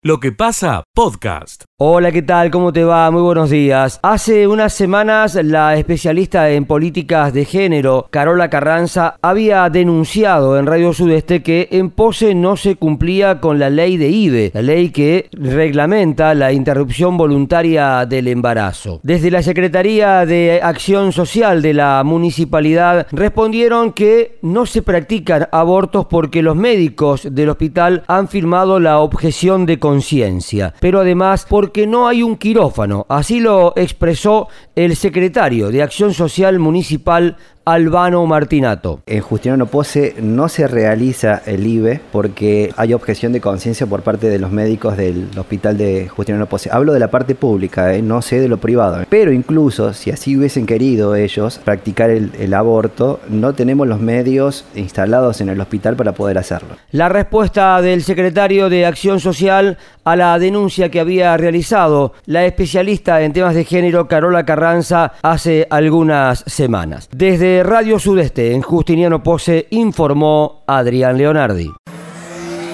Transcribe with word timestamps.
Lo 0.00 0.20
que 0.20 0.30
pasa, 0.30 0.84
podcast. 0.94 1.64
Hola, 1.80 2.12
¿qué 2.12 2.22
tal? 2.22 2.52
¿Cómo 2.52 2.72
te 2.72 2.84
va? 2.84 3.10
Muy 3.10 3.22
buenos 3.22 3.50
días. 3.50 3.98
Hace 4.04 4.46
unas 4.46 4.72
semanas 4.72 5.34
la 5.34 5.76
especialista 5.76 6.50
en 6.50 6.66
políticas 6.66 7.32
de 7.32 7.44
género, 7.44 8.06
Carola 8.10 8.48
Carranza, 8.48 9.16
había 9.22 9.68
denunciado 9.70 10.56
en 10.56 10.66
Radio 10.66 10.92
Sudeste 10.92 11.42
que 11.42 11.66
en 11.72 11.90
Pose 11.90 12.36
no 12.36 12.56
se 12.56 12.76
cumplía 12.76 13.40
con 13.40 13.58
la 13.58 13.70
ley 13.70 13.96
de 13.96 14.08
IBE, 14.08 14.52
la 14.54 14.62
ley 14.62 14.90
que 14.90 15.28
reglamenta 15.32 16.32
la 16.34 16.52
interrupción 16.52 17.16
voluntaria 17.16 18.06
del 18.06 18.28
embarazo. 18.28 19.00
Desde 19.02 19.32
la 19.32 19.42
Secretaría 19.42 20.24
de 20.26 20.60
Acción 20.62 21.10
Social 21.10 21.60
de 21.60 21.74
la 21.74 22.02
municipalidad 22.04 23.08
respondieron 23.10 23.92
que 23.92 24.38
no 24.42 24.64
se 24.64 24.82
practican 24.82 25.48
abortos 25.50 26.06
porque 26.06 26.42
los 26.42 26.54
médicos 26.54 27.26
del 27.28 27.48
hospital 27.48 28.04
han 28.06 28.28
firmado 28.28 28.78
la 28.78 29.00
objeción 29.00 29.66
de 29.66 29.78
conciencia, 29.88 30.74
pero 30.80 31.00
además 31.00 31.46
porque 31.48 31.86
no 31.86 32.08
hay 32.08 32.22
un 32.22 32.36
quirófano. 32.36 33.06
Así 33.08 33.40
lo 33.40 33.72
expresó 33.74 34.48
el 34.76 34.96
secretario 34.96 35.70
de 35.70 35.82
Acción 35.82 36.12
Social 36.12 36.58
Municipal 36.58 37.38
Albano 37.68 38.24
Martinato. 38.24 39.00
En 39.06 39.20
Justiniano 39.20 39.66
Pose 39.66 40.14
no 40.22 40.48
se 40.48 40.66
realiza 40.66 41.42
el 41.44 41.66
IBE 41.66 42.00
porque 42.10 42.72
hay 42.78 42.94
objeción 42.94 43.32
de 43.32 43.42
conciencia 43.42 43.86
por 43.86 44.00
parte 44.00 44.30
de 44.30 44.38
los 44.38 44.50
médicos 44.50 44.96
del 44.96 45.28
hospital 45.36 45.76
de 45.76 46.08
Justiniano 46.08 46.46
Pose. 46.46 46.70
Hablo 46.72 46.94
de 46.94 47.00
la 47.00 47.10
parte 47.10 47.34
pública, 47.34 47.94
¿eh? 47.94 48.00
no 48.00 48.22
sé 48.22 48.40
de 48.40 48.48
lo 48.48 48.56
privado. 48.56 49.04
Pero 49.10 49.32
incluso 49.32 49.92
si 49.92 50.10
así 50.10 50.34
hubiesen 50.34 50.64
querido 50.64 51.14
ellos 51.14 51.60
practicar 51.62 52.08
el, 52.08 52.32
el 52.38 52.54
aborto, 52.54 53.20
no 53.28 53.52
tenemos 53.52 53.86
los 53.86 54.00
medios 54.00 54.64
instalados 54.74 55.42
en 55.42 55.50
el 55.50 55.60
hospital 55.60 55.94
para 55.94 56.12
poder 56.12 56.38
hacerlo. 56.38 56.76
La 56.92 57.10
respuesta 57.10 57.82
del 57.82 58.02
secretario 58.02 58.70
de 58.70 58.86
Acción 58.86 59.20
Social 59.20 59.76
a 60.04 60.16
la 60.16 60.38
denuncia 60.38 60.90
que 60.90 61.00
había 61.00 61.36
realizado 61.36 62.14
la 62.24 62.46
especialista 62.46 63.20
en 63.20 63.34
temas 63.34 63.54
de 63.54 63.64
género 63.64 64.08
Carola 64.08 64.46
Carranza 64.46 65.12
hace 65.20 65.66
algunas 65.68 66.44
semanas. 66.46 67.10
Desde 67.12 67.57
Radio 67.62 67.98
Sudeste 67.98 68.54
en 68.54 68.62
Justiniano 68.62 69.22
Pose 69.22 69.66
informó 69.70 70.64
Adrián 70.66 71.16
Leonardi. 71.18 71.70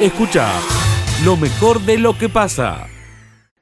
Escucha 0.01 0.49
lo 1.25 1.37
mejor 1.37 1.81
de 1.81 1.99
lo 1.99 2.17
que 2.19 2.29
pasa. 2.29 2.87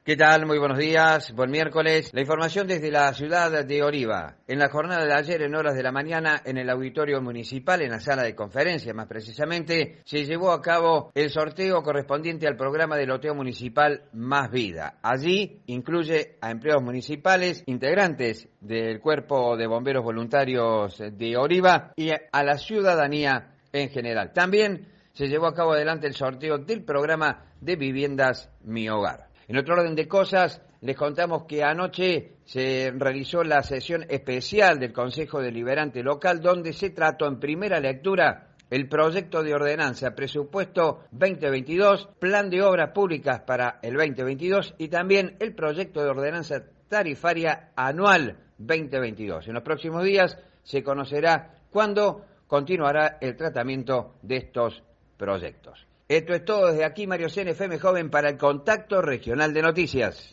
¿Qué 0.05 0.17
tal? 0.17 0.45
Muy 0.45 0.57
buenos 0.57 0.79
días, 0.79 1.33
buen 1.33 1.49
miércoles. 1.49 2.09
La 2.13 2.19
información 2.19 2.67
desde 2.67 2.91
la 2.91 3.13
ciudad 3.13 3.63
de 3.63 3.83
Oriva. 3.83 4.35
En 4.49 4.59
la 4.59 4.67
jornada 4.67 5.05
de 5.05 5.13
ayer, 5.13 5.41
en 5.43 5.55
horas 5.55 5.75
de 5.75 5.81
la 5.81 5.93
mañana, 5.93 6.41
en 6.43 6.57
el 6.57 6.69
auditorio 6.69 7.21
municipal, 7.21 7.81
en 7.81 7.91
la 7.91 8.01
sala 8.01 8.23
de 8.23 8.35
conferencias 8.35 8.93
más 8.93 9.07
precisamente, 9.07 10.01
se 10.03 10.25
llevó 10.25 10.51
a 10.51 10.61
cabo 10.61 11.09
el 11.15 11.29
sorteo 11.29 11.81
correspondiente 11.83 12.47
al 12.47 12.57
programa 12.57 12.97
de 12.97 13.05
loteo 13.05 13.33
municipal 13.33 14.09
Más 14.11 14.51
Vida. 14.51 14.99
Allí 15.01 15.61
incluye 15.67 16.35
a 16.41 16.51
empleados 16.51 16.83
municipales, 16.83 17.63
integrantes 17.65 18.49
del 18.59 18.99
Cuerpo 18.99 19.55
de 19.55 19.67
Bomberos 19.67 20.03
Voluntarios 20.03 20.97
de 20.97 21.37
Oriva 21.37 21.93
y 21.95 22.09
a 22.09 22.43
la 22.43 22.57
ciudadanía 22.57 23.53
en 23.71 23.87
general. 23.87 24.33
También 24.33 24.85
se 25.13 25.27
llevó 25.27 25.47
a 25.47 25.53
cabo 25.53 25.71
adelante 25.71 26.07
el 26.07 26.13
sorteo 26.13 26.57
del 26.57 26.83
programa 26.83 27.53
de 27.61 27.77
viviendas 27.77 28.51
Mi 28.65 28.89
Hogar. 28.89 29.31
En 29.53 29.59
otro 29.59 29.75
orden 29.75 29.93
de 29.93 30.07
cosas, 30.07 30.63
les 30.81 30.97
contamos 30.97 31.43
que 31.43 31.63
anoche 31.63 32.37
se 32.43 32.91
realizó 32.97 33.43
la 33.43 33.61
sesión 33.61 34.03
especial 34.09 34.79
del 34.79 34.91
Consejo 34.91 35.43
Deliberante 35.43 36.01
Local, 36.01 36.41
donde 36.41 36.73
se 36.73 36.89
trató 36.89 37.27
en 37.27 37.39
primera 37.39 37.79
lectura 37.79 38.55
el 38.71 38.89
proyecto 38.89 39.43
de 39.43 39.53
ordenanza 39.53 40.15
presupuesto 40.15 41.03
2022, 41.11 42.09
plan 42.17 42.49
de 42.49 42.63
obras 42.63 42.93
públicas 42.93 43.41
para 43.41 43.77
el 43.83 43.93
2022 43.93 44.73
y 44.79 44.87
también 44.87 45.35
el 45.39 45.53
proyecto 45.53 46.01
de 46.01 46.09
ordenanza 46.09 46.63
tarifaria 46.87 47.73
anual 47.75 48.39
2022. 48.57 49.49
En 49.49 49.53
los 49.53 49.61
próximos 49.61 50.03
días 50.03 50.35
se 50.63 50.81
conocerá 50.81 51.59
cuándo 51.69 52.25
continuará 52.47 53.19
el 53.21 53.35
tratamiento 53.35 54.15
de 54.23 54.37
estos 54.37 54.81
proyectos. 55.15 55.85
Esto 56.07 56.33
es 56.33 56.43
todo 56.45 56.67
desde 56.67 56.85
aquí, 56.85 57.07
Mario 57.07 57.27
CNFM 57.29 57.79
Joven, 57.79 58.09
para 58.09 58.29
el 58.29 58.37
Contacto 58.37 59.01
Regional 59.01 59.53
de 59.53 59.61
Noticias. 59.61 60.31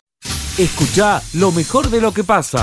Escucha 0.57 1.21
lo 1.33 1.51
mejor 1.51 1.89
de 1.89 2.01
lo 2.01 2.13
que 2.13 2.23
pasa. 2.23 2.61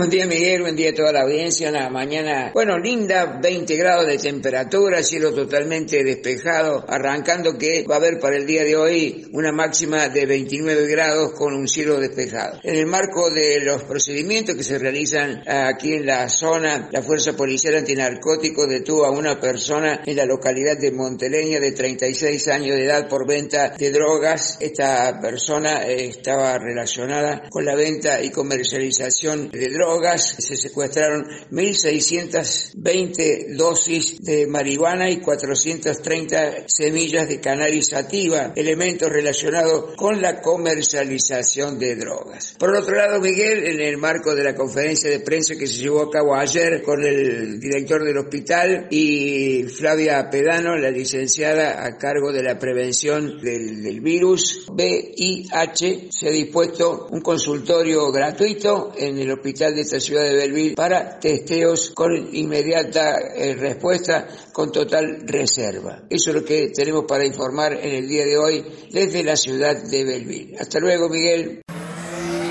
Buen 0.00 0.08
día 0.08 0.24
Miguel, 0.24 0.62
buen 0.62 0.76
día 0.76 0.92
a 0.92 0.94
toda 0.94 1.12
la 1.12 1.20
audiencia, 1.20 1.68
una 1.68 1.90
mañana, 1.90 2.52
bueno, 2.54 2.78
linda, 2.78 3.38
20 3.38 3.76
grados 3.76 4.06
de 4.06 4.16
temperatura, 4.16 5.02
cielo 5.02 5.34
totalmente 5.34 6.02
despejado, 6.02 6.86
arrancando 6.88 7.58
que 7.58 7.84
va 7.86 7.96
a 7.96 7.98
haber 7.98 8.18
para 8.18 8.38
el 8.38 8.46
día 8.46 8.64
de 8.64 8.76
hoy 8.76 9.28
una 9.34 9.52
máxima 9.52 10.08
de 10.08 10.24
29 10.24 10.86
grados 10.86 11.32
con 11.32 11.52
un 11.52 11.68
cielo 11.68 12.00
despejado. 12.00 12.60
En 12.62 12.76
el 12.76 12.86
marco 12.86 13.28
de 13.28 13.60
los 13.60 13.82
procedimientos 13.82 14.54
que 14.54 14.64
se 14.64 14.78
realizan 14.78 15.42
aquí 15.46 15.92
en 15.92 16.06
la 16.06 16.30
zona, 16.30 16.88
la 16.90 17.02
Fuerza 17.02 17.36
Policial 17.36 17.74
Antinarcótico 17.74 18.66
detuvo 18.66 19.04
a 19.04 19.10
una 19.10 19.38
persona 19.38 20.00
en 20.06 20.16
la 20.16 20.24
localidad 20.24 20.78
de 20.78 20.92
Monteleña 20.92 21.60
de 21.60 21.72
36 21.72 22.48
años 22.48 22.74
de 22.74 22.86
edad 22.86 23.06
por 23.06 23.28
venta 23.28 23.74
de 23.76 23.90
drogas. 23.90 24.56
Esta 24.60 25.20
persona 25.20 25.82
estaba 25.84 26.56
relacionada 26.56 27.42
con 27.50 27.66
la 27.66 27.74
venta 27.74 28.22
y 28.22 28.30
comercialización 28.30 29.50
de 29.50 29.68
drogas 29.68 29.89
se 29.98 30.56
secuestraron 30.56 31.26
1.620 31.50 33.56
dosis 33.56 34.20
de 34.20 34.46
marihuana 34.46 35.10
y 35.10 35.20
430 35.20 36.64
semillas 36.66 37.28
de 37.28 37.40
cannabis 37.40 37.88
sativa, 37.88 38.52
elementos 38.54 39.08
relacionados 39.08 39.96
con 39.96 40.22
la 40.22 40.40
comercialización 40.40 41.78
de 41.78 41.96
drogas. 41.96 42.54
Por 42.58 42.74
otro 42.74 42.96
lado, 42.96 43.20
Miguel, 43.20 43.66
en 43.66 43.80
el 43.80 43.98
marco 43.98 44.34
de 44.34 44.44
la 44.44 44.54
conferencia 44.54 45.10
de 45.10 45.20
prensa 45.20 45.56
que 45.56 45.66
se 45.66 45.82
llevó 45.82 46.02
a 46.02 46.10
cabo 46.10 46.36
ayer 46.36 46.82
con 46.82 47.04
el 47.04 47.58
director 47.58 48.04
del 48.04 48.18
hospital 48.18 48.86
y 48.90 49.64
Flavia 49.64 50.30
Pedano, 50.30 50.76
la 50.76 50.90
licenciada 50.90 51.84
a 51.84 51.98
cargo 51.98 52.32
de 52.32 52.42
la 52.42 52.58
prevención 52.58 53.40
del, 53.40 53.82
del 53.82 54.00
virus 54.00 54.66
VIH, 54.68 56.08
se 56.10 56.28
ha 56.28 56.30
dispuesto 56.30 57.08
un 57.10 57.20
consultorio 57.20 58.10
gratuito 58.12 58.92
en 58.96 59.18
el 59.18 59.30
hospital 59.30 59.69
de 59.74 59.82
esta 59.82 60.00
ciudad 60.00 60.24
de 60.24 60.34
Belville 60.34 60.74
para 60.74 61.18
testeos 61.18 61.90
con 61.90 62.12
inmediata 62.32 63.18
eh, 63.18 63.54
respuesta 63.54 64.26
con 64.52 64.72
total 64.72 65.22
reserva. 65.26 66.02
Eso 66.08 66.30
es 66.30 66.36
lo 66.36 66.44
que 66.44 66.68
tenemos 66.74 67.04
para 67.06 67.24
informar 67.26 67.72
en 67.74 67.94
el 67.94 68.08
día 68.08 68.24
de 68.24 68.38
hoy 68.38 68.64
desde 68.90 69.24
la 69.24 69.36
ciudad 69.36 69.82
de 69.82 70.04
Belville. 70.04 70.56
Hasta 70.58 70.78
luego, 70.80 71.08
Miguel. 71.08 71.62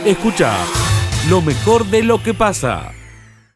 Escucha 0.06 0.58
lo 1.30 1.42
mejor 1.42 1.86
de 1.86 2.04
lo 2.04 2.22
que 2.24 2.34
pasa. 2.34 2.94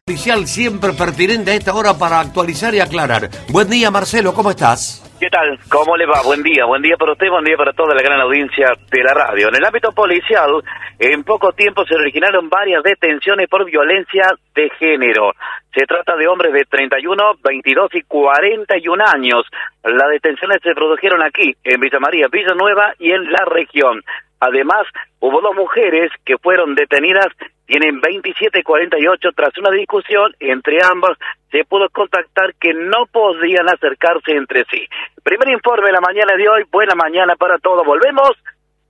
Oficial 0.06 0.46
siempre 0.46 0.92
pertinente 0.92 1.50
a 1.50 1.54
esta 1.54 1.72
hora 1.72 1.96
para 1.96 2.20
actualizar 2.20 2.74
y 2.74 2.80
aclarar. 2.80 3.30
Buen 3.50 3.70
día, 3.70 3.90
Marcelo, 3.90 4.34
¿cómo 4.34 4.50
estás? 4.50 5.00
¿Qué 5.18 5.30
tal? 5.30 5.58
¿Cómo 5.70 5.96
le 5.96 6.04
va? 6.04 6.20
Buen 6.22 6.42
día, 6.42 6.66
buen 6.66 6.82
día 6.82 6.94
para 6.98 7.12
usted, 7.12 7.30
buen 7.30 7.42
día 7.42 7.56
para 7.56 7.72
toda 7.72 7.94
la 7.94 8.02
gran 8.02 8.20
audiencia 8.20 8.74
de 8.92 9.02
la 9.02 9.14
radio. 9.14 9.48
En 9.48 9.56
el 9.56 9.64
ámbito 9.64 9.92
policial, 9.92 10.62
en 10.98 11.24
poco 11.24 11.52
tiempo 11.52 11.86
se 11.86 11.94
originaron 11.94 12.50
varias 12.50 12.82
detenciones 12.82 13.48
por 13.48 13.64
violencia 13.64 14.28
de 14.54 14.68
género. 14.78 15.32
Se 15.72 15.86
trata 15.86 16.16
de 16.16 16.28
hombres 16.28 16.52
de 16.52 16.66
31, 16.66 17.40
22 17.42 17.94
y 17.94 18.02
41 18.02 19.04
años. 19.06 19.46
Las 19.84 20.10
detenciones 20.10 20.58
se 20.62 20.74
produjeron 20.74 21.22
aquí, 21.22 21.56
en 21.64 21.80
Villa 21.80 21.98
María, 21.98 22.26
Villanueva 22.30 22.92
y 22.98 23.10
en 23.10 23.32
la 23.32 23.46
región. 23.46 24.02
Además, 24.38 24.84
hubo 25.20 25.40
dos 25.40 25.56
mujeres 25.56 26.10
que 26.26 26.36
fueron 26.36 26.74
detenidas, 26.74 27.28
tienen 27.66 28.00
27 28.00 28.60
y 28.60 28.62
48. 28.62 29.28
Tras 29.34 29.56
una 29.58 29.70
discusión 29.70 30.34
entre 30.40 30.78
ambas, 30.84 31.16
se 31.50 31.64
pudo 31.64 31.88
contactar 31.90 32.54
que 32.60 32.74
no 32.74 33.06
podían 33.10 33.68
acercarse 33.68 34.32
entre 34.32 34.64
sí. 34.70 34.86
Primer 35.22 35.48
informe 35.50 35.86
de 35.86 35.92
la 35.92 36.00
mañana 36.00 36.34
de 36.36 36.48
hoy. 36.48 36.64
Buena 36.70 36.94
mañana 36.94 37.34
para 37.36 37.58
todos. 37.58 37.84
Volvemos 37.86 38.30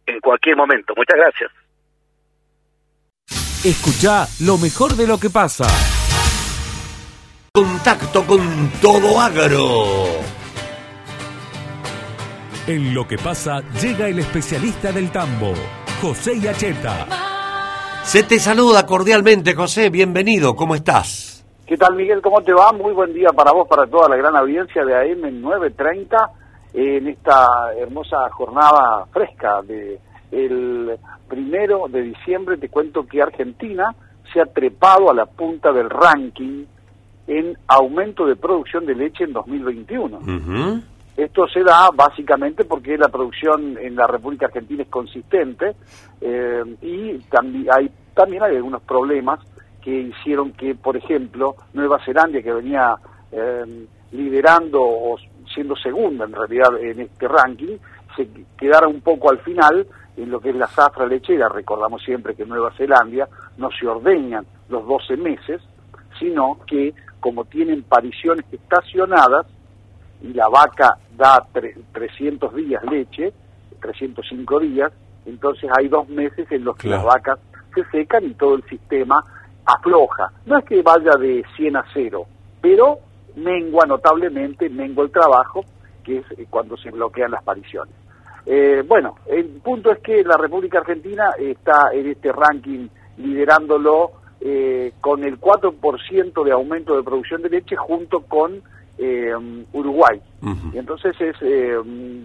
en 0.07 0.21
cualquier 0.21 0.57
momento. 0.57 0.95
Muchas 0.97 1.17
gracias. 1.17 1.51
Escucha 3.65 4.27
lo 4.41 4.59
mejor 4.59 4.93
de 4.93 5.07
lo 5.07 5.19
que 5.19 5.31
pasa. 5.31 5.65
Contacto 7.53 8.27
con 8.27 8.71
todo 8.83 9.21
agro. 9.21 10.07
En 12.67 12.95
lo 12.95 13.07
que 13.07 13.17
pasa 13.17 13.63
llega 13.81 14.09
el 14.09 14.19
especialista 14.19 14.91
del 14.91 15.11
tambo, 15.11 15.55
José 16.01 16.41
Yacheta. 16.41 17.34
Se 18.05 18.23
te 18.23 18.39
saluda 18.39 18.87
cordialmente, 18.87 19.55
José. 19.55 19.89
Bienvenido. 19.89 20.55
¿Cómo 20.55 20.75
estás? 20.75 21.45
¿Qué 21.67 21.77
tal, 21.77 21.97
Miguel? 21.97 22.21
¿Cómo 22.21 22.43
te 22.43 22.53
va? 22.53 22.71
Muy 22.71 22.93
buen 22.93 23.13
día 23.15 23.31
para 23.31 23.51
vos, 23.51 23.67
para 23.67 23.87
toda 23.87 24.09
la 24.09 24.17
gran 24.17 24.37
audiencia 24.37 24.85
de 24.85 24.95
AM 24.95 25.41
930 25.41 26.17
en 26.75 27.09
esta 27.09 27.49
hermosa 27.77 28.29
jornada 28.31 29.07
fresca 29.11 29.63
de 29.63 29.99
el 30.31 30.97
primero 31.29 31.87
de 31.89 32.03
diciembre. 32.03 32.59
Te 32.59 32.69
cuento 32.69 33.07
que 33.07 33.23
Argentina 33.23 33.95
se 34.33 34.41
ha 34.41 34.47
trepado 34.47 35.11
a 35.11 35.15
la 35.15 35.25
punta 35.25 35.73
del 35.73 35.89
ranking 35.89 36.67
en 37.27 37.57
aumento 37.67 38.27
de 38.27 38.37
producción 38.37 38.85
de 38.85 38.95
leche 38.95 39.25
en 39.25 39.33
2021. 39.33 40.21
Esto 41.17 41.47
se 41.47 41.63
da 41.63 41.91
básicamente 41.95 42.65
porque 42.65 42.99
la 42.99 43.09
producción 43.09 43.79
en 43.79 43.95
la 43.95 44.07
República 44.07 44.47
Argentina 44.47 44.83
es 44.83 44.89
consistente 44.89 45.77
eh, 46.21 46.77
y 46.83 47.19
también 47.31 47.67
hay, 47.73 47.91
también 48.15 48.43
hay 48.43 48.57
algunos 48.57 48.83
problemas 48.83 49.39
que 49.81 49.93
hicieron 49.93 50.53
que, 50.53 50.75
por 50.75 50.97
ejemplo, 50.97 51.55
Nueva 51.73 52.05
Zelanda, 52.05 52.43
que 52.43 52.53
venía 52.53 52.97
eh, 53.31 53.87
liderando 54.11 54.81
o 54.83 55.17
siendo 55.55 55.77
segunda 55.77 56.25
en 56.25 56.33
realidad 56.33 56.77
en 56.81 57.01
este 57.01 57.29
ranking, 57.29 57.77
se 58.17 58.29
quedara 58.57 58.89
un 58.89 59.01
poco 59.01 59.31
al 59.31 59.39
final 59.39 59.87
en 60.17 60.31
lo 60.31 60.41
que 60.41 60.51
es 60.51 60.57
la 60.57 60.67
zafra 60.67 61.07
lechera. 61.07 61.49
Recordamos 61.49 62.03
siempre 62.03 62.35
que 62.35 62.43
en 62.43 62.49
Nueva 62.49 62.73
Zelanda 62.77 63.29
no 63.57 63.71
se 63.71 63.87
ordeñan 63.87 64.45
los 64.69 64.85
12 64.85 65.17
meses, 65.17 65.61
sino 66.19 66.59
que 66.67 66.93
como 67.21 67.45
tienen 67.45 67.85
pariciones 67.85 68.45
estacionadas, 68.53 69.47
y 70.25 70.33
la 70.33 70.49
vaca 70.49 70.97
da 71.17 71.47
300 71.93 72.55
días 72.55 72.83
leche, 72.85 73.33
305 73.81 74.61
días, 74.61 74.93
entonces 75.27 75.71
hay 75.77 75.89
dos 75.89 76.09
meses 76.09 76.51
en 76.51 76.65
los 76.65 76.77
que 76.77 76.89
las 76.89 77.05
vacas 77.05 77.39
se 77.75 77.85
secan 77.87 78.25
y 78.25 78.35
todo 78.35 78.55
el 78.57 78.63
sistema 78.65 79.25
afloja. 79.65 80.31
No 80.47 80.59
es 80.59 80.65
que 80.65 80.83
vaya 80.83 81.17
de 81.19 81.45
100 81.57 81.77
a 81.77 81.85
0, 81.93 82.27
pero 82.61 82.99
mengua 83.37 83.87
notablemente, 83.87 84.69
mengua 84.69 85.05
el 85.05 85.11
trabajo, 85.11 85.65
que 86.03 86.19
es 86.19 86.27
eh, 86.39 86.47
cuando 86.49 86.77
se 86.77 86.91
bloquean 86.91 87.31
las 87.31 87.43
pariciones. 87.43 87.95
Eh, 88.47 88.85
bueno, 88.87 89.17
el 89.27 89.47
punto 89.63 89.91
es 89.91 90.01
que 90.01 90.23
la 90.23 90.37
República 90.37 90.79
Argentina 90.79 91.31
está 91.39 91.91
en 91.93 92.11
este 92.11 92.31
ranking 92.31 92.89
liderándolo 93.17 94.13
eh, 94.41 94.93
con 95.01 95.25
el 95.25 95.41
4% 95.41 96.45
de 96.45 96.53
aumento 96.53 96.97
de 96.97 97.03
producción 97.03 97.41
de 97.41 97.49
leche 97.49 97.77
junto 97.77 98.21
con 98.21 98.63
eh, 98.99 99.33
Uruguay. 99.73 100.21
Y 100.73 100.79
entonces 100.79 101.15
es, 101.21 101.37
eh, 101.41 101.77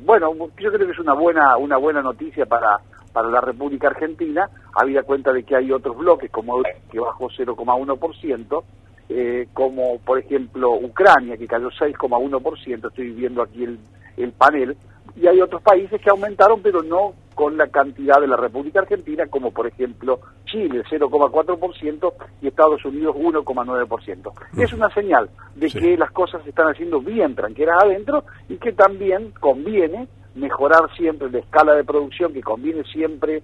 bueno, 0.03 0.33
yo 0.35 0.71
creo 0.71 0.85
que 0.85 0.91
es 0.91 0.99
una 0.99 1.13
buena, 1.13 1.57
una 1.57 1.77
buena 1.77 2.01
noticia 2.01 2.45
para, 2.45 2.79
para 3.13 3.29
la 3.29 3.41
República 3.41 3.87
Argentina, 3.87 4.49
habida 4.75 5.03
cuenta 5.03 5.31
de 5.31 5.43
que 5.43 5.55
hay 5.55 5.71
otros 5.71 5.97
bloques, 5.97 6.29
como 6.31 6.61
que 6.91 6.99
bajó 6.99 7.29
0,1%, 7.29 8.63
eh, 9.09 9.47
como 9.53 9.99
por 9.99 10.19
ejemplo 10.19 10.73
Ucrania, 10.73 11.37
que 11.37 11.47
cayó 11.47 11.69
6,1%, 11.69 12.87
estoy 12.89 13.11
viendo 13.11 13.41
aquí 13.41 13.63
el, 13.63 13.79
el 14.17 14.31
panel, 14.33 14.75
y 15.15 15.27
hay 15.27 15.41
otros 15.41 15.61
países 15.61 16.01
que 16.01 16.09
aumentaron, 16.09 16.61
pero 16.61 16.81
no 16.81 17.13
con 17.35 17.57
la 17.57 17.67
cantidad 17.67 18.19
de 18.19 18.27
la 18.27 18.35
República 18.35 18.81
Argentina, 18.81 19.25
como 19.27 19.51
por 19.51 19.67
ejemplo 19.67 20.19
Chile, 20.45 20.83
0,4%, 20.89 22.13
y 22.41 22.47
Estados 22.47 22.83
Unidos, 22.83 23.15
1,9%. 23.15 24.31
Es 24.57 24.73
una 24.73 24.93
señal 24.93 25.29
de 25.55 25.67
que 25.67 25.97
las 25.97 26.11
cosas 26.11 26.43
se 26.43 26.49
están 26.49 26.67
haciendo 26.67 26.99
bien 26.99 27.35
tranquilas 27.35 27.83
adentro 27.83 28.23
y 28.49 28.57
que 28.57 28.73
también 28.73 29.31
conviene 29.39 30.07
mejorar 30.35 30.93
siempre 30.97 31.29
la 31.29 31.39
escala 31.39 31.75
de 31.75 31.83
producción, 31.83 32.33
que 32.33 32.41
conviene 32.41 32.83
siempre 32.83 33.41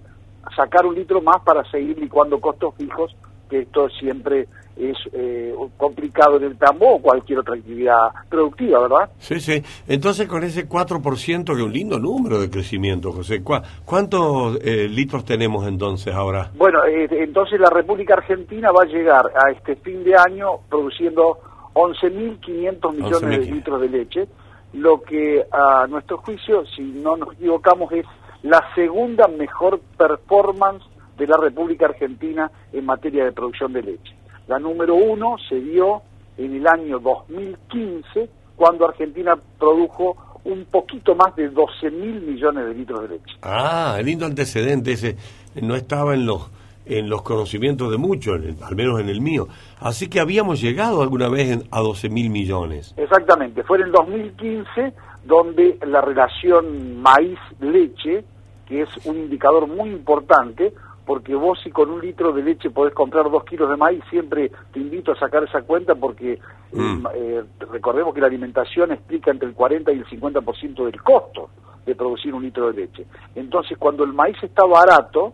sacar 0.54 0.86
un 0.86 0.94
litro 0.94 1.20
más 1.20 1.42
para 1.42 1.64
seguir 1.70 1.98
licuando 1.98 2.40
costos 2.40 2.74
fijos, 2.76 3.16
que 3.48 3.60
esto 3.60 3.88
siempre 3.90 4.46
es 4.76 4.96
eh, 5.12 5.54
complicado 5.76 6.36
en 6.36 6.44
el 6.44 6.58
tambo 6.58 6.96
o 6.96 6.98
cualquier 7.00 7.38
otra 7.38 7.54
actividad 7.54 8.08
productiva, 8.28 8.80
¿verdad? 8.80 9.10
Sí, 9.18 9.40
sí. 9.40 9.62
Entonces, 9.88 10.28
con 10.28 10.44
ese 10.44 10.68
4%, 10.68 11.44
que 11.44 11.52
es 11.52 11.58
un 11.60 11.72
lindo 11.72 11.98
número 11.98 12.38
de 12.38 12.50
crecimiento, 12.50 13.12
José, 13.12 13.42
¿cuántos 13.42 14.58
eh, 14.62 14.86
litros 14.88 15.24
tenemos 15.24 15.66
entonces 15.66 16.14
ahora? 16.14 16.50
Bueno, 16.54 16.84
eh, 16.84 17.08
entonces 17.10 17.58
la 17.58 17.70
República 17.70 18.14
Argentina 18.14 18.70
va 18.70 18.82
a 18.82 18.86
llegar 18.86 19.24
a 19.34 19.50
este 19.50 19.76
fin 19.76 20.04
de 20.04 20.14
año 20.14 20.58
produciendo 20.68 21.38
11.500 21.72 22.94
millones 22.94 23.40
de 23.40 23.50
litros 23.50 23.80
de 23.80 23.88
leche, 23.88 24.28
lo 24.74 25.00
que 25.00 25.42
a 25.50 25.86
nuestro 25.86 26.18
juicio, 26.18 26.64
si 26.66 26.82
no 26.82 27.16
nos 27.16 27.32
equivocamos, 27.34 27.90
es 27.92 28.04
la 28.42 28.62
segunda 28.74 29.26
mejor 29.26 29.80
performance 29.96 30.84
de 31.16 31.26
la 31.26 31.36
República 31.36 31.86
Argentina 31.86 32.50
en 32.72 32.84
materia 32.84 33.24
de 33.24 33.32
producción 33.32 33.72
de 33.72 33.82
leche. 33.82 34.14
La 34.48 34.58
número 34.58 34.94
uno 34.94 35.36
se 35.48 35.60
dio 35.60 36.02
en 36.36 36.54
el 36.54 36.66
año 36.66 36.98
2015, 36.98 38.28
cuando 38.54 38.86
Argentina 38.86 39.36
produjo 39.58 40.16
un 40.44 40.64
poquito 40.66 41.14
más 41.14 41.34
de 41.34 41.48
12 41.48 41.90
mil 41.90 42.20
millones 42.20 42.66
de 42.66 42.74
litros 42.74 43.02
de 43.02 43.08
leche. 43.08 43.36
Ah, 43.42 43.98
lindo 44.02 44.26
antecedente 44.26 44.92
ese. 44.92 45.16
No 45.60 45.74
estaba 45.74 46.14
en 46.14 46.26
los 46.26 46.50
en 46.86 47.08
los 47.08 47.22
conocimientos 47.22 47.90
de 47.90 47.98
muchos, 47.98 48.40
al 48.62 48.76
menos 48.76 49.00
en 49.00 49.08
el 49.08 49.20
mío. 49.20 49.48
Así 49.80 50.08
que 50.08 50.20
habíamos 50.20 50.60
llegado 50.60 51.02
alguna 51.02 51.28
vez 51.28 51.66
a 51.70 51.80
12 51.80 52.08
mil 52.08 52.30
millones. 52.30 52.94
Exactamente, 52.96 53.64
fue 53.64 53.78
en 53.78 53.84
el 53.86 53.92
2015 53.92 54.94
donde 55.24 55.78
la 55.84 56.00
relación 56.00 57.00
maíz-leche, 57.02 58.24
que 58.68 58.82
es 58.82 58.88
un 59.04 59.16
indicador 59.16 59.66
muy 59.66 59.90
importante, 59.90 60.72
porque 61.06 61.34
vos 61.36 61.58
si 61.62 61.70
con 61.70 61.90
un 61.90 62.00
litro 62.00 62.32
de 62.32 62.42
leche 62.42 62.70
podés 62.70 62.92
comprar 62.92 63.30
dos 63.30 63.44
kilos 63.44 63.70
de 63.70 63.76
maíz, 63.76 64.02
siempre 64.10 64.50
te 64.72 64.80
invito 64.80 65.12
a 65.12 65.18
sacar 65.18 65.44
esa 65.44 65.62
cuenta 65.62 65.94
porque 65.94 66.32
eh, 66.32 66.40
mm. 66.72 67.06
eh, 67.14 67.44
recordemos 67.70 68.12
que 68.12 68.20
la 68.20 68.26
alimentación 68.26 68.90
explica 68.90 69.30
entre 69.30 69.48
el 69.48 69.54
40 69.54 69.92
y 69.92 69.98
el 69.98 70.06
50% 70.06 70.84
del 70.84 71.00
costo 71.02 71.50
de 71.86 71.94
producir 71.94 72.34
un 72.34 72.42
litro 72.42 72.72
de 72.72 72.82
leche. 72.82 73.06
Entonces 73.36 73.78
cuando 73.78 74.02
el 74.02 74.12
maíz 74.12 74.36
está 74.42 74.64
barato, 74.64 75.32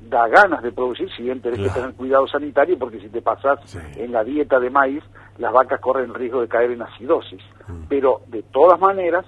da 0.00 0.28
ganas 0.28 0.62
de 0.62 0.72
producir, 0.72 1.10
si 1.14 1.22
bien 1.22 1.42
tenés 1.42 1.60
que 1.60 1.68
tener 1.68 1.94
cuidado 1.94 2.26
sanitario, 2.26 2.78
porque 2.78 3.00
si 3.00 3.08
te 3.10 3.20
pasás 3.20 3.76
en 3.96 4.12
la 4.12 4.24
dieta 4.24 4.58
de 4.58 4.70
maíz, 4.70 5.04
las 5.36 5.52
vacas 5.52 5.80
corren 5.80 6.06
el 6.06 6.14
riesgo 6.14 6.40
de 6.40 6.48
caer 6.48 6.70
en 6.70 6.82
acidosis. 6.82 7.42
Mm. 7.68 7.84
Pero 7.88 8.22
de 8.28 8.42
todas 8.44 8.80
maneras, 8.80 9.26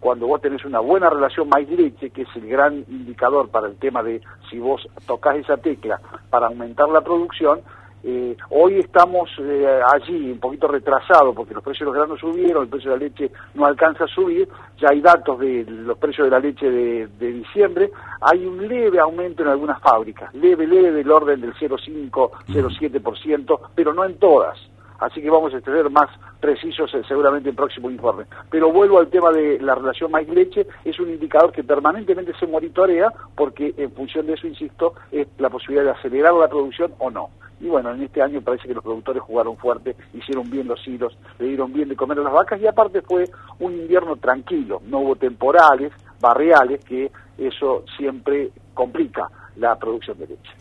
cuando 0.00 0.26
vos 0.26 0.40
tenés 0.40 0.64
una 0.64 0.80
buena 0.80 1.10
relación 1.10 1.48
maíz-leche, 1.48 2.10
que 2.10 2.22
es 2.22 2.28
el 2.34 2.48
gran 2.48 2.84
indicador 2.88 3.50
para 3.50 3.68
el 3.68 3.76
tema 3.76 4.02
de 4.02 4.20
si 4.50 4.58
vos 4.58 4.88
tocas 5.06 5.36
esa 5.36 5.58
tecla 5.58 6.00
para 6.30 6.46
aumentar 6.46 6.88
la 6.88 7.02
producción, 7.02 7.60
eh, 8.02 8.34
hoy 8.48 8.78
estamos 8.78 9.28
eh, 9.40 9.80
allí 9.92 10.32
un 10.32 10.40
poquito 10.40 10.66
retrasados 10.66 11.34
porque 11.36 11.52
los 11.52 11.62
precios 11.62 11.80
de 11.80 11.84
los 11.86 11.94
granos 11.94 12.18
subieron, 12.18 12.62
el 12.62 12.68
precio 12.70 12.92
de 12.92 12.96
la 12.96 13.04
leche 13.04 13.30
no 13.52 13.66
alcanza 13.66 14.04
a 14.04 14.08
subir, 14.08 14.48
ya 14.78 14.88
hay 14.88 15.02
datos 15.02 15.38
de 15.38 15.66
los 15.68 15.98
precios 15.98 16.24
de 16.26 16.30
la 16.30 16.38
leche 16.38 16.70
de, 16.70 17.06
de 17.06 17.32
diciembre, 17.32 17.90
hay 18.22 18.46
un 18.46 18.66
leve 18.66 18.98
aumento 18.98 19.42
en 19.42 19.50
algunas 19.50 19.82
fábricas, 19.82 20.34
leve, 20.34 20.66
leve 20.66 20.92
del 20.92 21.10
orden 21.10 21.42
del 21.42 21.52
0,5, 21.52 22.10
0,7%, 22.48 23.60
pero 23.74 23.92
no 23.92 24.06
en 24.06 24.18
todas 24.18 24.58
así 25.00 25.20
que 25.20 25.30
vamos 25.30 25.52
a 25.54 25.60
tener 25.60 25.90
más 25.90 26.08
precisos 26.40 26.92
eh, 26.94 27.02
seguramente 27.08 27.48
en 27.48 27.56
próximo 27.56 27.90
informe. 27.90 28.24
Pero 28.50 28.72
vuelvo 28.72 28.98
al 28.98 29.08
tema 29.08 29.30
de 29.30 29.58
la 29.60 29.74
relación 29.74 30.10
maíz-leche, 30.10 30.66
es 30.84 30.98
un 31.00 31.10
indicador 31.10 31.52
que 31.52 31.64
permanentemente 31.64 32.32
se 32.38 32.46
monitorea 32.46 33.12
porque 33.34 33.74
en 33.76 33.92
función 33.92 34.26
de 34.26 34.34
eso, 34.34 34.46
insisto, 34.46 34.94
es 35.10 35.26
la 35.38 35.50
posibilidad 35.50 35.84
de 35.84 35.98
acelerar 35.98 36.34
la 36.34 36.48
producción 36.48 36.92
o 36.98 37.10
no. 37.10 37.30
Y 37.60 37.66
bueno, 37.66 37.92
en 37.92 38.02
este 38.02 38.22
año 38.22 38.40
parece 38.40 38.66
que 38.66 38.74
los 38.74 38.82
productores 38.82 39.22
jugaron 39.22 39.56
fuerte, 39.58 39.94
hicieron 40.14 40.48
bien 40.50 40.66
los 40.66 40.86
hilos, 40.86 41.16
le 41.38 41.48
dieron 41.48 41.72
bien 41.72 41.90
de 41.90 41.96
comer 41.96 42.18
a 42.18 42.22
las 42.22 42.32
vacas 42.32 42.60
y 42.60 42.66
aparte 42.66 43.02
fue 43.02 43.24
un 43.58 43.72
invierno 43.74 44.16
tranquilo, 44.16 44.80
no 44.86 45.00
hubo 45.00 45.16
temporales, 45.16 45.92
barriales, 46.20 46.82
que 46.84 47.10
eso 47.36 47.84
siempre 47.98 48.50
complica 48.72 49.28
la 49.56 49.78
producción 49.78 50.18
de 50.18 50.28
leche. 50.28 50.52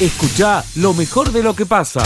Escucha 0.00 0.64
lo 0.76 0.94
mejor 0.94 1.30
de 1.30 1.42
lo 1.44 1.54
que 1.54 1.66
pasa 1.66 2.00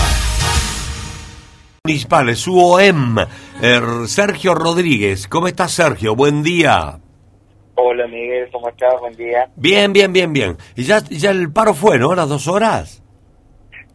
municipales, 1.86 2.38
su 2.38 2.58
OEM, 2.58 3.18
er, 3.60 4.08
Sergio 4.08 4.54
Rodríguez. 4.54 5.28
¿Cómo 5.28 5.48
estás, 5.48 5.72
Sergio? 5.72 6.16
Buen 6.16 6.42
día. 6.42 6.98
Hola, 7.74 8.06
Miguel, 8.06 8.48
¿cómo 8.50 8.70
estás? 8.70 8.98
Buen 9.00 9.14
día. 9.14 9.50
Bien, 9.54 9.92
bien, 9.92 10.10
bien, 10.10 10.32
bien. 10.32 10.56
Y 10.76 10.84
ya, 10.84 11.00
ya 11.10 11.30
el 11.30 11.52
paro 11.52 11.74
fue, 11.74 11.98
¿no? 11.98 12.14
Las 12.14 12.30
dos 12.30 12.48
horas. 12.48 13.02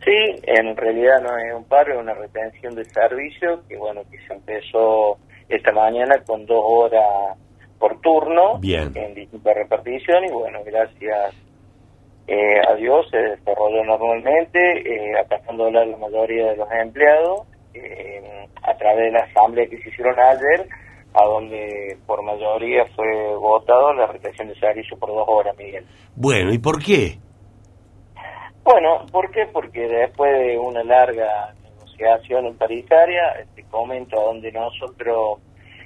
Sí, 0.06 0.40
en 0.44 0.78
realidad 0.78 1.20
no 1.24 1.36
es 1.40 1.52
un 1.52 1.64
paro, 1.64 1.96
es 1.96 2.00
una 2.00 2.14
retención 2.14 2.76
de 2.76 2.86
servicio 2.86 3.64
que, 3.68 3.76
bueno, 3.78 4.02
que 4.12 4.20
se 4.20 4.34
empezó 4.34 5.18
esta 5.48 5.72
mañana 5.72 6.22
con 6.28 6.46
dos 6.46 6.64
horas 6.64 7.40
por 7.80 8.00
turno 8.02 8.60
bien. 8.60 8.92
en 8.94 9.16
distintas 9.16 9.56
reparticiones 9.56 10.30
y, 10.30 10.34
bueno, 10.36 10.60
gracias 10.64 11.34
eh, 12.28 12.62
a 12.70 12.76
Dios 12.76 13.08
se 13.10 13.18
desarrolló 13.18 13.84
normalmente, 13.84 14.60
eh, 14.60 15.16
a 15.18 15.26
la 15.52 15.98
mayoría 15.98 16.52
de 16.52 16.58
los 16.58 16.72
empleados 16.72 17.49
eh, 17.74 18.48
a 18.64 18.78
través 18.78 19.06
de 19.06 19.12
la 19.12 19.26
asamblea 19.26 19.68
que 19.68 19.82
se 19.82 19.90
hicieron 19.90 20.20
ayer, 20.20 20.68
a 21.14 21.26
donde 21.26 21.98
por 22.06 22.22
mayoría 22.24 22.86
fue 22.96 23.36
votado 23.36 23.94
la 23.94 24.08
retención 24.08 24.48
de 24.48 24.56
servicio 24.60 24.98
por 24.98 25.10
dos 25.10 25.26
horas, 25.28 25.58
Miguel. 25.58 25.86
Bueno, 26.16 26.54
¿y 26.54 26.60
por 26.60 26.84
qué? 26.84 27.18
Bueno, 28.64 29.06
¿por 29.12 29.32
qué? 29.32 29.48
Porque 29.52 29.88
después 29.88 30.32
de 30.40 30.58
una 30.58 30.84
larga 30.84 31.54
negociación 31.64 32.56
paritaria, 32.58 33.46
te 33.56 33.64
comento 33.64 34.20
a 34.20 34.26
donde 34.26 34.52
nosotros 34.52 35.40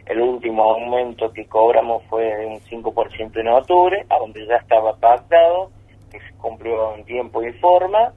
el 0.06 0.20
último 0.20 0.64
aumento 0.64 1.32
que 1.32 1.46
cobramos 1.46 2.04
fue 2.10 2.24
de 2.24 2.46
un 2.46 2.60
5% 2.60 3.40
en 3.40 3.48
octubre, 3.48 4.06
a 4.10 4.18
donde 4.20 4.46
ya 4.46 4.56
estaba 4.56 4.96
pactado, 4.98 5.72
que 6.12 6.20
se 6.20 6.34
cumplió 6.38 6.96
en 6.96 7.06
tiempo 7.06 7.42
y 7.42 7.54
forma, 7.54 8.14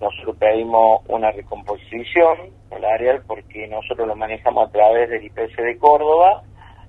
nosotros 0.00 0.36
pedimos 0.38 1.02
una 1.08 1.30
recomposición 1.30 2.50
salarial 2.68 3.22
porque 3.26 3.66
nosotros 3.68 4.08
lo 4.08 4.16
manejamos 4.16 4.68
a 4.68 4.72
través 4.72 5.10
del 5.10 5.24
IPC 5.24 5.56
de 5.56 5.78
Córdoba 5.78 6.42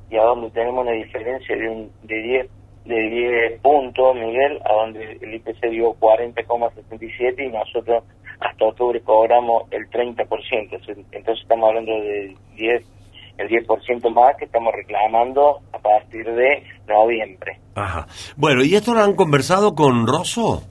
y 0.10 0.18
a 0.18 0.24
donde 0.24 0.50
tenemos 0.52 0.82
una 0.86 0.92
diferencia 0.92 1.56
de, 1.56 1.70
un, 1.70 1.92
de 2.04 2.22
10 2.22 2.50
de 2.86 3.10
10 3.50 3.62
puntos, 3.62 4.16
Miguel, 4.16 4.60
a 4.64 4.74
donde 4.74 5.18
el 5.20 5.34
IPC 5.34 5.70
dio 5.72 5.96
40,77 5.96 7.48
y 7.48 7.52
nosotros 7.52 8.04
hasta 8.40 8.66
octubre 8.66 9.02
cobramos 9.02 9.64
el 9.72 9.90
30%. 9.90 10.28
Entonces 11.12 11.42
estamos 11.42 11.70
hablando 11.70 11.92
de 11.94 12.36
10 12.56 12.86
el 13.38 13.50
10% 13.50 14.14
más 14.14 14.38
que 14.38 14.46
estamos 14.46 14.74
reclamando 14.74 15.60
a 15.74 15.80
partir 15.80 16.26
de 16.26 16.64
noviembre. 16.88 17.60
Ajá. 17.76 18.08
Bueno, 18.38 18.64
¿y 18.64 18.76
esto 18.76 18.94
lo 18.94 19.02
han 19.02 19.16
conversado 19.16 19.76
con 19.76 20.08
Rosso? 20.08 20.64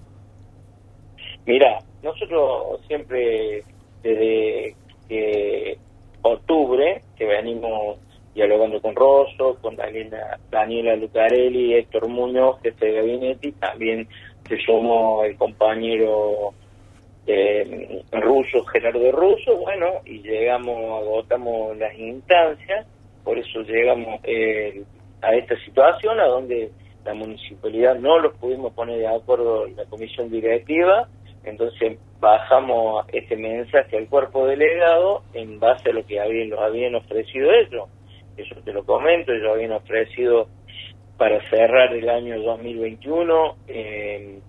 Mira, 1.46 1.80
nosotros 2.04 2.80
siempre 2.86 3.64
desde 4.02 4.76
que 5.08 5.78
octubre, 6.22 7.02
que 7.16 7.24
venimos 7.24 7.98
dialogando 8.34 8.80
con 8.80 8.94
Rosso, 8.94 9.56
con 9.60 9.76
Daniela, 9.76 10.96
Lucarelli, 10.96 11.74
Héctor 11.74 12.08
Muñoz, 12.08 12.60
jefe 12.62 12.86
de 12.86 12.92
gabinete, 12.92 13.48
y 13.48 13.52
también 13.52 14.08
se 14.48 14.58
sumó 14.58 15.24
el 15.24 15.36
compañero 15.36 16.52
eh, 17.26 18.02
ruso, 18.12 18.64
Gerardo 18.64 19.12
Russo, 19.12 19.56
bueno, 19.56 19.86
y 20.04 20.20
llegamos, 20.20 20.76
agotamos 21.02 21.76
las 21.78 21.96
instancias, 21.98 22.86
por 23.22 23.38
eso 23.38 23.62
llegamos 23.62 24.20
eh, 24.24 24.82
a 25.22 25.34
esta 25.34 25.56
situación, 25.64 26.20
a 26.20 26.26
donde 26.26 26.70
la 27.04 27.14
municipalidad 27.14 27.96
no 27.96 28.18
los 28.18 28.34
pudimos 28.34 28.72
poner 28.72 28.98
de 28.98 29.06
acuerdo 29.06 29.66
la 29.68 29.84
comisión 29.84 30.30
directiva, 30.30 31.08
entonces 31.44 31.98
bajamos 32.20 33.06
este 33.12 33.36
mensaje 33.36 33.96
al 33.96 34.08
cuerpo 34.08 34.46
delegado 34.46 35.22
en 35.34 35.60
base 35.60 35.90
a 35.90 35.92
lo 35.92 36.06
que 36.06 36.20
habían, 36.20 36.50
los 36.50 36.60
habían 36.60 36.94
ofrecido 36.94 37.50
ellos. 37.52 37.88
Eso 38.36 38.56
te 38.64 38.72
lo 38.72 38.84
comento, 38.84 39.32
ellos 39.32 39.52
habían 39.52 39.72
ofrecido 39.72 40.48
para 41.16 41.40
cerrar 41.48 41.92
el 41.94 42.08
año 42.08 42.40
2021 42.40 43.56
eh, 43.68 44.40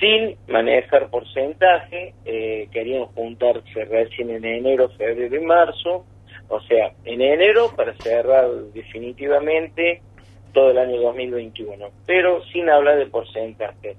sin 0.00 0.36
manejar 0.48 1.10
porcentaje, 1.10 2.14
eh, 2.24 2.68
querían 2.72 3.06
juntarse 3.06 3.84
recién 3.84 4.30
en 4.30 4.44
enero, 4.44 4.88
febrero 4.90 5.36
y 5.36 5.44
marzo, 5.44 6.06
o 6.48 6.60
sea, 6.62 6.92
en 7.04 7.20
enero 7.20 7.70
para 7.76 7.94
cerrar 7.94 8.48
definitivamente 8.72 10.00
todo 10.52 10.70
el 10.70 10.78
año 10.78 11.00
2021, 11.00 11.90
pero 12.06 12.42
sin 12.46 12.68
hablar 12.70 12.98
de 12.98 13.06
porcentaje. 13.06 13.96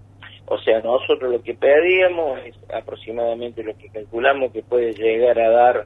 O 0.51 0.57
sea, 0.57 0.81
nosotros 0.81 1.31
lo 1.31 1.41
que 1.41 1.53
pedíamos 1.53 2.41
es 2.45 2.57
aproximadamente 2.73 3.63
lo 3.63 3.73
que 3.77 3.87
calculamos 3.87 4.51
que 4.51 4.61
puede 4.61 4.91
llegar 4.91 5.39
a 5.39 5.49
dar 5.49 5.85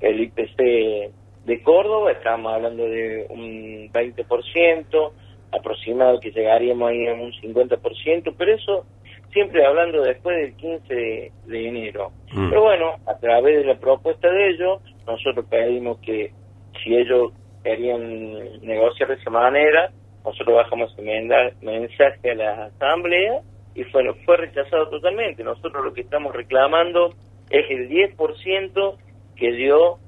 el 0.00 0.20
IPC 0.20 1.10
de 1.44 1.62
Córdoba, 1.64 2.12
estamos 2.12 2.52
hablando 2.52 2.84
de 2.84 3.26
un 3.28 3.90
20%, 3.92 5.12
aproximado 5.50 6.20
que 6.20 6.30
llegaríamos 6.30 6.90
ahí 6.90 7.08
a 7.08 7.14
un 7.14 7.32
50%, 7.32 8.34
pero 8.38 8.54
eso 8.54 8.86
siempre 9.32 9.66
hablando 9.66 10.00
después 10.02 10.36
del 10.36 10.54
15 10.58 10.94
de, 11.46 11.68
enero. 11.68 12.12
Mm. 12.32 12.50
Pero 12.50 12.62
bueno, 12.62 12.94
a 13.06 13.18
través 13.18 13.56
de 13.56 13.64
la 13.64 13.80
propuesta 13.80 14.30
de 14.30 14.50
ellos, 14.50 14.80
nosotros 15.08 15.44
pedimos 15.50 15.98
que 15.98 16.30
si 16.84 16.94
ellos 16.94 17.32
querían 17.64 18.60
negociar 18.62 19.08
de 19.08 19.16
esa 19.16 19.30
manera, 19.30 19.90
nosotros 20.24 20.54
bajamos 20.54 20.96
un 20.98 21.04
mensaje 21.62 22.30
a 22.30 22.34
la 22.36 22.64
asamblea 22.66 23.42
y 23.74 23.84
fue, 23.84 24.02
fue 24.24 24.36
rechazado 24.36 24.88
totalmente. 24.88 25.42
Nosotros 25.42 25.84
lo 25.84 25.92
que 25.92 26.02
estamos 26.02 26.34
reclamando 26.34 27.14
es 27.50 27.64
el 27.70 27.88
10% 27.88 28.96
que 29.36 29.52
dio 29.52 29.98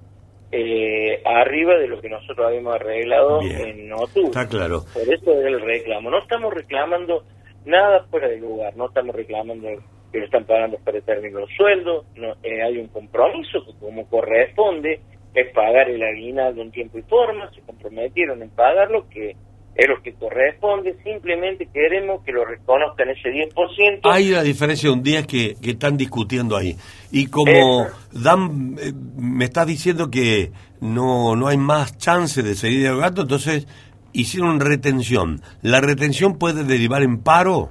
eh, 0.53 1.21
arriba 1.25 1.77
de 1.77 1.89
lo 1.89 2.01
que 2.01 2.09
nosotros 2.09 2.47
habíamos 2.47 2.75
arreglado 2.77 3.41
en 3.43 3.93
octubre. 3.93 4.29
Está 4.29 4.49
claro. 4.49 4.85
Por 4.93 5.03
eso 5.03 5.33
es 5.33 5.47
el 5.47 5.61
reclamo. 5.61 6.11
No 6.11 6.19
estamos 6.19 6.55
reclamando 6.55 7.25
nada 7.65 8.05
fuera 8.11 8.29
de 8.29 8.39
lugar, 8.39 8.77
no 8.77 8.87
estamos 8.87 9.15
reclamando 9.15 9.69
que 10.13 10.19
lo 10.19 10.25
están 10.25 10.45
pagando 10.45 10.79
para 10.79 11.01
término 11.01 11.41
los 11.41 11.51
sueldos, 11.57 12.07
no, 12.15 12.35
eh, 12.45 12.63
hay 12.63 12.79
un 12.79 12.87
compromiso 12.89 13.65
que 13.67 13.73
como 13.81 14.09
corresponde 14.09 15.01
es 15.35 15.53
pagar 15.53 15.91
el 15.91 16.03
aguinaldo 16.03 16.63
en 16.63 16.71
tiempo 16.71 16.99
y 16.99 17.03
forma, 17.03 17.51
se 17.51 17.61
comprometieron 17.63 18.41
en 18.43 18.51
pagarlo, 18.51 19.09
que 19.11 19.37
es 19.77 19.89
lo 19.89 20.01
que 20.03 20.15
corresponde, 20.15 20.97
simplemente 21.05 21.69
queremos 21.73 22.25
que 22.25 22.33
lo 22.33 22.45
reconozcan 22.45 23.11
ese 23.11 23.29
10%. 23.29 24.01
Hay 24.05 24.31
una 24.31 24.43
diferencia 24.43 24.89
de 24.89 24.95
un 24.95 25.03
día 25.03 25.23
que, 25.25 25.55
que 25.63 25.73
están 25.73 25.99
discutiendo 25.99 26.57
ahí. 26.57 26.77
Y 27.13 27.27
como 27.27 27.87
Dan 28.11 28.77
eh, 28.81 28.93
me 29.17 29.45
está 29.45 29.67
diciendo 29.67 30.11
que 30.11 30.51
no, 30.81 31.37
no 31.37 31.49
hay 31.49 31.59
más 31.59 31.99
chance 31.99 32.43
de 32.43 32.55
seguir 32.55 32.81
dialogando, 32.81 33.23
entonces 33.23 33.67
hicieron 34.13 34.61
retención. 34.61 35.43
¿La 35.61 35.83
retención 35.83 36.39
puede 36.39 36.65
derivar 36.65 37.03
en 37.03 37.23
paro? 37.23 37.69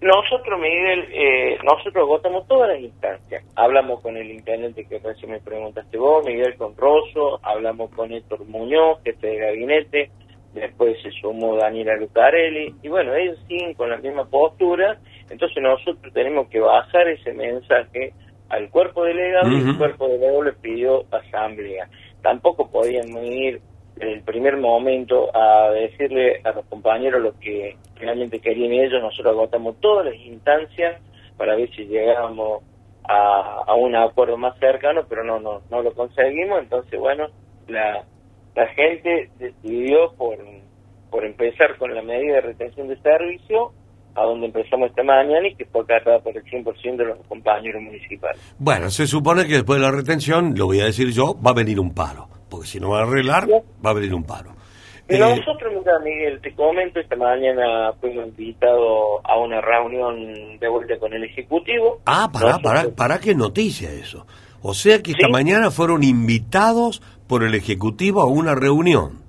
Nosotros, 0.00 0.60
Miguel, 0.60 1.08
eh, 1.12 1.58
nosotros 1.64 1.96
agotamos 1.96 2.46
todas 2.46 2.70
las 2.70 2.80
instancias. 2.80 3.44
Hablamos 3.56 4.00
con 4.00 4.16
el 4.16 4.30
intendente 4.30 4.84
que 4.86 4.98
recién 4.98 5.32
me 5.32 5.40
preguntaste 5.40 5.98
vos, 5.98 6.24
Miguel 6.24 6.56
Conroso, 6.56 7.40
hablamos 7.42 7.90
con 7.90 8.12
Héctor 8.12 8.44
Muñoz, 8.46 9.00
jefe 9.04 9.26
de 9.26 9.36
gabinete, 9.38 10.10
después 10.54 10.96
se 11.02 11.10
sumó 11.12 11.56
Daniela 11.56 11.96
Lucarelli, 11.96 12.74
y 12.82 12.88
bueno, 12.88 13.14
ellos 13.14 13.38
siguen 13.46 13.74
con 13.74 13.90
la 13.90 13.98
misma 13.98 14.24
postura, 14.24 14.98
entonces 15.30 15.62
nosotros 15.62 16.12
tenemos 16.12 16.48
que 16.48 16.60
bajar 16.60 17.08
ese 17.08 17.32
mensaje 17.32 18.12
al 18.48 18.70
cuerpo 18.70 19.04
delegado 19.04 19.50
y 19.50 19.60
el 19.60 19.76
cuerpo 19.76 20.08
delegado 20.08 20.42
le 20.42 20.52
pidió 20.54 21.04
asamblea. 21.10 21.88
Tampoco 22.22 22.70
podían 22.70 23.08
ir 23.24 23.60
en 24.00 24.08
el 24.08 24.22
primer 24.22 24.56
momento 24.56 25.28
a 25.36 25.70
decirle 25.70 26.40
a 26.44 26.52
los 26.52 26.64
compañeros 26.66 27.20
lo 27.20 27.38
que 27.38 27.76
finalmente 27.98 28.40
querían 28.40 28.72
ellos, 28.72 29.02
nosotros 29.02 29.32
agotamos 29.32 29.76
todas 29.80 30.06
las 30.06 30.14
instancias 30.14 31.00
para 31.36 31.56
ver 31.56 31.70
si 31.70 31.84
llegábamos 31.84 32.62
a, 33.08 33.64
a 33.66 33.74
un 33.74 33.96
acuerdo 33.96 34.36
más 34.36 34.58
cercano, 34.58 35.02
pero 35.08 35.24
no, 35.24 35.40
no, 35.40 35.62
no 35.70 35.82
lo 35.82 35.92
conseguimos, 35.92 36.60
entonces 36.60 36.98
bueno, 36.98 37.28
la, 37.66 38.04
la 38.58 38.66
gente 38.74 39.30
decidió 39.38 40.12
por, 40.16 40.38
por 41.10 41.24
empezar 41.24 41.76
con 41.78 41.94
la 41.94 42.02
medida 42.02 42.34
de 42.34 42.40
retención 42.40 42.88
de 42.88 42.96
servicio, 43.00 43.72
a 44.14 44.22
donde 44.22 44.46
empezamos 44.46 44.90
esta 44.90 45.04
mañana 45.04 45.46
y 45.46 45.54
que 45.54 45.64
fue 45.66 45.82
acatada 45.82 46.18
por 46.20 46.36
el 46.36 46.42
100% 46.42 46.96
de 46.96 47.04
los 47.04 47.18
compañeros 47.28 47.82
municipales. 47.82 48.40
Bueno, 48.58 48.90
se 48.90 49.06
supone 49.06 49.46
que 49.46 49.54
después 49.54 49.80
de 49.80 49.86
la 49.86 49.92
retención, 49.92 50.54
lo 50.56 50.66
voy 50.66 50.80
a 50.80 50.86
decir 50.86 51.12
yo, 51.12 51.36
va 51.40 51.52
a 51.52 51.54
venir 51.54 51.78
un 51.78 51.94
paro 51.94 52.28
porque 52.48 52.66
si 52.66 52.80
no 52.80 52.90
va 52.90 53.00
a 53.00 53.02
arreglar, 53.02 53.46
va 53.84 53.90
a 53.90 53.94
venir 53.94 54.14
un 54.14 54.24
paro. 54.24 54.52
Eh, 55.08 55.18
nosotros, 55.18 55.72
mira, 55.78 55.98
Miguel, 56.00 56.40
te 56.40 56.54
comento, 56.54 57.00
esta 57.00 57.16
mañana 57.16 57.92
fuimos 58.00 58.26
invitados 58.26 59.20
a 59.24 59.38
una 59.38 59.60
reunión 59.60 60.58
de 60.58 60.68
vuelta 60.68 60.98
con 60.98 61.12
el 61.14 61.24
Ejecutivo. 61.24 62.00
Ah, 62.04 62.28
para, 62.30 62.58
para, 62.58 62.90
para 62.90 63.18
qué 63.18 63.34
noticia 63.34 63.90
eso. 63.90 64.26
O 64.60 64.74
sea 64.74 65.02
que 65.02 65.12
esta 65.12 65.28
mañana 65.28 65.70
fueron 65.70 66.02
invitados 66.02 67.00
por 67.28 67.44
el 67.44 67.54
Ejecutivo 67.54 68.22
a 68.22 68.26
una 68.26 68.54
reunión. 68.54 69.22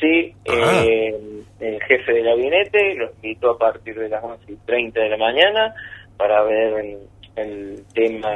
Sí, 0.00 0.34
ah. 0.48 0.82
eh, 0.84 1.14
el 1.60 1.82
jefe 1.82 2.12
del 2.12 2.24
gabinete 2.24 2.94
los 2.96 3.10
invitó 3.22 3.52
a 3.52 3.58
partir 3.58 3.98
de 3.98 4.08
las 4.08 4.22
11 4.22 4.52
y 4.52 4.56
30 4.66 5.00
de 5.00 5.08
la 5.08 5.16
mañana 5.16 5.74
para 6.16 6.42
ver 6.42 6.98
el 7.36 7.84
tema 7.94 8.28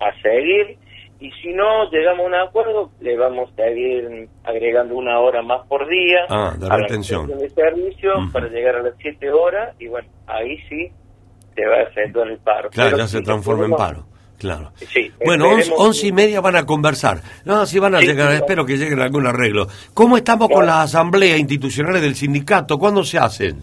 a 0.00 0.22
seguir 0.22 0.78
y 1.20 1.32
si 1.42 1.52
no 1.52 1.90
llegamos 1.90 2.20
a 2.24 2.28
un 2.28 2.34
acuerdo, 2.34 2.90
le 3.00 3.16
vamos 3.16 3.50
a 3.58 3.70
ir 3.70 4.28
agregando 4.44 4.94
una 4.94 5.18
hora 5.18 5.42
más 5.42 5.66
por 5.66 5.88
día 5.88 6.20
ah, 6.28 6.54
de 6.56 6.66
a 6.66 6.76
retención. 6.76 7.26
de 7.26 7.50
servicio 7.50 8.12
para 8.32 8.46
llegar 8.48 8.76
a 8.76 8.82
las 8.82 8.94
siete 9.00 9.30
horas 9.30 9.74
y 9.80 9.88
bueno, 9.88 10.08
ahí 10.28 10.58
sí 10.68 10.88
se 11.56 11.66
va 11.66 11.78
a 11.78 11.82
hacer 11.90 12.12
todo 12.12 12.22
el 12.22 12.38
paro. 12.38 12.70
Claro, 12.70 12.98
ya 12.98 13.08
se 13.08 13.20
transforma 13.20 13.64
en 13.64 13.72
paro. 13.72 14.04
Claro. 14.38 14.70
bueno, 15.24 15.48
once, 15.76 16.06
y 16.06 16.12
media 16.12 16.40
van 16.40 16.56
a 16.56 16.64
conversar. 16.64 17.20
No, 17.44 17.66
si 17.66 17.78
van 17.80 17.96
a 17.96 18.00
llegar, 18.00 18.32
espero 18.32 18.64
que 18.64 18.76
lleguen 18.76 19.00
a 19.00 19.04
algún 19.04 19.26
arreglo. 19.26 19.66
¿Cómo 19.94 20.16
estamos 20.16 20.48
con 20.48 20.64
las 20.64 20.84
asambleas 20.84 21.40
institucionales 21.40 22.02
del 22.02 22.14
sindicato? 22.14 22.78
¿Cuándo 22.78 23.02
se 23.02 23.18
hacen? 23.18 23.56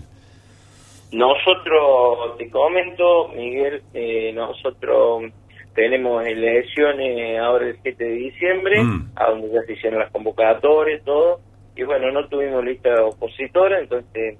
Nosotros, 1.13 2.38
te 2.38 2.50
comento, 2.50 3.29
Miguel, 3.29 3.82
eh, 3.94 4.34
nosotros 4.34 5.32
tenemos 5.74 6.25
elecciones 6.25 7.39
ahora 7.39 7.67
el 7.67 7.77
7 7.82 8.03
de 8.03 8.12
diciembre, 8.12 8.84
mm. 8.84 9.12
a 9.15 9.29
donde 9.29 9.50
ya 9.51 9.62
se 9.63 9.74
hicieron 9.74 10.00
las 10.00 10.12
convocatorias, 10.12 11.03
todo. 11.05 11.39
Y 11.75 11.84
bueno, 11.84 12.12
no 12.12 12.27
tuvimos 12.27 12.65
lista 12.65 12.89
opositora, 13.05 13.79
entonces 13.79 14.38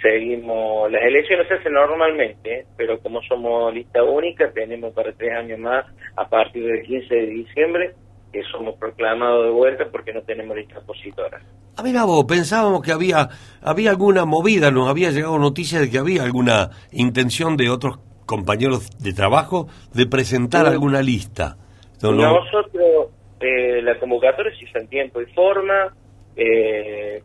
seguimos. 0.00 0.90
Las 0.90 1.02
elecciones 1.02 1.48
se 1.48 1.54
hacen 1.54 1.72
normalmente, 1.72 2.66
pero 2.76 2.98
como 3.00 3.22
somos 3.22 3.72
lista 3.72 4.02
única, 4.02 4.50
tenemos 4.52 4.92
para 4.92 5.12
tres 5.12 5.32
años 5.32 5.58
más, 5.58 5.84
a 6.16 6.28
partir 6.28 6.64
del 6.64 6.82
15 6.82 7.14
de 7.14 7.26
diciembre, 7.26 7.94
que 8.32 8.42
somos 8.50 8.76
proclamados 8.76 9.44
de 9.44 9.50
vuelta 9.50 9.84
porque 9.90 10.12
no 10.12 10.22
tenemos 10.22 10.56
lista 10.56 10.78
opositora. 10.78 11.40
A 11.76 11.82
ver, 11.82 11.94
vos, 12.06 12.24
pensábamos 12.24 12.82
que 12.82 12.92
había, 12.92 13.28
había 13.62 13.90
alguna 13.90 14.24
movida, 14.24 14.70
nos 14.70 14.88
había 14.88 15.10
llegado 15.10 15.38
noticia 15.38 15.80
de 15.80 15.90
que 15.90 15.98
había 15.98 16.22
alguna 16.22 16.70
intención 16.92 17.56
de 17.56 17.70
otros 17.70 17.98
compañeros 18.26 18.90
de 18.98 19.12
trabajo 19.12 19.68
de 19.92 20.06
presentar 20.06 20.66
alguna 20.66 21.02
lista. 21.02 21.56
Nosotros, 22.02 23.08
eh, 23.40 23.80
la 23.82 23.98
convocatoria 23.98 24.52
se 24.56 24.64
hizo 24.64 24.78
en 24.78 24.88
tiempo 24.88 25.20
y 25.20 25.26
forma, 25.26 25.94
eh, 26.36 27.22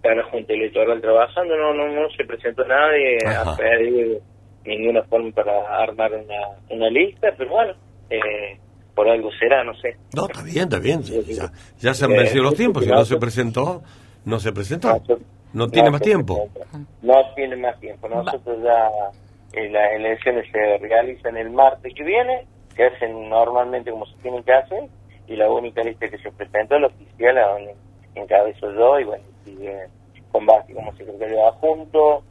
está 0.00 0.14
la 0.14 0.24
Junta 0.30 0.52
Electoral 0.54 1.00
trabajando, 1.00 1.56
no, 1.56 1.74
no, 1.74 1.88
no 1.88 2.08
se 2.16 2.24
presentó 2.24 2.64
nadie 2.64 3.18
a 3.26 3.54
pedir 3.54 4.18
ninguna 4.64 5.02
forma 5.04 5.30
para 5.32 5.82
armar 5.82 6.12
una, 6.14 6.58
una 6.70 6.88
lista, 6.88 7.28
pero 7.36 7.50
bueno, 7.50 7.74
eh, 8.08 8.58
por 8.94 9.08
algo 9.08 9.30
será, 9.38 9.62
no 9.62 9.74
sé. 9.74 9.96
No, 10.14 10.26
está 10.26 10.42
bien, 10.42 10.64
está 10.64 10.78
bien. 10.78 11.02
Ya, 11.78 11.94
se 11.94 12.04
han 12.04 12.12
vencido 12.12 12.44
los 12.44 12.54
tiempos. 12.54 12.84
Si 12.84 12.90
no 12.90 13.04
se 13.04 13.18
presentó, 13.18 13.82
no 14.24 14.40
se 14.40 14.52
presentó. 14.52 15.02
No 15.52 15.68
tiene 15.68 15.90
más 15.90 16.00
tiempo. 16.00 16.48
No 17.02 17.14
tiene 17.34 17.56
más 17.56 17.78
tiempo. 17.80 18.08
Nosotros 18.08 18.58
ya 18.62 18.88
eh, 19.52 19.68
las 19.70 19.92
elecciones 19.92 20.46
se 20.50 20.78
realizan 20.78 21.36
el 21.36 21.50
martes 21.50 21.92
que 21.94 22.04
viene, 22.04 22.46
se 22.74 22.84
hacen 22.84 23.28
normalmente 23.28 23.90
como 23.90 24.06
se 24.06 24.16
tienen 24.22 24.42
que 24.44 24.52
hacer, 24.52 24.84
y 25.26 25.36
la 25.36 25.50
única 25.50 25.82
lista 25.82 26.08
que 26.08 26.18
se 26.18 26.30
presentó 26.32 26.76
es 26.76 26.80
la 26.80 26.86
oficial, 26.86 27.38
a 27.38 27.48
donde 27.48 27.74
encabezo 28.14 28.72
yo, 28.72 29.00
y 29.00 29.04
bueno, 29.04 29.24
sigue 29.44 29.86
con 30.30 30.46
Basti 30.46 30.72
como 30.74 30.92
secretario 30.96 31.48
adjunto, 31.48 32.22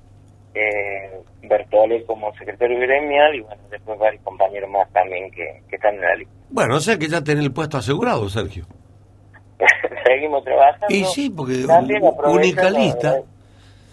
eh, 0.53 1.21
Bertole 1.43 2.05
como 2.05 2.33
secretario 2.35 2.79
gremial, 2.79 3.35
y 3.35 3.41
bueno, 3.41 3.61
después 3.69 3.99
varios 3.99 4.23
compañeros 4.23 4.69
más 4.69 4.91
también 4.91 5.31
que, 5.31 5.61
que 5.69 5.75
están 5.75 5.95
en 5.95 6.01
la 6.01 6.15
lista. 6.15 6.33
Bueno, 6.49 6.75
o 6.77 6.79
sea 6.79 6.97
que 6.97 7.07
ya 7.07 7.23
tenés 7.23 7.43
el 7.43 7.53
puesto 7.53 7.77
asegurado, 7.77 8.27
Sergio. 8.29 8.65
Seguimos 10.05 10.43
trabajando. 10.43 10.87
Y 10.89 11.03
sí, 11.05 11.29
porque 11.29 11.53
lista 12.71 13.21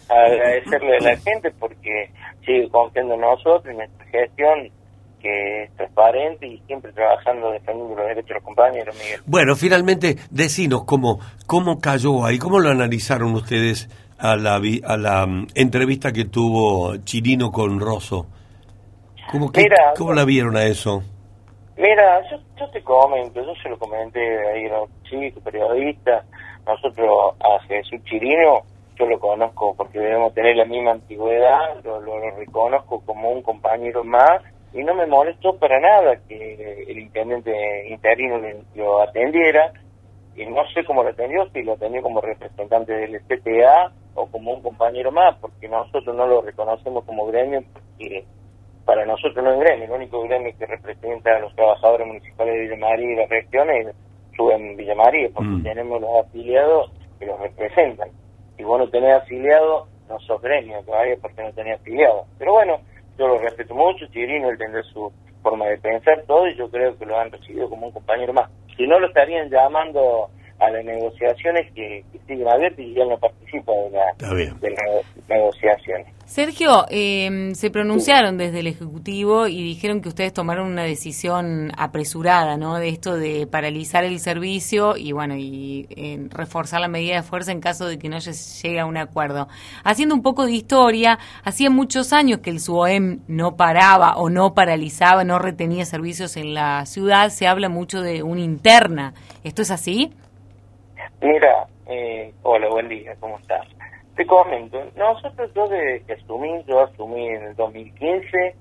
Agradecerle 0.09 0.99
a 0.99 1.00
la 1.00 1.16
gente 1.16 1.50
porque 1.59 2.11
sigue 2.45 2.69
confiando 2.71 3.14
en 3.14 3.21
nosotros, 3.21 3.66
en 3.66 3.76
nuestra 3.78 4.07
gestión, 4.07 4.71
que 5.20 5.64
es 5.64 5.76
transparente 5.76 6.46
y 6.46 6.58
siempre 6.66 6.92
trabajando 6.92 7.50
defendiendo 7.50 7.94
los 7.94 8.06
derechos 8.06 8.28
de 8.28 8.35
los 8.35 8.44
compañeros, 8.44 8.96
Miguel. 8.99 9.20
Bueno, 9.26 9.56
finalmente, 9.56 10.16
decinos 10.30 10.85
cómo, 10.85 11.18
cómo 11.46 11.80
cayó 11.80 12.25
ahí, 12.25 12.38
cómo 12.38 12.58
lo 12.58 12.70
analizaron 12.70 13.35
ustedes 13.35 13.88
a 14.18 14.37
la, 14.37 14.56
a 14.56 14.96
la 14.96 15.26
mm, 15.26 15.49
entrevista 15.54 16.12
que 16.12 16.25
tuvo 16.26 16.96
Chirino 16.99 17.50
con 17.50 17.80
Rosso. 17.80 18.26
¿Cómo, 19.30 19.50
que, 19.50 19.64
¿Cómo 19.96 20.12
la 20.12 20.25
vieron 20.25 20.56
a 20.56 20.64
eso? 20.64 21.02
Mira, 21.76 22.23
yo, 22.30 22.38
yo 22.58 22.70
te 22.70 22.82
comento, 22.82 23.44
yo 23.44 23.54
se 23.62 23.68
lo 23.68 23.78
comenté 23.78 24.20
ahí 24.20 24.66
a 24.66 24.80
un 24.80 24.88
chico, 25.02 25.40
periodista, 25.40 26.25
nosotros 26.66 27.35
a 27.40 27.62
Jesús 27.66 28.02
Chirino, 28.04 28.62
yo 28.99 29.06
lo 29.06 29.18
conozco 29.20 29.75
porque 29.76 29.99
debemos 29.99 30.32
tener 30.32 30.56
la 30.56 30.64
misma 30.64 30.92
antigüedad, 30.92 31.85
lo, 31.85 32.00
lo, 32.00 32.18
reconozco 32.37 33.00
como 33.04 33.30
un 33.30 33.42
compañero 33.42 34.04
más 34.04 34.42
y 34.73 34.85
no 34.85 34.94
me 34.94 35.06
molestó 35.06 35.56
para 35.58 35.80
nada 35.80 36.16
que 36.28 36.85
el 36.88 36.99
intendente 36.99 37.88
interino 37.88 38.40
lo 38.75 39.00
atendiera 39.02 39.73
y 40.35 40.44
no 40.46 40.66
sé 40.75 40.85
cómo 40.85 41.02
lo 41.02 41.11
atendió, 41.11 41.49
si 41.50 41.62
lo 41.62 41.73
atendió 41.73 42.02
como 42.02 42.20
representante 42.20 42.92
del 42.92 43.20
CTA 43.23 43.92
o 44.14 44.26
como 44.26 44.52
un 44.52 44.62
compañero 44.62 45.11
más, 45.11 45.37
porque 45.40 45.68
nosotros 45.68 46.14
no 46.14 46.26
lo 46.26 46.42
reconocemos 46.42 47.04
como 47.04 47.26
gremio 47.26 47.62
porque 47.73 48.25
para 48.85 49.04
nosotros 49.04 49.42
no 49.42 49.52
es 49.52 49.61
gremio, 49.61 49.87
el 49.87 49.90
único 49.90 50.23
gremio 50.23 50.52
que 50.58 50.66
representa 50.66 51.37
a 51.37 51.40
los 51.40 51.54
trabajadores 51.54 52.06
municipales 52.06 52.54
de 52.54 52.61
Villa 52.61 52.76
María 52.76 53.12
y 53.12 53.16
las 53.16 53.28
regiones 53.28 53.96
sube 54.37 54.54
en 54.54 54.76
Villa 54.76 54.94
María, 54.94 55.28
porque 55.35 55.50
mm. 55.50 55.62
tenemos 55.62 56.00
los 56.00 56.25
afiliados 56.25 56.92
que 57.18 57.26
los 57.26 57.40
representan. 57.40 58.11
Si 58.56 58.62
vos 58.62 58.78
no 58.78 58.88
tenés 58.88 59.16
afiliados, 59.16 59.88
no 60.08 60.18
sos 60.20 60.40
gremio 60.40 60.82
todavía 60.85 61.16
porque 61.20 61.42
no 61.42 61.52
tenés 61.52 61.80
afiliados. 61.80 62.26
Pero 62.38 62.52
bueno, 62.52 62.78
yo 63.18 63.28
lo 63.28 63.38
respeto 63.38 63.75
mucho, 63.75 64.06
Chirino, 64.06 64.50
él 64.50 64.58
tendrá 64.58 64.82
su 64.82 65.12
forma 65.42 65.66
de 65.66 65.78
pensar 65.78 66.23
todo 66.26 66.49
y 66.49 66.56
yo 66.56 66.68
creo 66.70 66.96
que 66.99 67.06
lo 67.06 67.18
han 67.18 67.30
recibido 67.30 67.68
como 67.68 67.87
un 67.87 67.92
compañero 67.92 68.32
más. 68.32 68.50
Si 68.76 68.87
no, 68.87 68.99
lo 68.99 69.06
estarían 69.06 69.49
llamando 69.49 70.28
a 70.58 70.70
las 70.70 70.85
negociaciones 70.85 71.73
que, 71.73 72.04
siguen 72.26 72.49
abiertas 72.49 72.80
y 72.80 72.94
ya 72.94 73.04
no 73.04 73.16
participa 73.18 73.73
de, 73.73 74.50
de 74.61 74.70
las 74.70 75.28
negociaciones. 75.28 76.15
Sergio, 76.26 76.87
eh, 76.90 77.52
se 77.54 77.71
pronunciaron 77.71 78.37
desde 78.37 78.59
el 78.59 78.66
Ejecutivo 78.66 79.47
y 79.47 79.62
dijeron 79.62 80.00
que 80.00 80.08
ustedes 80.08 80.32
tomaron 80.32 80.67
una 80.67 80.82
decisión 80.82 81.71
apresurada, 81.78 82.56
¿no? 82.56 82.75
De 82.78 82.89
esto 82.89 83.15
de 83.15 83.47
paralizar 83.47 84.02
el 84.02 84.19
servicio 84.19 84.97
y, 84.97 85.12
bueno, 85.12 85.36
y 85.36 85.86
reforzar 86.30 86.80
la 86.80 86.89
medida 86.89 87.15
de 87.15 87.23
fuerza 87.23 87.52
en 87.52 87.60
caso 87.60 87.86
de 87.86 87.99
que 88.00 88.08
no 88.08 88.19
llegue 88.19 88.80
a 88.80 88.86
un 88.86 88.97
acuerdo. 88.97 89.47
Haciendo 89.84 90.17
un 90.17 90.23
poco 90.23 90.47
de 90.47 90.52
historia, 90.52 91.21
hacía 91.45 91.71
muchos 91.71 92.12
años 92.12 92.41
que 92.41 92.50
el 92.50 92.58
SUOEM 92.58 93.21
no 93.28 93.56
paraba 93.56 94.17
o 94.17 94.28
no 94.28 94.52
paralizaba, 94.52 95.23
no 95.23 95.39
retenía 95.39 95.84
servicios 95.84 96.36
en 96.36 96.54
la 96.54 96.86
ciudad. 96.86 97.30
Se 97.30 97.47
habla 97.47 97.69
mucho 97.69 98.02
de 98.02 98.25
una 98.25 98.41
interna. 98.41 99.15
¿Esto 99.45 99.62
es 99.62 99.71
así? 99.71 100.12
Mira, 101.23 101.69
eh, 101.86 102.34
hola, 102.43 102.69
buen 102.69 102.89
día, 102.89 103.15
¿cómo 103.21 103.39
estás? 103.39 103.75
Te 104.17 104.25
comento, 104.25 104.83
nosotros 104.97 105.50
yo 105.55 105.69
desde 105.69 106.02
que 106.07 106.15
asumí, 106.15 106.65
yo 106.67 106.81
asumí 106.81 107.29
en 107.29 107.43
el 107.43 107.55
2015, 107.55 108.55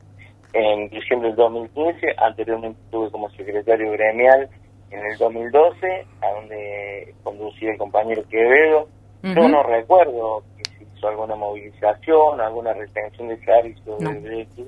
en 0.52 0.90
diciembre 0.90 1.30
del 1.30 1.38
2015, 1.38 2.14
anteriormente 2.18 2.78
estuve 2.84 3.10
como 3.10 3.30
secretario 3.30 3.90
gremial 3.92 4.50
en 4.92 5.00
el 5.00 5.18
2012, 5.18 6.06
a 6.22 6.32
donde 6.32 7.16
conducía 7.24 7.72
el 7.72 7.78
compañero 7.78 8.24
Quevedo. 8.30 8.90
Yo 9.24 9.48
no 9.48 9.64
recuerdo 9.64 10.44
que 10.58 10.70
se 10.72 10.84
hizo 10.84 11.08
alguna 11.08 11.36
movilización, 11.36 12.42
alguna 12.42 12.74
retención 12.74 13.30
de 13.30 13.38
servicio. 13.46 13.98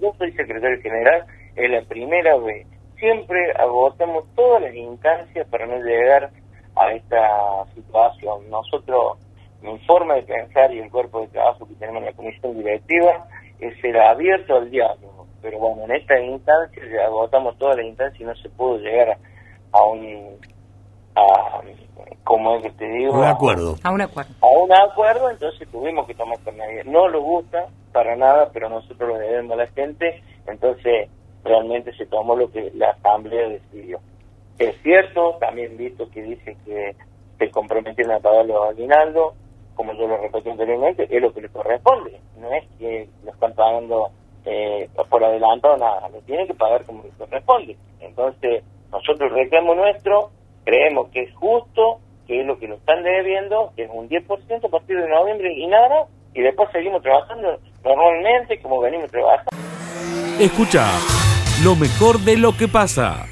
yo 0.02 0.14
soy 0.18 0.32
secretario 0.32 0.82
general, 0.82 1.26
es 1.58 1.70
la 1.70 1.82
primera 1.82 2.38
vez. 2.38 2.66
Siempre 2.98 3.52
agotamos 3.60 4.24
todas 4.36 4.62
las 4.62 4.74
instancias 4.74 5.46
para 5.50 5.68
no 5.68 5.84
llegar 5.84 6.32
a 6.78 6.92
esta 6.94 7.66
situación. 7.76 8.50
Nosotros 8.50 9.18
mi 9.62 9.78
forma 9.80 10.16
de 10.16 10.24
pensar 10.24 10.74
y 10.74 10.80
el 10.80 10.92
cuerpo 10.92 11.22
de 11.22 11.28
trabajo 11.28 11.68
que 11.68 11.76
tenemos 11.76 12.02
en 12.02 12.06
la 12.06 12.14
comisión 12.14 12.58
directiva 12.58 13.28
es 13.60 13.80
ser 13.82 13.98
abierto 13.98 14.56
al 14.56 14.70
diálogo. 14.70 15.28
Pero 15.42 15.60
bueno, 15.60 15.86
en 15.86 15.92
esta 15.92 16.20
instancia 16.20 16.84
ya 16.92 17.06
agotamos 17.06 17.58
toda 17.58 17.76
la 17.76 17.84
instancia 17.84 18.24
y 18.24 18.28
no 18.28 18.36
se 18.36 18.50
pudo 18.50 18.78
llegar 18.78 19.18
a 19.72 19.84
un, 19.84 20.38
a, 21.16 21.62
como 22.24 22.58
es 22.58 22.64
que 22.64 22.70
te 22.72 22.86
digo, 22.90 23.14
un 23.14 23.24
acuerdo. 23.24 23.76
A, 23.84 23.92
un 23.92 24.02
acuerdo. 24.02 24.34
A 24.42 24.48
un 24.48 24.74
acuerdo, 24.74 25.30
entonces 25.30 25.68
tuvimos 25.70 26.06
que 26.06 26.14
tomar 26.14 26.40
con 26.40 26.58
nadie. 26.58 26.84
No 26.84 27.08
lo 27.08 27.22
gusta 27.22 27.68
para 27.94 28.16
nada, 28.16 28.50
pero 28.54 28.70
nosotros 28.70 29.10
lo 29.10 29.18
debemos 29.18 29.54
a 29.54 29.64
la 29.64 29.68
gente, 29.68 30.22
entonces 30.46 31.10
realmente 31.44 31.96
se 31.96 32.06
tomó 32.06 32.36
lo 32.36 32.52
que 32.52 32.72
la 32.76 32.90
asamblea 32.92 33.48
decidió. 33.48 34.00
Es 34.60 34.76
cierto, 34.82 35.38
también 35.40 35.78
visto 35.78 36.10
que 36.10 36.22
dice 36.22 36.58
que 36.66 36.96
se 37.38 37.52
comprometieron 37.52 38.16
a 38.16 38.20
pagar 38.20 38.46
los 38.46 38.70
aguinaldos, 38.70 39.34
como 39.78 39.94
yo 39.94 40.08
lo 40.08 40.18
repetí 40.18 40.50
anteriormente, 40.50 41.08
es 41.10 41.22
lo 41.22 41.32
que 41.32 41.42
le 41.42 41.50
corresponde. 41.50 42.20
No 42.38 42.52
es 42.52 42.66
que 42.80 43.08
lo 43.24 43.32
están 43.32 43.54
pagando 43.54 44.10
eh, 44.44 44.90
por 45.10 45.24
adelantado, 45.24 45.78
nada, 45.78 46.10
lo 46.10 46.20
tienen 46.22 46.48
que 46.48 46.56
pagar 46.56 46.84
como 46.84 47.04
le 47.04 47.10
corresponde. 47.12 47.78
Entonces, 48.02 48.64
nosotros 48.92 49.32
reclamo 49.32 49.76
nuestro, 49.76 50.32
creemos 50.66 51.10
que 51.10 51.22
es 51.22 51.36
justo, 51.36 52.00
que 52.26 52.42
es 52.42 52.46
lo 52.46 52.58
que 52.58 52.68
nos 52.68 52.80
están 52.80 53.04
debiendo, 53.04 53.72
que 53.76 53.84
es 53.84 53.90
un 53.94 54.10
10% 54.10 54.66
a 54.66 54.70
partir 54.70 55.00
de 55.00 55.08
noviembre 55.08 55.54
y 55.54 55.68
nada, 55.68 56.08
y 56.34 56.42
después 56.42 56.70
seguimos 56.72 57.02
trabajando 57.04 57.60
normalmente 57.84 58.60
como 58.62 58.82
venimos 58.82 59.12
trabajando. 59.12 59.52
Escucha 60.40 60.86
lo 61.64 61.76
mejor 61.76 62.20
de 62.20 62.38
lo 62.38 62.52
que 62.58 62.68
pasa. 62.68 63.28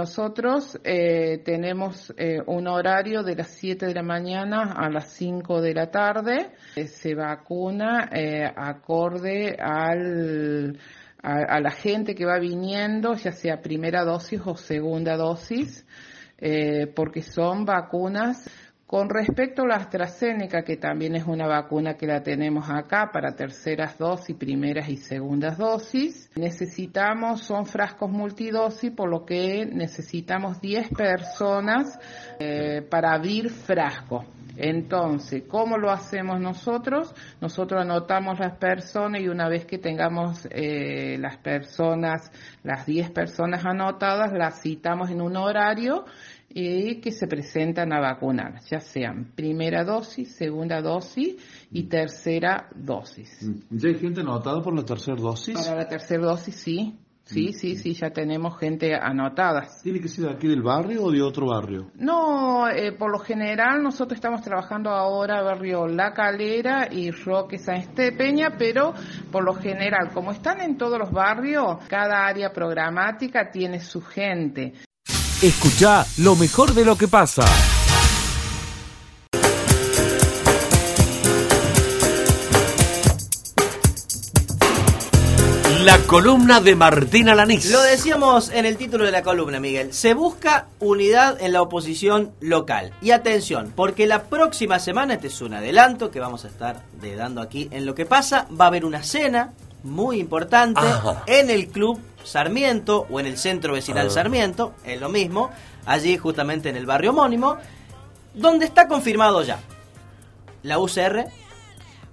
Nosotros 0.00 0.80
eh, 0.82 1.42
tenemos 1.44 2.10
eh, 2.16 2.38
un 2.46 2.68
horario 2.68 3.22
de 3.22 3.36
las 3.36 3.48
7 3.48 3.84
de 3.84 3.92
la 3.92 4.02
mañana 4.02 4.72
a 4.74 4.88
las 4.88 5.12
5 5.12 5.60
de 5.60 5.74
la 5.74 5.90
tarde. 5.90 6.52
Eh, 6.74 6.86
se 6.86 7.14
vacuna 7.14 8.08
acorde 8.56 9.58
al, 9.60 10.78
a, 11.22 11.60
la 11.60 11.70
gente 11.70 12.14
que 12.14 12.24
va 12.24 12.38
viniendo, 12.38 13.12
ya 13.12 13.32
sea 13.32 13.60
primera 13.60 14.02
dosis 14.02 14.40
o 14.42 14.56
segunda 14.56 15.18
dosis, 15.18 15.84
porque 16.96 17.20
son 17.20 17.66
vacunas 17.66 18.48
con 18.90 19.08
respecto 19.08 19.62
a 19.62 19.68
la 19.68 19.76
AstraZeneca, 19.76 20.64
que 20.64 20.76
también 20.76 21.14
es 21.14 21.24
una 21.24 21.46
vacuna 21.46 21.94
que 21.94 22.08
la 22.08 22.24
tenemos 22.24 22.68
acá 22.68 23.10
para 23.12 23.36
terceras 23.36 23.96
dosis, 23.96 24.34
primeras 24.34 24.88
y 24.88 24.96
segundas 24.96 25.56
dosis, 25.58 26.28
necesitamos, 26.34 27.40
son 27.40 27.66
frascos 27.66 28.10
multidosis, 28.10 28.90
por 28.90 29.08
lo 29.08 29.24
que 29.24 29.64
necesitamos 29.64 30.60
10 30.60 30.88
personas 30.88 32.00
eh, 32.40 32.82
para 32.90 33.12
abrir 33.12 33.50
frasco. 33.50 34.24
Entonces, 34.56 35.44
¿cómo 35.46 35.78
lo 35.78 35.92
hacemos 35.92 36.40
nosotros? 36.40 37.14
Nosotros 37.40 37.82
anotamos 37.82 38.40
las 38.40 38.58
personas 38.58 39.22
y 39.22 39.28
una 39.28 39.48
vez 39.48 39.66
que 39.66 39.78
tengamos 39.78 40.48
eh, 40.50 41.16
las 41.20 41.36
personas, 41.36 42.32
las 42.64 42.86
10 42.86 43.12
personas 43.12 43.64
anotadas, 43.64 44.32
las 44.32 44.60
citamos 44.60 45.10
en 45.10 45.22
un 45.22 45.36
horario 45.36 46.04
y 46.52 47.00
que 47.00 47.12
se 47.12 47.26
presentan 47.26 47.92
a 47.92 48.00
vacunar, 48.00 48.60
ya 48.68 48.80
sean 48.80 49.32
primera 49.34 49.84
dosis, 49.84 50.34
segunda 50.34 50.82
dosis 50.82 51.36
y 51.70 51.84
tercera 51.84 52.68
dosis. 52.74 53.48
¿Ya 53.70 53.88
hay 53.88 53.98
gente 53.98 54.20
anotada 54.20 54.60
por 54.60 54.74
la 54.74 54.84
tercera 54.84 55.16
dosis? 55.16 55.54
Para 55.54 55.76
la 55.76 55.88
tercera 55.88 56.24
dosis, 56.24 56.54
sí. 56.54 56.98
Sí, 57.22 57.52
sí, 57.52 57.76
sí, 57.76 57.94
ya 57.94 58.10
tenemos 58.10 58.58
gente 58.58 58.92
anotada. 58.92 59.68
¿Tiene 59.84 60.00
que 60.00 60.08
ser 60.08 60.24
de 60.24 60.32
aquí 60.32 60.48
del 60.48 60.62
barrio 60.62 61.04
o 61.04 61.12
de 61.12 61.22
otro 61.22 61.46
barrio? 61.46 61.92
No, 61.94 62.68
eh, 62.68 62.90
por 62.90 63.12
lo 63.12 63.20
general 63.20 63.84
nosotros 63.84 64.16
estamos 64.16 64.42
trabajando 64.42 64.90
ahora 64.90 65.40
barrio 65.40 65.86
La 65.86 66.12
Calera 66.12 66.88
y 66.90 67.12
Roque 67.12 67.58
San 67.58 67.76
Estepeña, 67.76 68.56
pero 68.58 68.94
por 69.30 69.44
lo 69.44 69.54
general, 69.54 70.10
como 70.12 70.32
están 70.32 70.60
en 70.60 70.76
todos 70.76 70.98
los 70.98 71.12
barrios, 71.12 71.84
cada 71.86 72.26
área 72.26 72.52
programática 72.52 73.48
tiene 73.48 73.78
su 73.78 74.00
gente. 74.00 74.72
Escucha 75.42 76.04
lo 76.18 76.36
mejor 76.36 76.74
de 76.74 76.84
lo 76.84 76.98
que 76.98 77.08
pasa. 77.08 77.46
La 85.82 85.96
columna 86.06 86.60
de 86.60 86.76
Martín 86.76 87.30
Alanís. 87.30 87.70
Lo 87.70 87.80
decíamos 87.80 88.50
en 88.50 88.66
el 88.66 88.76
título 88.76 89.06
de 89.06 89.12
la 89.12 89.22
columna, 89.22 89.58
Miguel. 89.60 89.94
Se 89.94 90.12
busca 90.12 90.66
unidad 90.78 91.40
en 91.40 91.54
la 91.54 91.62
oposición 91.62 92.32
local. 92.40 92.92
Y 93.00 93.12
atención, 93.12 93.72
porque 93.74 94.06
la 94.06 94.24
próxima 94.24 94.78
semana, 94.78 95.14
este 95.14 95.28
es 95.28 95.40
un 95.40 95.54
adelanto 95.54 96.10
que 96.10 96.20
vamos 96.20 96.44
a 96.44 96.48
estar 96.48 96.82
dando 97.16 97.40
aquí 97.40 97.66
en 97.70 97.86
lo 97.86 97.94
que 97.94 98.04
pasa, 98.04 98.46
va 98.60 98.66
a 98.66 98.68
haber 98.68 98.84
una 98.84 99.02
cena 99.02 99.54
muy 99.82 100.20
importante 100.20 100.80
Ajá. 100.80 101.22
en 101.26 101.50
el 101.50 101.68
Club 101.68 102.00
Sarmiento 102.24 103.06
o 103.10 103.20
en 103.20 103.26
el 103.26 103.38
Centro 103.38 103.72
Vecinal 103.74 104.08
Ah. 104.08 104.10
Sarmiento, 104.10 104.74
es 104.84 105.00
lo 105.00 105.08
mismo, 105.08 105.50
allí 105.86 106.16
justamente 106.16 106.68
en 106.68 106.76
el 106.76 106.86
barrio 106.86 107.10
homónimo, 107.10 107.56
donde 108.34 108.66
está 108.66 108.86
confirmado 108.88 109.42
ya 109.42 109.58
la 110.62 110.78
UCR, 110.78 111.26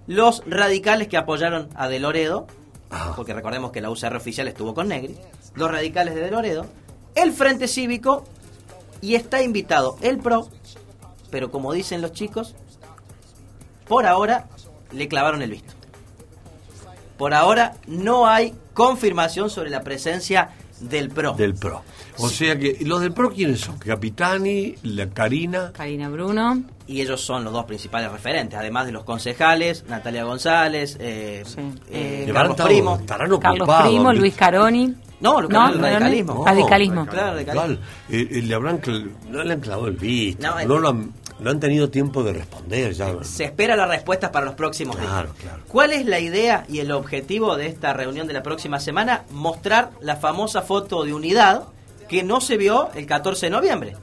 los 0.08 0.42
radicales 0.48 1.08
que 1.10 1.18
apoyaron 1.18 1.70
a 1.76 1.88
De 1.90 2.00
Loredo, 2.00 2.48
porque 3.16 3.34
recordemos 3.34 3.72
que 3.72 3.82
la 3.82 3.90
UCR 3.90 4.16
oficial 4.16 4.48
estuvo 4.48 4.74
con 4.74 4.88
Negri, 4.88 5.18
los 5.56 5.70
radicales 5.70 6.16
de 6.16 6.22
De 6.22 6.32
Loredo, 6.32 6.66
el 7.16 7.34
Frente 7.34 7.68
Cívico 7.68 8.24
y 9.02 9.16
está 9.16 9.42
invitado 9.42 9.98
el 10.02 10.18
PRO, 10.20 10.48
pero 11.30 11.52
como 11.52 11.74
dicen 11.74 12.02
los 12.02 12.14
chicos, 12.14 12.56
por 13.88 14.06
ahora 14.06 14.48
le 14.92 15.08
clavaron 15.10 15.42
el 15.42 15.52
visto. 15.52 15.74
Por 17.18 17.34
ahora 17.34 17.74
no 17.88 18.28
hay 18.28 18.54
confirmación 18.74 19.50
sobre 19.50 19.70
la 19.70 19.82
presencia 19.82 20.50
del 20.80 21.10
PRO. 21.10 21.34
Del 21.34 21.56
PRO. 21.56 21.82
O 22.20 22.30
sea 22.30 22.58
que, 22.58 22.78
¿los 22.82 23.02
del 23.02 23.12
PRO 23.14 23.32
quiénes 23.32 23.62
son? 23.62 23.78
Capitani, 23.80 24.76
la 24.84 25.08
Karina. 25.10 25.72
Karina 25.74 26.10
Bruno. 26.10 26.62
Y 26.88 27.02
ellos 27.02 27.20
son 27.20 27.44
los 27.44 27.52
dos 27.52 27.66
principales 27.66 28.12
referentes, 28.12 28.58
además 28.58 28.86
de 28.86 28.92
los 28.94 29.04
concejales, 29.04 29.84
Natalia 29.90 30.24
González, 30.24 30.96
eh, 31.00 31.44
eh, 31.90 32.26
Eh, 32.28 32.32
Carlos 32.34 32.56
Primo. 32.62 32.96
estarán 32.96 33.38
Carlos. 33.40 33.68
Primo, 33.84 34.14
Luis 34.14 34.36
Caroni. 34.36 34.94
No, 35.20 35.42
lo 35.42 35.48
que 35.48 35.54
No, 35.56 35.68
es 35.70 35.76
el 35.76 35.82
radicalismo. 35.82 36.46
Radicalismo. 36.46 37.06
Claro, 37.08 37.34
radicalismo. 37.34 37.84
Eh, 38.10 38.28
eh, 38.32 38.42
le 38.44 38.54
habrán 38.56 38.80
cl- 38.82 39.10
no 39.30 39.44
le 39.44 39.54
han 39.54 39.60
clavado 39.60 39.88
el 39.88 39.96
visto, 39.98 40.44
No, 40.48 40.54
no, 40.54 40.60
eh, 40.60 40.66
lo, 40.68 40.88
han, 40.90 41.12
no 41.40 41.50
han 41.52 41.60
tenido 41.60 41.90
tiempo 41.90 42.24
de 42.24 42.34
responder 42.34 42.94
ya. 42.94 43.24
Se 43.24 43.46
espera 43.46 43.76
las 43.76 43.90
respuestas 43.90 44.32
para 44.32 44.46
los 44.46 44.56
próximos 44.56 44.96
Claro, 44.96 45.34
días. 45.40 45.54
¿Cuál 45.68 45.94
es 45.94 46.06
la 46.06 46.20
idea 46.20 46.66
y 46.68 46.80
el 46.80 46.92
objetivo 46.92 47.56
de 47.56 47.68
esta 47.68 47.94
reunión 47.94 48.28
de 48.28 48.34
la 48.34 48.44
próxima 48.44 48.80
semana? 48.80 49.24
Mostrar 49.32 49.92
la 50.02 50.16
famosa 50.16 50.62
foto 50.62 51.04
de 51.04 51.14
unidad 51.14 51.64
que 52.08 52.24
no 52.24 52.42
se 52.42 52.58
vio 52.58 52.90
el 52.96 53.06
14 53.06 53.48
de 53.48 53.50
noviembre. 53.52 53.96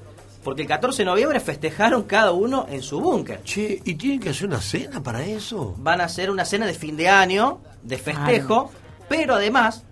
Porque 0.42 0.62
el 0.62 0.68
14 0.68 1.03
de 1.03 1.07
noviembre 1.07 1.40
festejaron 1.40 2.03
cada 2.03 2.33
uno 2.33 2.66
en 2.68 2.83
su 2.83 3.01
búnker. 3.01 3.42
Che, 3.44 3.81
¿y 3.83 3.94
tienen 3.94 4.20
que 4.20 4.29
hacer 4.29 4.47
una 4.47 4.61
cena 4.61 5.03
para 5.03 5.25
eso? 5.25 5.75
Van 5.79 6.03
a 6.03 6.05
hacer 6.05 6.31
una 6.31 6.44
cena 6.44 6.66
de 6.66 6.75
fin 6.75 6.97
de 6.99 7.09
año, 7.09 7.61
de 7.83 7.97
festejo, 7.97 8.70
pero 9.09 9.35
además 9.35 9.85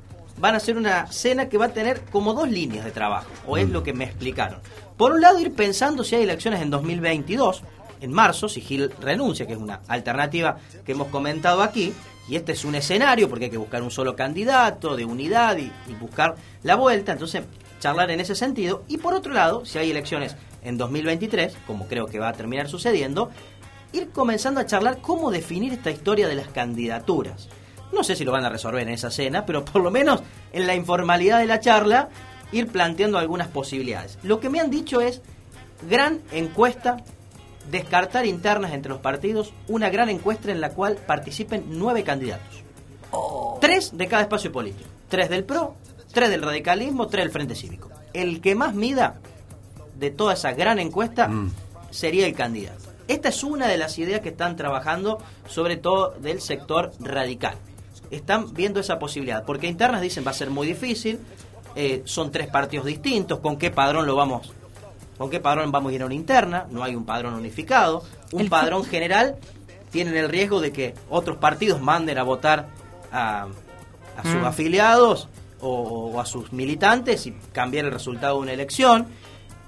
van 0.43 0.55
a 0.55 0.57
hacer 0.57 0.77
una 0.77 1.07
cena 1.07 1.49
que 1.49 1.57
va 1.57 1.67
a 1.67 1.73
tener 1.73 2.01
como 2.07 2.35
dos 2.35 2.51
líneas 2.51 2.85
de 2.85 2.91
trabajo, 2.91 3.31
o 3.47 3.57
es 3.57 3.71
lo 3.71 3.85
que 3.85 3.93
me 3.93 4.07
explicaron. 4.07 4.59
Por 4.97 5.13
un 5.13 5.21
lado, 5.21 5.39
ir 5.39 5.55
pensando 5.55 6.03
si 6.03 6.17
hay 6.17 6.25
elecciones 6.25 6.61
en 6.61 6.69
2022, 6.69 7.63
en 8.01 8.13
marzo, 8.13 8.49
si 8.49 8.61
Gil 8.61 8.91
renuncia, 9.01 9.47
que 9.47 9.53
es 9.53 9.59
una 9.61 9.83
alternativa 9.87 10.57
que 10.85 10.93
hemos 10.93 11.07
comentado 11.07 11.63
aquí, 11.63 11.93
y 12.29 12.35
este 12.35 12.53
es 12.53 12.65
un 12.65 12.75
escenario 12.75 13.29
porque 13.29 13.45
hay 13.45 13.51
que 13.53 13.57
buscar 13.57 13.85
un 13.85 13.93
solo 13.93 14.17
candidato 14.17 14.97
de 14.97 15.05
unidad 15.05 15.59
y, 15.59 15.71
y 15.89 15.95
buscar 15.95 16.35
la 16.65 16.75
vuelta, 16.75 17.13
entonces 17.13 17.45
charlar 17.79 18.11
en 18.11 18.19
ese 18.19 18.35
sentido. 18.35 18.83
Y 18.89 18.99
por 18.99 19.15
otro 19.15 19.33
lado, 19.33 19.65
si 19.65 19.79
hay 19.79 19.93
elecciones 19.93 20.35
en 20.65 20.77
2023, 20.77 21.57
como 21.69 21.87
creo 21.87 22.07
que 22.07 22.19
va 22.19 22.31
a 22.31 22.33
terminar 22.33 22.69
sucediendo, 22.69 23.31
ir 23.93 24.11
comenzando 24.11 24.59
a 24.59 24.67
charlar 24.67 24.99
cómo 25.01 25.31
definir 25.31 25.73
esta 25.73 25.93
historia 25.93 26.27
de 26.27 26.35
las 26.35 26.49
candidaturas. 26.49 27.49
No 27.93 28.03
sé 28.03 28.17
si 28.17 28.25
lo 28.25 28.33
van 28.33 28.45
a 28.45 28.49
resolver 28.49 28.83
en 28.83 28.95
esa 28.95 29.11
cena, 29.11 29.45
pero 29.45 29.65
por 29.65 29.83
lo 29.83 29.91
menos 29.91 30.23
en 30.53 30.67
la 30.67 30.75
informalidad 30.75 31.39
de 31.39 31.47
la 31.47 31.61
charla, 31.61 32.09
ir 32.51 32.69
planteando 32.69 33.19
algunas 33.19 33.49
posibilidades. 33.49 34.19
Lo 34.23 34.41
que 34.41 34.49
me 34.49 34.61
han 34.61 34.71
dicho 34.71 35.01
es 35.01 35.21
gran 35.89 36.21
encuesta, 36.33 36.99
descartar 37.71 38.27
internas 38.27 38.73
entre 38.73 38.91
los 38.91 39.01
partidos, 39.01 39.53
una 39.69 39.91
gran 39.91 40.09
encuesta 40.09 40.51
en 40.51 40.61
la 40.61 40.71
cual 40.71 40.97
participen 40.97 41.65
nueve 41.69 42.03
candidatos. 42.03 42.63
Tres 43.61 43.97
de 43.97 44.09
cada 44.09 44.23
espacio 44.23 44.51
político. 44.51 44.89
Tres 45.09 45.29
del 45.29 45.45
PRO, 45.45 45.77
tres 46.13 46.31
del 46.31 46.43
radicalismo, 46.43 47.09
tres 47.09 47.25
del 47.25 47.33
Frente 47.33 47.55
Cívico. 47.55 47.91
El 48.13 48.41
que 48.41 48.55
más 48.55 48.75
mida 48.75 49.21
de 49.99 50.11
toda 50.11 50.35
esa 50.35 50.53
gran 50.53 50.79
encuesta 50.79 51.31
sería 51.91 52.27
el 52.27 52.35
candidato. 52.35 52.91
Esta 53.09 53.29
es 53.29 53.43
una 53.43 53.69
de 53.69 53.77
las 53.77 53.99
ideas 53.99 54.21
que 54.21 54.31
están 54.31 54.57
trabajando, 54.57 55.19
sobre 55.47 55.77
todo 55.77 56.15
del 56.21 56.41
sector 56.41 56.93
radical. 57.01 57.57
Están 58.13 58.53
viendo 58.55 58.79
esa 58.79 58.99
posibilidad, 58.99 59.45
porque 59.45 59.67
internas 59.67 60.01
dicen 60.01 60.25
va 60.25 60.31
a 60.31 60.35
ser 60.35 60.51
muy 60.51 60.67
difícil, 60.67 61.19
eh, 61.75 62.03
son 62.05 62.31
tres 62.31 62.47
partidos 62.49 62.87
distintos, 62.87 63.41
¿con 63.41 63.57
qué 63.57 63.71
padrón 63.71 64.07
lo 64.07 64.15
vamos? 64.15 64.53
¿Con 65.19 65.31
qué 65.31 65.41
padrón 65.41 65.73
vamos 65.73 65.93
a 65.93 65.95
ir 65.95 66.03
a 66.03 66.07
una 66.07 66.15
interna? 66.15 66.67
No 66.71 66.83
hay 66.85 66.95
un 66.95 67.05
padrón 67.05 67.35
unificado. 67.35 68.05
Un 68.33 68.43
El- 68.43 68.49
padrón 68.51 68.85
general 68.85 69.37
tienen 69.91 70.17
el 70.17 70.29
riesgo 70.29 70.61
de 70.61 70.73
que 70.73 70.95
otros 71.11 71.39
partidos 71.39 71.81
manden 71.81 72.19
a 72.19 72.23
votar 72.23 72.69
a, 73.11 73.47
a 74.17 74.23
sus 74.23 74.35
Mm. 74.41 74.45
afiliados 74.45 75.29
o, 75.61 76.13
o 76.15 76.21
a 76.21 76.27
sus 76.27 76.53
militantes 76.53 77.27
y 77.27 77.33
cambiar 77.53 77.85
el 77.87 77.93
resultado 77.93 78.37
de 78.37 78.41
una 78.43 78.53
elección. 78.53 79.07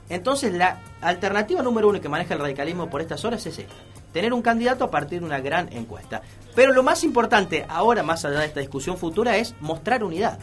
Entonces 0.08 0.52
la 0.52 0.80
alternativa 1.00 1.62
número 1.62 1.88
uno 1.88 2.00
que 2.00 2.08
maneja 2.10 2.34
el 2.34 2.40
radicalismo 2.40 2.90
por 2.90 3.00
estas 3.00 3.24
horas 3.24 3.46
es 3.46 3.58
esta. 3.58 3.72
Tener 4.14 4.32
un 4.32 4.40
candidato 4.40 4.84
a 4.84 4.90
partir 4.90 5.20
de 5.20 5.26
una 5.26 5.40
gran 5.40 5.70
encuesta. 5.72 6.22
Pero 6.54 6.72
lo 6.72 6.82
más 6.82 7.04
importante 7.04 7.66
ahora, 7.68 8.02
más 8.02 8.24
allá 8.24 8.38
de 8.40 8.46
esta 8.46 8.60
discusión 8.60 8.96
futura, 8.96 9.36
es 9.36 9.54
mostrar 9.60 10.02
unidad. 10.02 10.38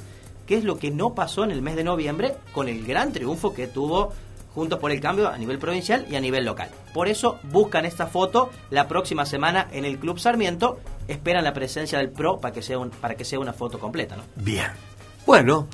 Que 0.46 0.58
es 0.58 0.64
lo 0.64 0.78
que 0.78 0.92
no 0.92 1.16
pasó 1.16 1.44
en 1.46 1.52
el 1.52 1.62
mes 1.64 1.76
de 1.78 1.84
noviembre 1.86 2.36
con 2.52 2.68
el 2.68 2.86
gran 2.86 3.12
triunfo 3.14 3.54
que 3.54 3.66
tuvo 3.68 4.14
Juntos 4.54 4.80
por 4.80 4.92
el 4.92 5.00
Cambio 5.00 5.30
a 5.30 5.38
nivel 5.38 5.58
provincial 5.60 6.06
y 6.10 6.16
a 6.18 6.20
nivel 6.20 6.44
local. 6.44 6.68
Por 6.94 7.08
eso 7.08 7.40
buscan 7.44 7.86
esta 7.86 8.08
foto 8.08 8.50
la 8.70 8.90
próxima 8.90 9.26
semana 9.26 9.70
en 9.72 9.86
el 9.86 9.98
Club 9.98 10.20
Sarmiento. 10.20 10.78
Esperan 11.08 11.46
la 11.46 11.54
presencia 11.54 12.00
del 12.00 12.10
PRO 12.10 12.42
para 12.42 12.54
que 12.54 12.62
sea, 12.62 12.78
un- 12.78 12.90
para 12.90 13.16
que 13.16 13.24
sea 13.24 13.40
una 13.40 13.54
foto 13.54 13.80
completa. 13.80 14.18
¿no? 14.18 14.24
Bien. 14.36 14.68
Bueno, 15.26 15.70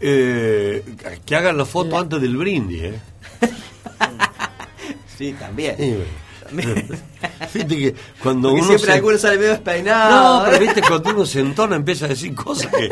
eh, 0.00 0.82
que 1.24 1.36
hagan 1.36 1.56
la 1.56 1.64
foto 1.64 1.96
antes 1.96 2.20
del 2.20 2.36
brindis, 2.36 2.82
¿eh? 2.82 3.00
Sí, 5.16 5.32
también. 5.38 5.76
Viste 7.54 7.76
que 7.76 7.94
cuando 8.22 8.48
Porque 8.50 8.60
uno 8.62 8.68
siempre 8.68 8.86
se... 8.86 8.92
alguno 8.96 9.18
sale 9.18 9.36
medio 9.38 9.50
despeinado. 9.50 10.38
No, 10.38 10.44
pero 10.44 10.58
viste 10.60 10.80
cuando 10.82 11.10
uno 11.10 11.26
se 11.26 11.40
entona 11.40 11.76
empieza 11.76 12.06
a 12.06 12.08
decir 12.08 12.34
cosas 12.34 12.66
que... 12.72 12.88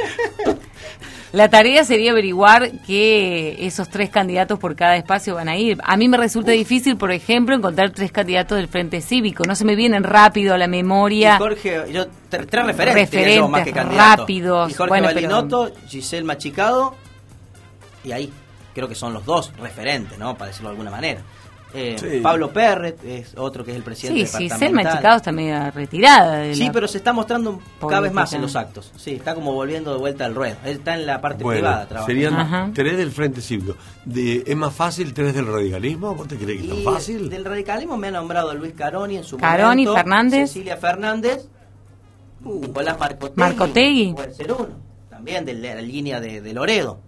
La 1.32 1.50
tarea 1.50 1.84
sería 1.84 2.12
averiguar 2.12 2.70
que 2.86 3.56
esos 3.66 3.90
tres 3.90 4.08
candidatos 4.08 4.58
por 4.58 4.74
cada 4.74 4.96
espacio 4.96 5.34
van 5.34 5.48
a 5.48 5.56
ir. 5.56 5.76
A 5.84 5.96
mí 5.98 6.08
me 6.08 6.16
resulta 6.16 6.52
difícil, 6.52 6.96
por 6.96 7.10
ejemplo, 7.12 7.54
encontrar 7.54 7.90
tres 7.90 8.10
candidatos 8.10 8.56
del 8.56 8.68
Frente 8.68 9.02
Cívico. 9.02 9.44
No 9.44 9.54
se 9.54 9.64
me 9.66 9.74
vienen 9.76 10.02
rápido 10.04 10.54
a 10.54 10.58
la 10.58 10.66
memoria. 10.68 11.34
Y 11.34 11.38
Jorge, 11.38 11.82
yo, 11.92 12.04
tre- 12.30 12.46
tres 12.48 12.64
referentes, 12.66 13.36
yo, 13.36 13.48
más 13.48 13.64
que 13.64 13.70
Referentes 13.70 13.74
candidatos. 13.74 14.18
rápidos. 14.20 14.70
Y 14.70 14.74
Jorge 14.74 14.88
Bueno, 14.88 15.08
pero- 15.12 15.72
Giselle 15.88 16.24
Machicado, 16.24 16.94
y 18.02 18.12
ahí 18.12 18.32
creo 18.72 18.88
que 18.88 18.94
son 18.94 19.12
los 19.12 19.26
dos 19.26 19.52
referentes, 19.60 20.16
¿no? 20.18 20.38
Para 20.38 20.48
decirlo 20.52 20.70
de 20.70 20.72
alguna 20.74 20.90
manera. 20.90 21.20
Eh, 21.74 21.96
Sí. 21.98 22.20
Pablo 22.22 22.52
Perret 22.52 23.04
es 23.04 23.34
otro 23.36 23.62
que 23.64 23.72
es 23.72 23.76
el 23.76 23.82
presidente 23.82 24.26
Sí, 24.26 24.48
sí, 24.48 24.56
Selma. 24.56 24.82
Chicado 24.90 25.16
está 25.16 25.32
media 25.32 25.70
retirada. 25.70 26.38
De 26.38 26.54
Sí, 26.54 26.64
la- 26.66 26.72
pero 26.72 26.88
se 26.88 26.98
está 26.98 27.12
mostrando 27.12 27.60
cada 27.80 28.00
vez 28.00 28.12
más 28.12 28.32
en 28.32 28.40
los 28.40 28.56
actos. 28.56 28.92
Sí, 28.96 29.12
está 29.14 29.34
como 29.34 29.52
volviendo 29.52 29.92
de 29.92 29.98
vuelta 29.98 30.24
al 30.24 30.34
ruedo. 30.34 30.56
Él 30.64 30.76
está 30.78 30.94
en 30.94 31.04
la 31.04 31.20
parte 31.20 31.42
Bueno, 31.44 31.58
privada 31.60 31.86
trabajando. 31.86 32.06
serían 32.22 32.72
tres 32.72 32.96
del 32.96 33.10
Frente 33.10 33.40
Cívico. 33.42 33.76
De, 34.04 34.44
¿Es 34.46 34.56
más 34.56 34.72
fácil 34.74 35.12
tres 35.12 35.34
del 35.34 35.46
radicalismo? 35.46 36.14
¿Vos 36.14 36.28
te 36.28 36.36
crees 36.36 36.62
que 36.62 36.68
es 36.68 36.84
tan 36.84 36.94
fácil? 36.94 37.28
Del 37.28 37.44
radicalismo 37.44 37.96
me 37.96 38.08
ha 38.08 38.12
nombrado 38.12 38.54
Luis 38.54 38.72
Caroni 38.74 39.16
en 39.16 39.24
su 39.24 39.36
Caroni, 39.36 39.84
momento. 39.84 39.94
Fernández. 39.94 40.48
Cecilia 40.52 40.76
Fernández. 40.76 41.48
Nicolás 42.40 42.98
Marcotegui. 42.98 43.34
Marcotegui. 43.40 44.12
Puede 44.14 44.34
ser 44.34 44.52
uno. 44.52 44.68
También 45.10 45.44
de 45.44 45.54
la 45.54 45.74
línea 45.82 46.20
de, 46.20 46.40
de 46.40 46.52
Loredo. 46.52 47.00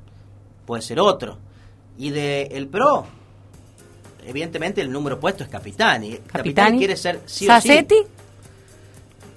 Puede 0.67 0.83
ser 0.83 0.99
otro. 1.01 1.39
Y 1.97 2.11
de 2.11 2.43
el 2.53 2.67
PRO. 2.69 3.07
Evidentemente 4.27 4.81
el 4.81 4.91
número 4.93 5.19
puesto 5.19 5.43
es 5.45 5.49
Capitani. 5.49 6.11
Capitani, 6.11 6.31
Capitani. 6.33 6.79
quiere 6.79 6.97
ser 6.97 7.21
sí 7.27 7.47
¿Sassetti? 7.47 7.95
o 7.95 7.99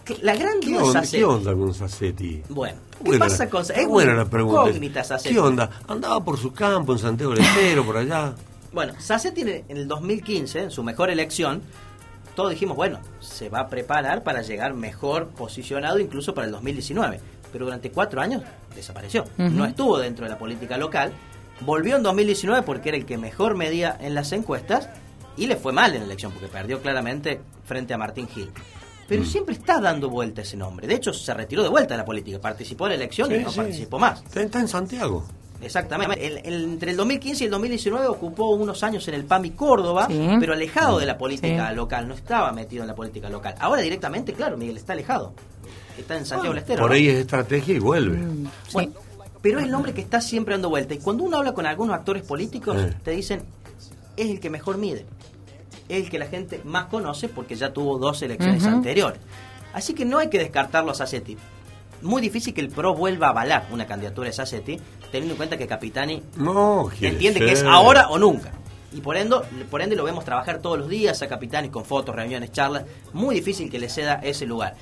sí. 0.06 0.18
La 0.22 0.36
gran 0.36 0.60
¿Qué 0.60 0.68
duda 0.72 0.78
es 0.82 0.88
onda, 0.88 1.00
Sassetti. 1.02 1.18
¿Qué 1.18 1.26
onda 1.26 1.54
con 1.54 1.74
Sassetti? 1.74 2.44
Bueno, 2.50 2.78
¿qué 2.98 3.04
Buena 3.04 3.26
pasa 3.26 3.44
la- 3.46 3.50
con 3.50 3.62
está 3.62 3.74
es 3.76 3.88
buena 3.88 4.14
la 4.14 4.26
pregunta. 4.26 5.04
Sassetti. 5.04 5.34
¿Qué 5.36 5.40
onda? 5.40 5.70
Andaba 5.88 6.24
por 6.24 6.38
su 6.38 6.52
campo 6.52 6.92
en 6.94 7.00
Santiago 7.00 7.34
del 7.34 7.44
Estero, 7.44 7.86
por 7.86 7.98
allá. 7.98 8.34
Bueno, 8.74 8.94
Sassetti 9.00 9.42
en 9.42 9.48
el- 9.48 9.64
en 9.70 9.78
el 9.78 9.88
2015, 9.88 10.60
en 10.64 10.72
su 10.72 10.84
mejor 10.84 11.10
elección, 11.12 11.62
todos 12.36 12.50
dijimos, 12.50 12.76
bueno, 12.76 13.00
se 13.22 13.48
va 13.50 13.60
a 13.62 13.68
preparar 13.70 14.24
para 14.24 14.42
llegar 14.42 14.74
mejor 14.74 15.28
posicionado 15.28 16.00
incluso 16.00 16.34
para 16.34 16.46
el 16.48 16.52
2019. 16.52 17.20
Pero 17.54 17.66
durante 17.66 17.92
cuatro 17.92 18.22
años 18.22 18.44
desapareció. 18.76 19.26
No 19.38 19.66
estuvo 19.66 19.98
dentro 20.00 20.26
de 20.26 20.32
la 20.32 20.38
política 20.38 20.78
local. 20.78 21.12
Volvió 21.66 21.96
en 21.96 22.04
2019 22.04 22.64
porque 22.64 22.90
era 22.90 22.98
el 22.98 23.06
que 23.06 23.18
mejor 23.18 23.56
medía 23.56 23.98
en 24.00 24.16
las 24.16 24.32
encuestas 24.32 24.90
y 25.38 25.48
le 25.48 25.56
fue 25.56 25.72
mal 25.72 25.94
en 25.94 26.00
la 26.00 26.06
elección 26.06 26.32
porque 26.32 26.48
perdió 26.48 26.82
claramente 26.82 27.40
frente 27.66 27.94
a 27.94 27.98
Martín 27.98 28.28
Gil. 28.28 28.50
Pero 29.08 29.26
siempre 29.26 29.56
está 29.56 29.80
dando 29.82 30.10
vuelta 30.10 30.42
ese 30.42 30.56
nombre. 30.58 30.88
De 30.88 30.96
hecho, 30.96 31.12
se 31.14 31.34
retiró 31.34 31.64
de 31.64 31.70
vuelta 31.70 31.94
de 31.94 31.98
la 31.98 32.06
política. 32.06 32.40
Participó 32.40 32.86
en 32.86 32.92
la 32.92 32.96
elección 32.96 33.32
y 33.34 33.40
no 33.40 33.52
sí. 33.52 33.58
participó 33.58 34.00
más. 34.00 34.22
Está, 34.24 34.42
está 34.42 34.60
en 34.62 34.68
Santiago. 34.70 35.26
Exactamente. 35.62 36.26
El- 36.26 36.38
el- 36.46 36.64
entre 36.64 36.92
el 36.92 36.98
2015 36.98 37.44
y 37.44 37.46
el 37.46 37.52
2019 37.52 38.08
ocupó 38.08 38.50
unos 38.52 38.82
años 38.84 39.08
en 39.10 39.14
el 39.14 39.26
PAMI 39.26 39.52
Córdoba, 39.52 40.08
Sí. 40.10 40.20
pero 40.40 40.54
alejado 40.54 40.98
de 40.98 41.06
la 41.06 41.18
política 41.18 41.70
Sí. 41.70 41.76
local, 41.76 42.08
no 42.08 42.14
estaba 42.16 42.52
metido 42.54 42.84
en 42.84 42.88
la 42.88 42.96
política 42.96 43.30
local. 43.30 43.54
Ahora 43.60 43.82
directamente, 43.82 44.34
claro, 44.34 44.58
Miguel 44.58 44.78
está 44.78 44.94
alejado. 44.94 45.34
Está 45.98 46.18
en 46.18 46.26
Santiago 46.26 46.54
del 46.54 46.64
Estero. 46.64 46.80
Por 46.82 46.90
¿no? 46.92 46.96
ahí 46.96 47.10
es 47.10 47.16
estrategia 47.20 47.76
y 47.76 47.80
vuelve. 47.80 48.18
Mm, 48.18 48.48
Bueno, 48.74 48.92
pero 49.42 49.60
es 49.60 49.66
el 49.66 49.72
nombre 49.72 49.94
que 49.94 50.02
está 50.02 50.22
siempre 50.22 50.54
dando 50.54 50.70
vuelta. 50.70 50.94
Y 50.94 51.00
cuando 51.00 51.24
uno 51.24 51.38
habla 51.38 51.54
con 51.54 51.66
algunos 51.66 51.96
actores 51.96 52.24
políticos, 52.24 52.78
te 53.04 53.12
dicen, 53.12 53.44
es 54.18 54.30
el 54.30 54.40
que 54.40 54.50
mejor 54.50 54.78
mide. 54.78 55.06
Es 55.90 56.04
el 56.04 56.10
que 56.10 56.20
la 56.20 56.28
gente 56.28 56.62
más 56.64 56.86
conoce 56.86 57.28
porque 57.28 57.56
ya 57.56 57.74
tuvo 57.74 57.98
dos 57.98 58.22
elecciones 58.22 58.66
anteriores. 58.66 59.20
Así 59.74 59.94
que 59.94 60.06
no 60.06 60.20
hay 60.20 60.30
que 60.30 60.38
descartarlo 60.38 60.92
a 60.92 60.96
Sassetti. 60.96 61.38
Muy 62.02 62.22
difícil 62.22 62.54
que 62.54 62.62
el 62.62 62.70
PRO 62.70 62.96
vuelva 62.96 63.28
a 63.28 63.30
avalar 63.30 63.68
una 63.72 63.86
candidatura 63.86 64.28
de 64.28 64.34
Sassetti, 64.34 64.80
teniendo 65.12 65.34
en 65.34 65.38
cuenta 65.38 65.58
que 65.58 65.68
Capitani 65.68 66.24
No, 66.36 66.90
entiende 67.00 67.40
que 67.40 67.52
es 67.52 67.64
ahora 67.64 68.10
o 68.10 68.18
nunca. 68.18 68.52
Y 68.94 69.00
por 69.00 69.16
ende, 69.16 69.38
por 69.70 69.82
ende 69.82 69.96
lo 69.96 70.04
vemos 70.04 70.26
trabajar 70.26 70.62
todos 70.62 70.78
los 70.78 70.90
días 70.90 71.22
a 71.22 71.28
Capitani 71.28 71.70
con 71.70 71.86
fotos, 71.86 72.16
reuniones, 72.16 72.52
charlas. 72.52 72.84
Muy 73.14 73.36
difícil 73.36 73.70
que 73.70 73.80
le 73.80 73.88
ceda 73.88 74.20
ese 74.24 74.46
lugar. 74.46 74.76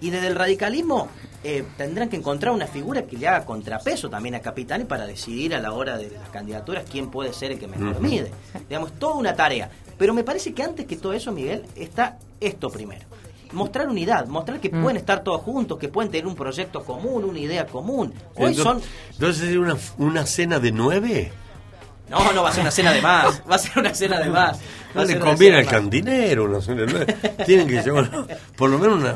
Y 0.00 0.10
desde 0.10 0.28
el 0.28 0.34
radicalismo 0.36 1.08
eh, 1.42 1.64
tendrán 1.76 2.08
que 2.08 2.16
encontrar 2.16 2.52
una 2.54 2.66
figura 2.66 3.02
que 3.02 3.16
le 3.16 3.26
haga 3.28 3.44
contrapeso 3.44 4.08
también 4.08 4.34
a 4.36 4.40
Capitani 4.40 4.84
para 4.84 5.06
decidir 5.06 5.54
a 5.54 5.60
la 5.60 5.72
hora 5.72 5.96
de 5.98 6.10
las 6.10 6.28
candidaturas 6.30 6.84
quién 6.90 7.10
puede 7.10 7.32
ser 7.32 7.52
el 7.52 7.58
que 7.58 7.66
mejor 7.66 8.00
mide. 8.00 8.30
Digamos, 8.68 8.92
toda 8.98 9.14
una 9.14 9.34
tarea. 9.34 9.70
Pero 9.98 10.14
me 10.14 10.22
parece 10.22 10.52
que 10.54 10.62
antes 10.62 10.86
que 10.86 10.96
todo 10.96 11.12
eso, 11.12 11.32
Miguel, 11.32 11.64
está 11.74 12.18
esto 12.40 12.70
primero. 12.70 13.04
Mostrar 13.52 13.88
unidad, 13.88 14.26
mostrar 14.26 14.60
que 14.60 14.68
Mm. 14.68 14.82
pueden 14.82 14.96
estar 14.98 15.24
todos 15.24 15.40
juntos, 15.42 15.78
que 15.78 15.88
pueden 15.88 16.10
tener 16.10 16.26
un 16.26 16.34
proyecto 16.36 16.84
común, 16.84 17.24
una 17.24 17.38
idea 17.38 17.66
común. 17.66 18.12
Hoy 18.36 18.50
Entonces- 18.52 18.62
son 18.62 18.80
Entonces, 19.14 19.48
¿es 19.48 19.56
una, 19.56 19.76
una 19.96 20.26
cena 20.26 20.58
de 20.60 20.70
nueve? 20.70 21.32
No, 22.10 22.32
no 22.32 22.42
va 22.42 22.50
a 22.50 22.52
ser 22.52 22.60
una 22.62 22.70
cena 22.70 22.92
de 22.92 23.02
más. 23.02 23.42
Va 23.50 23.54
a 23.56 23.58
ser 23.58 23.78
una 23.78 23.94
cena 23.94 24.18
de 24.20 24.30
más. 24.30 24.58
Va 24.96 25.02
No 25.02 25.04
le 25.04 25.18
conviene 25.18 25.56
al 25.58 25.66
cantinero 25.66 26.44
una 26.44 26.60
cena 26.60 26.82
de 26.82 26.92
nueve. 26.92 27.16
Tienen 27.46 27.66
que 27.66 27.82
llevar 27.82 28.10
por 28.56 28.70
lo 28.70 28.78
menos 28.78 28.98
una, 29.00 29.14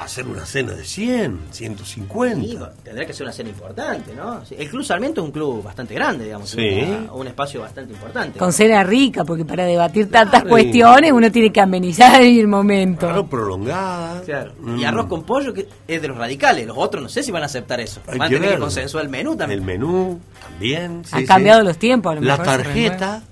hacer 0.00 0.26
una 0.26 0.44
cena 0.46 0.72
de 0.72 0.84
100, 0.84 1.38
150. 1.50 2.42
Sí, 2.46 2.58
tendrá 2.82 3.06
que 3.06 3.12
ser 3.12 3.24
una 3.26 3.32
cena 3.32 3.50
importante, 3.50 4.14
¿no? 4.14 4.42
El 4.50 4.68
Club 4.68 4.84
Sarmiento 4.84 5.20
es 5.20 5.26
un 5.26 5.32
club 5.32 5.62
bastante 5.62 5.94
grande, 5.94 6.24
digamos. 6.24 6.50
Sí. 6.50 6.58
una- 6.86 7.12
un 7.12 7.26
espacio 7.26 7.60
bastante 7.60 7.92
importante. 7.92 8.38
Con 8.38 8.52
cena 8.52 8.82
rica, 8.84 9.24
porque 9.24 9.44
para 9.44 9.64
debatir 9.64 10.10
tantas 10.10 10.44
cuestiones 10.44 11.12
uno 11.12 11.30
tiene 11.30 11.52
que 11.52 11.60
amenizar 11.60 12.20
el 12.22 12.48
momento. 12.48 13.06
Claro, 13.06 13.26
prolongada. 13.26 14.22
Claro. 14.22 14.52
Mm. 14.60 14.78
Y 14.78 14.84
arroz 14.84 15.06
con 15.06 15.24
pollo 15.24 15.52
que 15.52 15.68
es 15.86 16.00
de 16.02 16.08
los 16.08 16.16
radicales. 16.16 16.66
Los 16.66 16.76
otros 16.78 17.02
no 17.02 17.08
sé 17.08 17.22
si 17.22 17.30
van 17.30 17.42
a 17.42 17.46
aceptar 17.46 17.80
eso. 17.80 18.00
Hay 18.06 18.18
van 18.18 18.28
a 18.28 18.34
tener 18.34 18.50
que 18.54 18.58
consensuar 18.58 19.04
el 19.04 19.10
menú 19.10 19.36
también. 19.36 19.60
El 19.60 19.66
menú 19.66 20.20
también. 20.42 21.02
sí, 21.04 21.10
Han 21.16 21.20
sí. 21.22 21.26
cambiado 21.26 21.62
los 21.62 21.76
tiempos, 21.78 22.12
a 22.12 22.14
lo 22.16 22.20
La 22.22 22.36
mejor 22.38 22.56
se 22.56 22.62
tarjeta, 22.64 23.22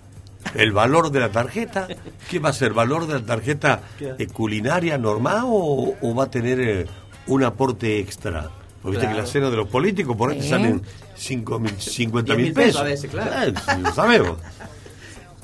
el 0.55 0.73
valor 0.73 1.11
de 1.11 1.21
la 1.21 1.31
tarjeta. 1.31 1.89
¿Qué 2.29 2.39
va 2.39 2.51
a 2.51 2.53
ser? 2.53 2.73
¿Valor 2.73 3.07
de 3.07 3.15
la 3.15 3.27
tarjeta 3.27 3.83
eh, 4.01 4.27
culinaria 4.27 4.99
normal 4.99 5.43
o, 5.47 5.95
o 6.01 6.15
va 6.15 6.25
a 6.25 6.31
tener 6.31 6.61
eh, 6.61 6.87
un 7.27 7.45
aporte 7.45 7.99
extra? 7.99 8.51
Porque 8.83 8.99
viste 8.99 9.13
que 9.13 9.21
la 9.21 9.27
cena 9.27 9.51
de 9.51 9.57
los 9.57 9.69
políticos 9.69 10.17
por 10.17 10.31
ahí 10.31 10.39
te 10.39 10.49
salen 10.49 10.83
5 11.15 11.59
mil, 11.59 11.79
50 11.79 12.33
10.000 12.33 12.37
mil 12.37 12.53
pesos 12.55 12.67
pesos. 12.67 12.81
a 12.81 12.85
veces, 12.85 13.11
claro. 13.11 13.51
Eh, 13.51 13.55
lo 13.83 13.93
sabemos. 13.93 14.39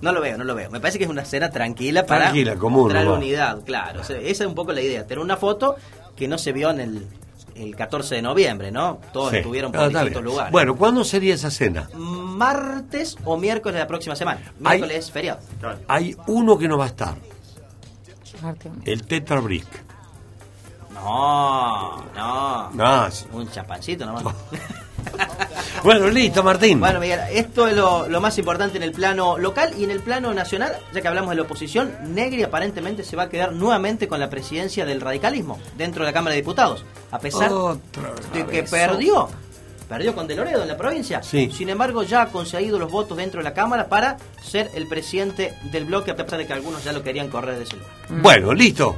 No 0.00 0.12
lo 0.12 0.20
veo, 0.20 0.36
no 0.36 0.44
lo 0.44 0.54
veo. 0.54 0.70
Me 0.70 0.80
parece 0.80 0.98
que 0.98 1.04
es 1.04 1.10
una 1.10 1.24
cena 1.24 1.50
tranquila 1.50 2.04
para 2.04 2.24
Tranquila, 2.24 2.56
común, 2.56 2.82
mostrar 2.84 3.04
la 3.04 3.12
unidad, 3.12 3.64
claro. 3.64 4.00
O 4.00 4.04
sea, 4.04 4.18
esa 4.18 4.44
es 4.44 4.48
un 4.48 4.54
poco 4.54 4.72
la 4.72 4.82
idea. 4.82 5.06
Tener 5.06 5.22
una 5.22 5.36
foto 5.36 5.76
que 6.14 6.28
no 6.28 6.38
se 6.38 6.52
vio 6.52 6.70
en 6.70 6.80
el, 6.80 7.06
el 7.56 7.74
14 7.76 8.16
de 8.16 8.22
noviembre, 8.22 8.70
¿no? 8.70 9.00
Todos 9.12 9.30
Sí. 9.30 9.36
estuvieron 9.38 9.72
por 9.72 9.80
Ah, 9.82 9.88
distintos 9.88 10.22
lugares. 10.22 10.52
Bueno, 10.52 10.76
¿cuándo 10.76 11.04
sería 11.04 11.34
esa 11.34 11.50
cena? 11.50 11.88
Martes 11.94 13.16
o 13.24 13.36
miércoles 13.36 13.74
de 13.74 13.80
la 13.80 13.86
próxima 13.86 14.14
semana. 14.16 14.40
Hay- 14.64 14.78
Miércoles 14.78 15.06
es 15.06 15.10
feriado. 15.12 15.40
Hay 15.88 16.16
uno 16.26 16.58
que 16.58 16.68
no 16.68 16.76
va 16.78 16.84
a 16.84 16.88
estar, 16.88 17.14
el 18.84 19.06
Tetra 19.06 19.40
Brick. 19.40 19.66
No, 20.94 22.04
no. 22.14 22.70
No. 22.70 23.08
Un 23.32 23.50
champancito 23.50 24.06
nomás. 24.06 24.24
Bueno, 25.82 26.08
listo, 26.08 26.42
Martín. 26.42 26.80
Bueno, 26.80 26.98
Miguel, 27.00 27.20
esto 27.32 27.68
es 27.68 27.76
lo, 27.76 28.08
lo 28.08 28.20
más 28.20 28.36
importante 28.38 28.76
en 28.76 28.82
el 28.82 28.92
plano 28.92 29.38
local 29.38 29.72
y 29.78 29.84
en 29.84 29.90
el 29.90 30.00
plano 30.00 30.34
nacional, 30.34 30.72
ya 30.92 31.00
que 31.00 31.08
hablamos 31.08 31.30
de 31.30 31.36
la 31.36 31.42
oposición, 31.42 31.92
Negri 32.14 32.42
aparentemente 32.42 33.04
se 33.04 33.16
va 33.16 33.24
a 33.24 33.28
quedar 33.28 33.52
nuevamente 33.52 34.08
con 34.08 34.18
la 34.20 34.28
presidencia 34.28 34.84
del 34.84 35.00
radicalismo 35.00 35.58
dentro 35.76 36.04
de 36.04 36.10
la 36.10 36.12
Cámara 36.12 36.34
de 36.34 36.40
Diputados, 36.40 36.84
a 37.10 37.18
pesar 37.18 37.52
Otra 37.52 38.12
de 38.32 38.44
que 38.46 38.62
vez. 38.62 38.70
perdió. 38.70 39.28
Perdió 39.88 40.16
con 40.16 40.26
De 40.26 40.34
Loredo 40.34 40.62
en 40.62 40.68
la 40.68 40.76
provincia. 40.76 41.22
Sí. 41.22 41.48
Sin 41.56 41.68
embargo, 41.68 42.02
ya 42.02 42.22
ha 42.22 42.26
conseguido 42.32 42.76
los 42.76 42.90
votos 42.90 43.16
dentro 43.16 43.38
de 43.38 43.44
la 43.44 43.54
Cámara 43.54 43.86
para 43.88 44.16
ser 44.42 44.68
el 44.74 44.88
presidente 44.88 45.54
del 45.70 45.84
bloque, 45.84 46.10
a 46.10 46.16
pesar 46.16 46.38
de 46.40 46.46
que 46.48 46.52
algunos 46.52 46.82
ya 46.82 46.92
lo 46.92 47.04
querían 47.04 47.28
correr 47.28 47.56
de 47.56 47.62
ese 47.62 47.76
lugar. 47.76 47.92
Bueno, 48.08 48.52
listo. 48.52 48.96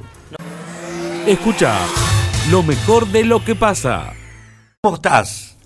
Escucha 1.27 1.77
lo 2.51 2.63
mejor 2.63 3.07
de 3.09 3.25
lo 3.25 3.45
que 3.45 3.55
pasa. 3.55 4.15
¿Cómo 4.81 4.97
estás? 4.97 5.58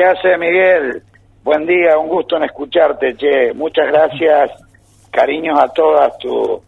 ¿Qué 0.00 0.06
hace 0.06 0.38
Miguel? 0.38 1.02
Buen 1.44 1.66
día, 1.66 1.98
un 1.98 2.08
gusto 2.08 2.38
en 2.38 2.44
escucharte, 2.44 3.14
che. 3.18 3.52
Muchas 3.52 3.86
gracias, 3.88 4.50
cariños 5.10 5.60
a 5.60 5.68
todas 5.68 6.16
tus 6.16 6.60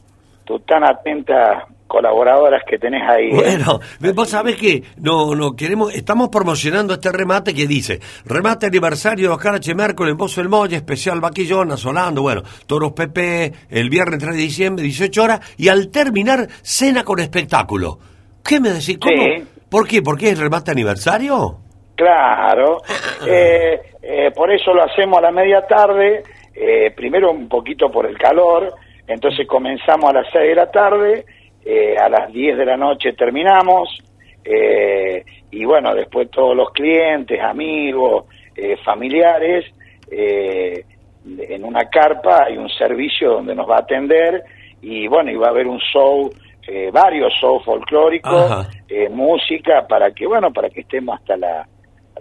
tu 0.44 0.60
tan 0.60 0.84
atentas 0.84 1.64
colaboradoras 1.86 2.60
que 2.68 2.76
tenés 2.76 3.00
ahí. 3.08 3.30
¿eh? 3.30 3.34
Bueno, 3.34 3.80
vos 4.14 4.28
sabés 4.28 4.56
que 4.56 4.82
no, 4.98 5.34
no 5.34 5.56
queremos, 5.56 5.94
estamos 5.94 6.28
promocionando 6.28 6.92
este 6.92 7.10
remate 7.10 7.54
que 7.54 7.66
dice, 7.66 8.00
remate 8.26 8.66
aniversario 8.66 9.28
de 9.28 9.34
Oscar 9.34 9.54
H. 9.54 9.74
Mércoles 9.74 10.12
en 10.12 10.18
Pozo 10.18 10.42
del 10.42 10.50
Molle, 10.50 10.76
especial 10.76 11.22
Vaquillón, 11.22 11.74
Solando, 11.78 12.20
bueno, 12.20 12.42
Toros 12.66 12.92
PP, 12.92 13.50
el 13.70 13.88
viernes 13.88 14.18
3 14.18 14.36
de 14.36 14.42
diciembre, 14.42 14.84
18 14.84 15.22
horas, 15.22 15.40
y 15.56 15.68
al 15.68 15.88
terminar, 15.88 16.48
cena 16.60 17.02
con 17.02 17.18
espectáculo. 17.18 17.98
¿Qué 18.44 18.60
me 18.60 18.68
decís? 18.68 18.98
¿Cómo? 18.98 19.16
Sí. 19.16 19.44
¿Por 19.70 19.88
qué? 19.88 20.02
¿Por 20.02 20.18
qué 20.18 20.32
es 20.32 20.38
remate 20.38 20.70
aniversario? 20.70 21.61
Claro, 22.02 22.78
eh, 23.28 23.80
eh, 24.02 24.32
por 24.34 24.50
eso 24.50 24.74
lo 24.74 24.82
hacemos 24.82 25.18
a 25.18 25.22
la 25.22 25.30
media 25.30 25.62
tarde, 25.62 26.24
eh, 26.52 26.90
primero 26.96 27.30
un 27.30 27.48
poquito 27.48 27.92
por 27.92 28.06
el 28.06 28.18
calor, 28.18 28.74
entonces 29.06 29.46
comenzamos 29.46 30.10
a 30.10 30.14
las 30.14 30.26
6 30.32 30.48
de 30.48 30.54
la 30.56 30.68
tarde, 30.68 31.24
eh, 31.64 31.94
a 31.96 32.08
las 32.08 32.32
10 32.32 32.58
de 32.58 32.66
la 32.66 32.76
noche 32.76 33.12
terminamos, 33.12 34.02
eh, 34.44 35.24
y 35.52 35.64
bueno, 35.64 35.94
después 35.94 36.28
todos 36.28 36.56
los 36.56 36.70
clientes, 36.72 37.40
amigos, 37.40 38.24
eh, 38.56 38.76
familiares, 38.84 39.64
eh, 40.10 40.84
en 41.24 41.64
una 41.64 41.88
carpa 41.88 42.46
hay 42.48 42.56
un 42.56 42.68
servicio 42.68 43.34
donde 43.34 43.54
nos 43.54 43.70
va 43.70 43.76
a 43.76 43.82
atender, 43.82 44.42
y 44.80 45.06
bueno, 45.06 45.30
y 45.30 45.36
va 45.36 45.46
a 45.46 45.50
haber 45.50 45.68
un 45.68 45.78
show, 45.78 46.28
eh, 46.66 46.90
varios 46.92 47.32
shows 47.40 47.64
folclóricos, 47.64 48.66
eh, 48.88 49.08
música, 49.08 49.86
para 49.88 50.10
que, 50.10 50.26
bueno, 50.26 50.52
para 50.52 50.68
que 50.68 50.80
estemos 50.80 51.20
hasta 51.20 51.36
las 51.36 51.71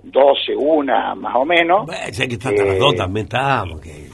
12, 0.03 0.55
una 0.55 1.13
más 1.15 1.35
o 1.35 1.45
menos. 1.45 1.85
Bueno, 1.85 2.01
ya 2.11 2.27
que 2.27 2.33
está 2.33 2.49
hasta 2.49 2.63
las 2.65 2.75
Eh, 2.75 2.79
dos 2.79 2.95
también 2.95 3.25
estamos. 3.25 3.81
Que... 3.81 4.09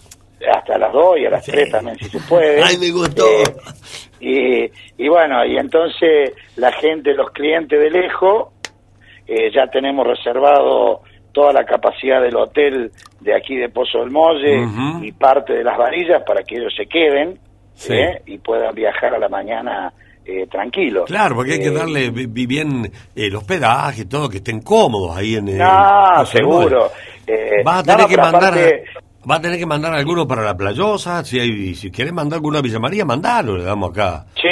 hasta 0.56 0.78
las 0.78 0.94
2 0.94 1.18
y 1.20 1.26
a 1.26 1.30
las 1.32 1.46
Sí. 1.46 1.52
3 1.52 1.72
también 1.72 1.98
si 1.98 2.06
se 2.10 2.20
puede. 2.28 2.62
Ay, 2.64 2.78
me 2.78 2.92
gustó. 2.92 3.26
Eh, 4.22 4.72
y, 4.98 5.04
y 5.04 5.08
bueno, 5.10 5.46
y 5.46 5.58
entonces 5.58 6.34
la 6.56 6.72
gente, 6.72 7.14
los 7.14 7.32
clientes 7.32 7.80
de 7.80 7.90
lejos, 7.90 8.50
eh, 9.28 9.52
ya 9.54 9.68
tenemos 9.68 10.06
reservado 10.08 11.02
toda 11.34 11.54
la 11.54 11.66
capacidad 11.66 12.22
del 12.22 12.36
hotel 12.36 12.92
de 13.20 13.36
aquí 13.36 13.56
de 13.58 13.70
Pozo 13.70 14.00
del 14.00 14.10
Molle 14.12 14.66
y 15.02 15.12
parte 15.12 15.54
de 15.54 15.64
las 15.64 15.78
varillas 15.78 16.24
para 16.26 16.42
que 16.44 16.56
ellos 16.58 16.74
se 16.76 16.86
queden 16.88 17.40
Sí. 17.74 17.94
¿eh? 17.94 18.22
y 18.26 18.40
puedan 18.40 18.74
viajar 18.74 19.14
a 19.14 19.20
la 19.20 19.30
mañana 19.30 19.94
eh, 20.28 20.46
tranquilos. 20.52 21.06
Claro, 21.06 21.36
porque 21.36 21.54
hay 21.54 21.60
que 21.60 21.68
Eh, 21.68 21.72
darle 21.72 22.10
bi- 22.12 22.26
bi- 22.28 22.46
bien 22.46 22.86
eh, 22.86 23.28
el 23.28 23.36
hospedaje, 23.36 24.06
todo, 24.06 24.30
que 24.30 24.38
estén 24.38 24.62
cómodos 24.62 25.16
ahí 25.16 25.36
en 25.36 25.48
el... 25.48 25.58
No, 25.58 26.26
seguro. 26.26 26.92
Eh, 27.26 27.64
Vas 27.64 27.80
a 27.80 27.84
tener 27.84 28.00
no, 28.02 28.08
que 28.08 28.18
mandar, 28.18 28.44
aparte- 28.54 28.84
Va 29.30 29.36
a 29.36 29.42
tener 29.42 29.60
que 29.60 29.66
mandar 29.66 29.94
alguno 29.94 30.26
para 30.26 30.42
la 30.44 30.56
playosa, 30.56 31.22
si 31.26 31.38
hay, 31.38 31.76
si 31.76 31.92
querés 31.92 32.14
mandar 32.14 32.38
alguno 32.38 32.60
a 32.60 32.62
Villa 32.62 32.80
María, 32.80 33.04
mandalo, 33.04 33.58
le 33.58 33.64
damos 33.66 33.90
acá. 33.92 34.26
Sí, 34.36 34.48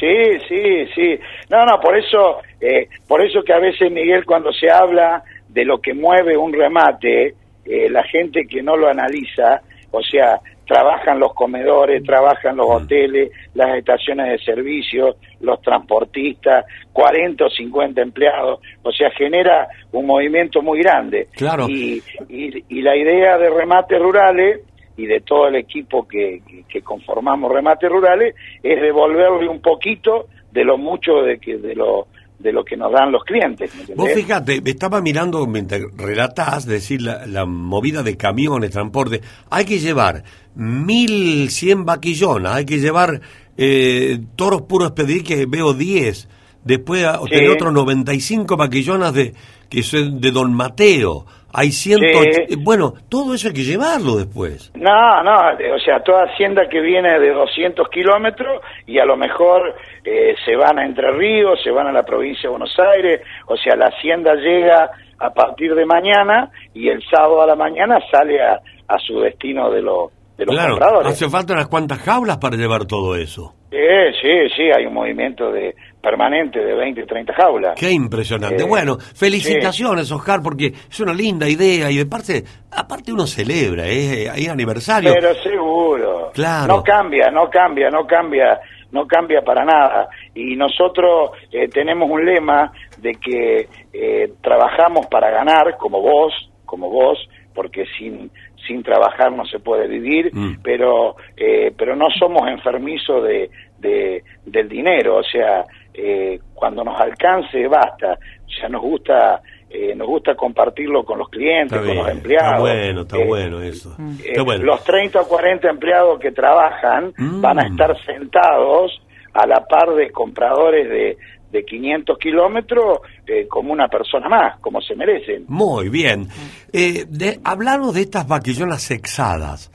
sí, 0.00 0.38
sí, 0.48 0.86
sí. 0.94 1.20
No, 1.50 1.66
no, 1.66 1.78
por 1.80 1.98
eso, 1.98 2.38
eh, 2.60 2.88
por 3.06 3.20
eso 3.22 3.42
que 3.42 3.52
a 3.52 3.58
veces 3.58 3.90
Miguel 3.92 4.24
cuando 4.24 4.52
se 4.54 4.70
habla 4.70 5.22
de 5.48 5.66
lo 5.66 5.82
que 5.82 5.92
mueve 5.92 6.34
un 6.34 6.50
remate, 6.52 7.34
eh, 7.66 7.90
la 7.90 8.02
gente 8.04 8.46
que 8.48 8.62
no 8.62 8.74
lo 8.74 8.88
analiza, 8.88 9.60
o 9.90 10.00
sea, 10.02 10.40
trabajan 10.70 11.18
los 11.18 11.34
comedores, 11.34 12.00
trabajan 12.04 12.56
los 12.56 12.68
hoteles, 12.70 13.32
las 13.54 13.76
estaciones 13.76 14.28
de 14.28 14.38
servicio, 14.38 15.16
los 15.40 15.60
transportistas, 15.62 16.64
40 16.92 17.44
o 17.44 17.50
50 17.50 18.00
empleados, 18.00 18.60
o 18.80 18.92
sea, 18.92 19.10
genera 19.10 19.66
un 19.90 20.06
movimiento 20.06 20.62
muy 20.62 20.78
grande. 20.78 21.26
Claro. 21.32 21.66
Y, 21.68 22.00
y, 22.28 22.64
y 22.68 22.82
la 22.82 22.96
idea 22.96 23.36
de 23.36 23.50
remates 23.50 24.00
rurales 24.00 24.60
y 24.96 25.06
de 25.06 25.22
todo 25.22 25.48
el 25.48 25.56
equipo 25.56 26.06
que, 26.06 26.40
que, 26.46 26.62
que 26.68 26.82
conformamos 26.82 27.50
remates 27.50 27.90
rurales 27.90 28.36
es 28.62 28.80
devolverle 28.80 29.48
un 29.48 29.60
poquito 29.60 30.28
de 30.52 30.62
lo 30.62 30.78
mucho 30.78 31.22
de 31.22 31.40
que 31.40 31.56
de 31.56 31.74
lo 31.74 32.06
de 32.40 32.52
lo 32.52 32.64
que 32.64 32.76
nos 32.76 32.90
dan 32.92 33.12
los 33.12 33.22
clientes. 33.24 33.70
¿me 33.88 33.94
Vos 33.94 34.10
fíjate, 34.14 34.62
estaba 34.64 35.00
mirando 35.00 35.46
mientras 35.46 35.82
relatás, 35.96 36.64
decir, 36.66 37.02
la, 37.02 37.26
la 37.26 37.44
movida 37.44 38.02
de 38.02 38.16
camiones, 38.16 38.70
transporte. 38.70 39.20
Hay 39.50 39.64
que 39.66 39.78
llevar 39.78 40.24
1100 40.54 41.84
vaquillonas, 41.84 42.54
hay 42.54 42.64
que 42.64 42.78
llevar 42.78 43.20
eh, 43.56 44.18
toros 44.36 44.62
puros 44.62 44.92
pedir 44.92 45.22
que 45.22 45.44
veo 45.46 45.74
10. 45.74 46.28
Después 46.64 47.04
a- 47.04 47.18
Sí. 47.24 47.30
tener 47.30 47.50
otros 47.50 47.72
95 47.72 48.56
vaquillonas 48.56 49.12
de, 49.14 49.34
que 49.68 49.82
son 49.82 50.20
de 50.20 50.30
Don 50.30 50.52
Mateo. 50.54 51.26
Hay 51.52 51.70
100. 51.70 51.98
Sí. 51.98 52.56
Bueno, 52.62 52.94
todo 53.08 53.34
eso 53.34 53.48
hay 53.48 53.54
que 53.54 53.62
llevarlo 53.62 54.16
después. 54.16 54.72
No, 54.74 55.22
no, 55.22 55.32
o 55.74 55.78
sea, 55.84 56.00
toda 56.02 56.24
hacienda 56.24 56.68
que 56.68 56.80
viene 56.80 57.18
de 57.18 57.32
200 57.32 57.88
kilómetros 57.88 58.62
y 58.86 58.98
a 58.98 59.04
lo 59.04 59.16
mejor 59.16 59.74
eh, 60.04 60.34
se 60.44 60.56
van 60.56 60.78
a 60.78 60.84
Entre 60.84 61.10
Ríos, 61.12 61.60
se 61.62 61.70
van 61.70 61.86
a 61.86 61.92
la 61.92 62.02
provincia 62.02 62.42
de 62.44 62.48
Buenos 62.50 62.76
Aires, 62.78 63.20
o 63.46 63.56
sea, 63.56 63.76
la 63.76 63.86
hacienda 63.86 64.34
llega 64.34 64.90
a 65.18 65.30
partir 65.30 65.74
de 65.74 65.84
mañana 65.84 66.50
y 66.74 66.88
el 66.88 67.02
sábado 67.10 67.42
a 67.42 67.46
la 67.46 67.56
mañana 67.56 67.98
sale 68.10 68.40
a, 68.42 68.60
a 68.88 68.98
su 68.98 69.20
destino 69.20 69.70
de, 69.70 69.82
los 69.82 70.10
de 70.36 70.46
los 70.46 70.54
Claro, 70.54 71.00
hace 71.04 71.28
falta 71.28 71.52
unas 71.52 71.68
cuantas 71.68 71.98
jaulas 71.98 72.38
para 72.38 72.56
llevar 72.56 72.86
todo 72.86 73.14
eso. 73.14 73.54
Eh, 73.70 74.10
sí, 74.20 74.54
sí, 74.56 74.62
hay 74.74 74.86
un 74.86 74.94
movimiento 74.94 75.52
de 75.52 75.74
permanente 76.00 76.58
de 76.58 76.74
20, 76.74 77.04
30 77.04 77.34
jaulas. 77.34 77.74
Qué 77.78 77.90
impresionante. 77.90 78.62
Eh, 78.62 78.66
bueno, 78.66 78.96
felicitaciones, 78.98 80.10
Oscar, 80.12 80.40
porque 80.42 80.66
es 80.68 81.00
una 81.00 81.12
linda 81.12 81.48
idea 81.48 81.90
y 81.90 81.96
de 81.98 82.06
parte, 82.06 82.44
aparte 82.72 83.12
uno 83.12 83.26
celebra, 83.26 83.86
¿eh? 83.86 84.28
hay 84.30 84.46
aniversario. 84.46 85.12
Pero 85.14 85.34
seguro. 85.42 86.30
Claro. 86.34 86.76
No 86.76 86.82
cambia, 86.82 87.30
no 87.30 87.48
cambia, 87.50 87.90
no 87.90 88.06
cambia, 88.06 88.60
no 88.92 89.06
cambia 89.06 89.42
para 89.42 89.64
nada. 89.64 90.08
Y 90.34 90.56
nosotros 90.56 91.30
eh, 91.52 91.68
tenemos 91.68 92.08
un 92.10 92.24
lema 92.24 92.72
de 92.98 93.12
que 93.14 93.68
eh, 93.92 94.32
trabajamos 94.42 95.06
para 95.06 95.30
ganar, 95.30 95.76
como 95.78 96.00
vos, 96.00 96.32
como 96.64 96.88
vos, 96.90 97.18
porque 97.54 97.84
sin 97.98 98.30
sin 98.68 98.82
trabajar 98.82 99.32
no 99.32 99.44
se 99.46 99.58
puede 99.58 99.88
vivir, 99.88 100.30
Mm. 100.32 100.58
pero 100.62 101.16
eh, 101.36 101.72
pero 101.76 101.96
no 101.96 102.06
somos 102.16 102.42
enfermizos 102.48 103.24
de, 103.24 103.50
de- 103.78 104.22
del 104.44 104.68
dinero, 104.68 105.16
o 105.16 105.22
sea, 105.24 105.64
eh, 105.94 106.38
cuando 106.54 106.84
nos 106.84 106.98
alcance 107.00 107.66
basta, 107.68 108.18
sea, 108.58 108.68
nos 108.68 108.82
gusta 108.82 109.40
eh, 109.72 109.94
nos 109.94 110.08
gusta 110.08 110.34
compartirlo 110.34 111.04
con 111.04 111.18
los 111.20 111.28
clientes, 111.28 111.66
Está 111.72 111.78
con 111.78 111.86
bien, 111.86 111.98
los 111.98 112.08
empleados. 112.08 112.50
está 112.54 112.60
bueno, 112.60 113.00
está 113.02 113.16
Eh, 113.18 113.24
bueno 113.26 113.62
eso. 113.62 113.96
eh, 114.00 114.30
Está 114.30 114.42
bueno. 114.42 114.64
Los 114.64 114.82
30 114.82 115.20
o 115.20 115.28
40 115.28 115.70
empleados 115.70 116.18
que 116.18 116.32
trabajan 116.32 117.12
Mm. 117.16 117.40
van 117.40 117.58
a 117.60 117.66
estar 117.68 117.96
sentados 118.04 119.00
a 119.32 119.46
la 119.46 119.64
par 119.66 119.90
de 119.94 120.10
compradores 120.10 120.88
de, 120.88 121.16
de 121.52 121.64
500 121.64 122.18
kilómetros 122.18 122.98
eh, 123.28 123.46
como 123.46 123.72
una 123.72 123.86
persona 123.86 124.28
más, 124.28 124.58
como 124.58 124.80
se 124.80 124.96
merecen. 124.96 125.44
Muy 125.46 125.88
bien. 125.88 126.26
Eh, 126.72 127.04
de, 127.08 127.38
hablaros 127.44 127.94
de 127.94 128.00
estas 128.00 128.26
vaquillonas 128.26 128.82
sexadas. 128.82 129.70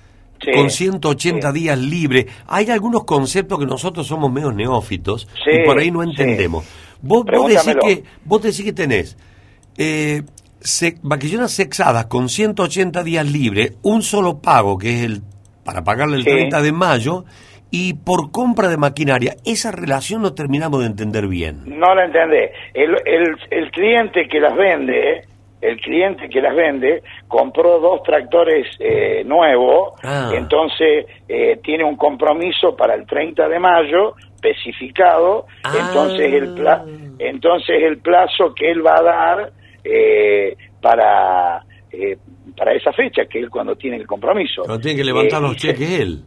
Sí, 0.45 0.51
con 0.51 0.69
180 0.69 1.51
sí. 1.51 1.60
días 1.60 1.77
libre. 1.77 2.27
Hay 2.47 2.69
algunos 2.69 3.03
conceptos 3.03 3.60
que 3.60 3.65
nosotros 3.65 4.08
somos 4.08 4.31
medio 4.31 4.51
neófitos 4.51 5.27
Sí, 5.43 5.51
y 5.62 5.65
por 5.65 5.79
ahí 5.79 5.91
no 5.91 6.03
entendemos. 6.03 6.65
Vos, 7.01 7.25
vos 7.25 7.47
decís 7.49 7.75
que 7.84 8.03
vos 8.23 8.41
decís 8.41 8.63
que 8.63 8.73
tenés 8.73 9.17
eh, 9.77 10.23
se- 10.60 10.97
vaquillonas 11.03 11.51
sexadas 11.51 12.05
con 12.05 12.29
180 12.29 13.03
días 13.03 13.29
libre, 13.29 13.73
un 13.81 14.01
solo 14.01 14.39
pago 14.39 14.77
que 14.77 14.95
es 14.95 15.01
el 15.03 15.21
para 15.63 15.84
pagarle 15.84 16.17
el 16.17 16.23
Sí. 16.23 16.29
30 16.29 16.62
de 16.62 16.71
mayo 16.71 17.25
y 17.71 17.95
por 17.95 18.31
compra 18.31 18.67
de 18.69 18.77
maquinaria. 18.77 19.36
Esa 19.45 19.71
relación 19.71 20.21
no 20.21 20.34
terminamos 20.34 20.79
de 20.81 20.86
entender 20.86 21.27
bien. 21.27 21.63
No 21.65 21.93
lo 21.93 22.03
entendés. 22.03 22.51
El, 22.73 22.91
el, 23.05 23.36
el 23.51 23.71
cliente 23.71 24.27
que 24.29 24.39
las 24.39 24.55
vende, 24.55 25.25
el 25.67 25.80
cliente 25.82 26.30
que 26.30 26.41
las 26.41 26.56
vende, 26.56 27.01
compró 27.28 27.80
dos 27.80 28.04
tractores 28.04 28.67
eh, 28.80 29.23
nuevos, 29.25 29.93
Ah. 30.04 30.32
entonces 30.34 31.06
eh, 31.28 31.60
tiene 31.63 31.84
un 31.84 31.95
compromiso 31.97 32.75
para 32.75 32.95
el 32.95 33.06
30 33.06 33.47
de 33.47 33.60
mayo 33.60 34.15
especificado, 34.36 35.45
Ah. 35.63 35.73
entonces 35.88 36.34
el 36.34 36.54
pla- 36.54 36.84
entonces 37.19 37.82
el 37.84 37.97
plazo 37.99 38.54
que 38.56 38.69
él 38.71 38.86
va 38.86 38.97
a 38.99 39.04
dar 39.04 39.51
eh, 39.84 40.56
para 40.82 41.63
eh, 41.91 42.17
para 42.58 42.73
esa 42.73 42.91
fecha, 42.93 43.23
que 43.25 43.39
él 43.39 43.49
cuando 43.49 43.75
tiene 43.75 43.97
el 43.97 44.06
compromiso. 44.08 44.63
No 44.67 44.80
tiene 44.80 44.97
que 44.97 45.04
levantar 45.04 45.39
Eh, 45.39 45.41
los 45.43 45.51
se- 45.54 45.67
cheques 45.73 45.99
él. 45.99 46.19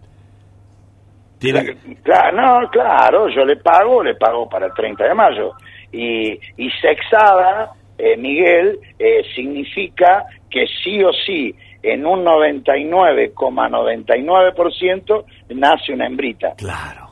Tiene, 1.39 1.77
Claro, 2.03 2.37
no, 2.37 2.69
claro, 2.71 3.29
yo 3.29 3.45
le 3.45 3.57
pago, 3.57 4.03
le 4.03 4.17
pago 4.17 4.49
para 4.49 4.67
el 4.67 4.73
30 4.75 5.05
de 5.05 5.15
mayo. 5.15 5.53
Y, 5.93 6.33
y 6.57 6.71
sexada, 6.83 7.71
eh, 7.99 8.17
Miguel, 8.17 8.79
eh, 8.99 9.23
significa 9.35 10.25
que 10.51 10.67
sí 10.83 11.03
o 11.03 11.13
sí, 11.13 11.55
en 11.83 12.07
un 12.07 12.25
99,99% 12.25 15.25
nace 15.51 15.93
una 15.93 16.07
hembrita. 16.07 16.55
Claro. 16.57 17.07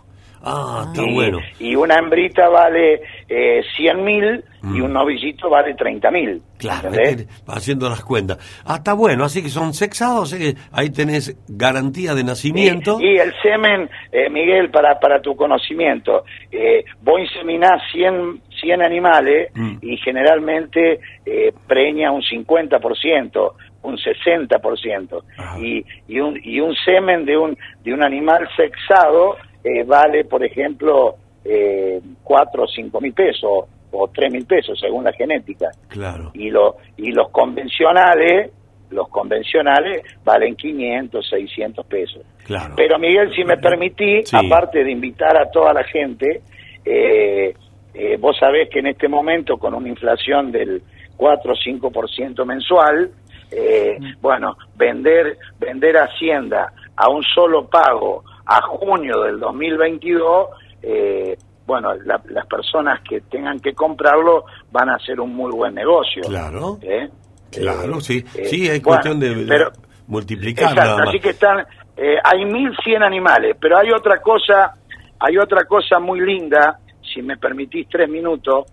Ah, 0.49 0.85
está 0.89 1.03
y, 1.03 1.13
bueno. 1.13 1.39
y 1.59 1.75
una 1.75 1.99
hembrita 1.99 2.49
vale 2.49 3.03
eh, 3.29 3.63
100 3.77 4.05
mil 4.05 4.45
y 4.63 4.67
Mm. 4.67 4.83
un 4.85 4.93
novillito 4.95 5.49
vale 5.49 5.75
30 5.75 6.11
mil. 6.11 6.43
Claro, 6.59 6.91
este, 6.93 7.27
haciendo 7.47 7.89
las 7.89 8.03
cuentas. 8.03 8.39
Ah, 8.65 8.77
está 8.77 8.95
bueno, 8.95 9.25
así 9.25 9.43
que 9.43 9.49
son 9.49 9.73
sexados, 9.75 10.35
ahí 10.73 10.91
tenés 10.91 11.37
garantía 11.47 12.15
de 12.15 12.25
nacimiento. 12.25 12.99
Y, 13.01 13.15
y 13.15 13.19
el 13.19 13.33
semen, 13.43 13.89
eh, 14.11 14.29
Miguel, 14.29 14.71
para, 14.71 14.99
para 14.99 15.21
tu 15.21 15.37
conocimiento, 15.37 16.25
eh, 16.51 16.85
vos 17.03 17.21
inseminás 17.21 17.81
100, 17.93 18.41
100 18.61 18.83
animales 18.83 19.51
Mm. 19.55 19.79
y 19.83 19.97
generalmente 19.99 21.01
eh, 21.25 21.53
preña 21.67 22.11
un 22.13 22.23
50%, 22.23 23.53
un 23.83 23.97
60%. 23.97 25.23
Ah. 25.39 25.57
Y, 25.61 25.85
y, 26.09 26.21
un, 26.21 26.39
y 26.43 26.61
un 26.61 26.75
semen 26.85 27.25
de 27.25 27.37
un, 27.37 27.57
de 27.85 27.93
un 27.95 28.03
animal 28.03 28.49
sexado 28.57 29.37
eh, 29.65 29.83
vale, 29.85 30.25
por 30.25 30.45
ejemplo, 30.45 31.17
eh, 31.45 32.01
4 32.23 32.63
o 32.63 32.67
5 32.67 33.01
mil 33.01 33.13
pesos 33.13 33.65
o 33.91 34.09
3 34.09 34.33
mil 34.33 34.47
pesos 34.47 34.79
según 34.81 35.05
la 35.05 35.13
genética 35.13 35.67
Claro. 35.89 36.31
y, 36.35 36.51
lo, 36.51 36.77
y 36.97 37.11
los 37.13 37.31
convencionales, 37.31 38.51
los 38.91 39.09
convencionales 39.09 40.03
valen 40.25 40.55
500, 40.57 41.29
600 41.29 41.87
pesos. 41.87 42.23
Claro. 42.45 42.75
Pero 42.77 42.99
Miguel, 42.99 43.33
si 43.35 43.43
me 43.45 43.57
permitís, 43.57 44.29
Sí. 44.29 44.37
aparte 44.37 44.85
de 44.85 44.91
invitar 44.93 45.37
a 45.37 45.51
toda 45.51 45.73
la 45.73 45.83
gente, 45.85 46.43
eh, 46.85 47.55
eh, 47.99 48.17
vos 48.19 48.37
sabés 48.39 48.69
que 48.71 48.81
en 48.81 48.89
este 48.89 49.09
momento 49.09 49.57
con 49.57 49.75
una 49.75 49.89
inflación 49.89 50.53
del 50.53 50.83
4 51.17 51.53
o 51.53 51.57
5% 51.57 52.45
mensual, 52.45 53.11
eh, 53.51 53.97
bueno, 54.21 54.57
vender, 54.77 55.39
vender 55.59 55.97
Hacienda 55.97 56.73
a 56.97 57.09
un 57.09 57.23
solo 57.23 57.67
pago 57.69 58.23
a 58.47 58.61
junio 58.63 59.23
del 59.23 59.39
2022, 59.41 60.49
eh, 60.83 61.37
bueno, 61.67 61.95
la- 62.05 62.21
las 62.29 62.47
personas 62.47 63.01
que 63.01 63.23
tengan 63.23 63.59
que 63.61 63.73
comprarlo 63.75 64.45
van 64.71 64.91
a 64.91 64.97
hacer 64.97 65.19
un 65.21 65.35
muy 65.35 65.51
buen 65.53 65.75
negocio. 65.75 66.23
Claro. 66.29 66.79
¿eh? 66.83 67.09
Claro, 67.51 67.99
Eh, 67.99 68.01
sí. 68.01 68.25
eh, 68.37 68.45
sí, 68.45 68.67
es 68.69 68.83
bueno, 68.83 69.01
cuestión 69.03 69.19
de 69.21 69.45
pero- 69.49 69.73
multiplicar 70.07 70.69
Exacto, 70.71 70.85
nada 70.91 70.99
más. 70.99 71.09
así 71.09 71.21
que 71.21 71.31
están, 71.31 71.67
eh, 71.97 72.17
hay 72.23 72.45
1100 72.45 73.03
animales, 73.03 73.57
pero 73.61 73.79
hay 73.79 73.91
otra 73.91 74.21
cosa, 74.21 74.75
hay 75.19 75.39
otra 75.39 75.65
cosa 75.65 75.99
muy 75.99 76.21
linda, 76.21 76.79
si 77.17 77.23
me 77.23 77.39
permitís 77.39 77.89
tres 77.89 78.11
minutos, 78.11 78.67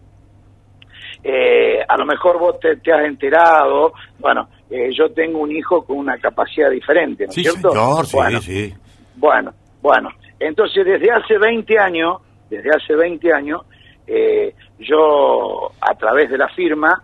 eh, 1.24 1.80
a 1.88 1.98
lo 1.98 2.06
mejor 2.06 2.38
vos 2.38 2.60
te, 2.60 2.76
te 2.78 2.92
has 2.92 3.06
enterado, 3.06 3.94
bueno, 4.20 4.50
eh, 4.70 4.90
yo 4.94 5.10
tengo 5.14 5.40
un 5.40 5.52
hijo 5.52 5.86
con 5.86 5.98
una 5.98 6.18
capacidad 6.18 6.70
diferente, 6.70 7.24
¿no 7.24 7.30
es 7.30 7.36
Sí, 7.36 7.44
cierto? 7.44 7.70
señor, 7.72 8.06
sí, 8.06 8.18
bueno, 8.18 8.42
sí. 8.42 8.74
bueno, 9.16 9.54
bueno, 9.82 10.10
entonces 10.40 10.86
desde 10.86 11.10
hace 11.10 11.38
20 11.38 11.80
años, 11.80 12.18
desde 12.50 12.70
hace 12.70 12.96
20 12.96 13.32
años, 13.32 13.62
eh, 14.08 14.54
yo 14.80 15.72
a 15.80 15.96
través 15.96 16.30
de 16.30 16.38
la 16.38 16.50
firma 16.50 17.02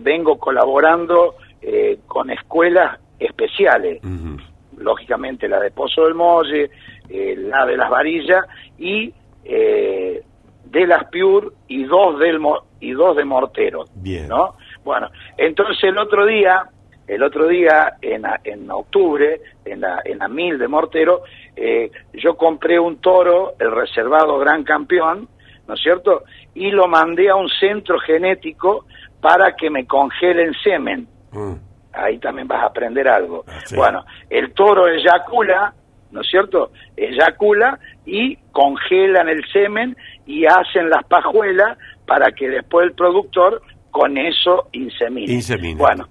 vengo 0.00 0.38
colaborando 0.38 1.34
con 2.06 2.30
escuelas 2.30 2.98
especiales. 3.18 4.00
Lógicamente 4.78 5.48
la 5.48 5.60
de 5.60 5.70
Pozo 5.70 6.04
del 6.04 6.14
Molle, 6.14 6.70
la 7.10 7.66
de 7.66 7.76
las 7.76 7.90
varillas 7.90 8.42
y 8.78 9.12
eh, 9.48 10.22
de 10.70 10.86
las 10.86 11.04
Pure 11.10 11.48
y 11.68 11.84
dos 11.84 12.18
del 12.18 12.38
Mo- 12.38 12.64
y 12.80 12.92
dos 12.92 13.16
de 13.16 13.24
Mortero, 13.24 13.84
Bien. 13.94 14.28
¿no? 14.28 14.56
Bueno, 14.84 15.08
entonces 15.36 15.82
el 15.84 15.98
otro 15.98 16.26
día, 16.26 16.64
el 17.06 17.22
otro 17.22 17.46
día 17.48 17.94
en, 18.02 18.24
en 18.44 18.70
octubre, 18.70 19.40
en 19.64 19.80
la, 19.80 20.00
en 20.04 20.18
la 20.18 20.28
mil 20.28 20.58
de 20.58 20.68
Mortero, 20.68 21.22
eh, 21.56 21.90
yo 22.12 22.36
compré 22.36 22.78
un 22.78 22.98
toro, 23.00 23.54
el 23.58 23.70
reservado 23.72 24.38
Gran 24.38 24.62
Campeón, 24.64 25.28
¿no 25.66 25.74
es 25.74 25.80
cierto? 25.80 26.24
Y 26.54 26.70
lo 26.70 26.86
mandé 26.86 27.28
a 27.30 27.34
un 27.36 27.48
centro 27.48 27.98
genético 27.98 28.86
para 29.20 29.56
que 29.56 29.70
me 29.70 29.86
congelen 29.86 30.52
semen. 30.62 31.08
Mm. 31.32 31.54
Ahí 31.92 32.18
también 32.18 32.46
vas 32.46 32.62
a 32.62 32.66
aprender 32.66 33.08
algo. 33.08 33.44
sí. 33.64 33.74
Bueno, 33.74 34.04
el 34.28 34.52
toro 34.52 34.86
eyacula, 34.86 35.72
¿no 36.10 36.20
es 36.20 36.28
cierto? 36.28 36.70
Eyacula 36.96 37.78
y 38.06 38.36
congelan 38.52 39.28
el 39.28 39.44
semen 39.52 39.96
y 40.24 40.46
hacen 40.46 40.88
las 40.88 41.04
pajuelas 41.04 41.76
para 42.06 42.30
que 42.30 42.48
después 42.48 42.86
el 42.86 42.92
productor 42.92 43.60
con 43.90 44.16
eso 44.16 44.68
insemine. 44.72 45.32
Insemine. 45.32 45.74
Bueno, 45.74 46.06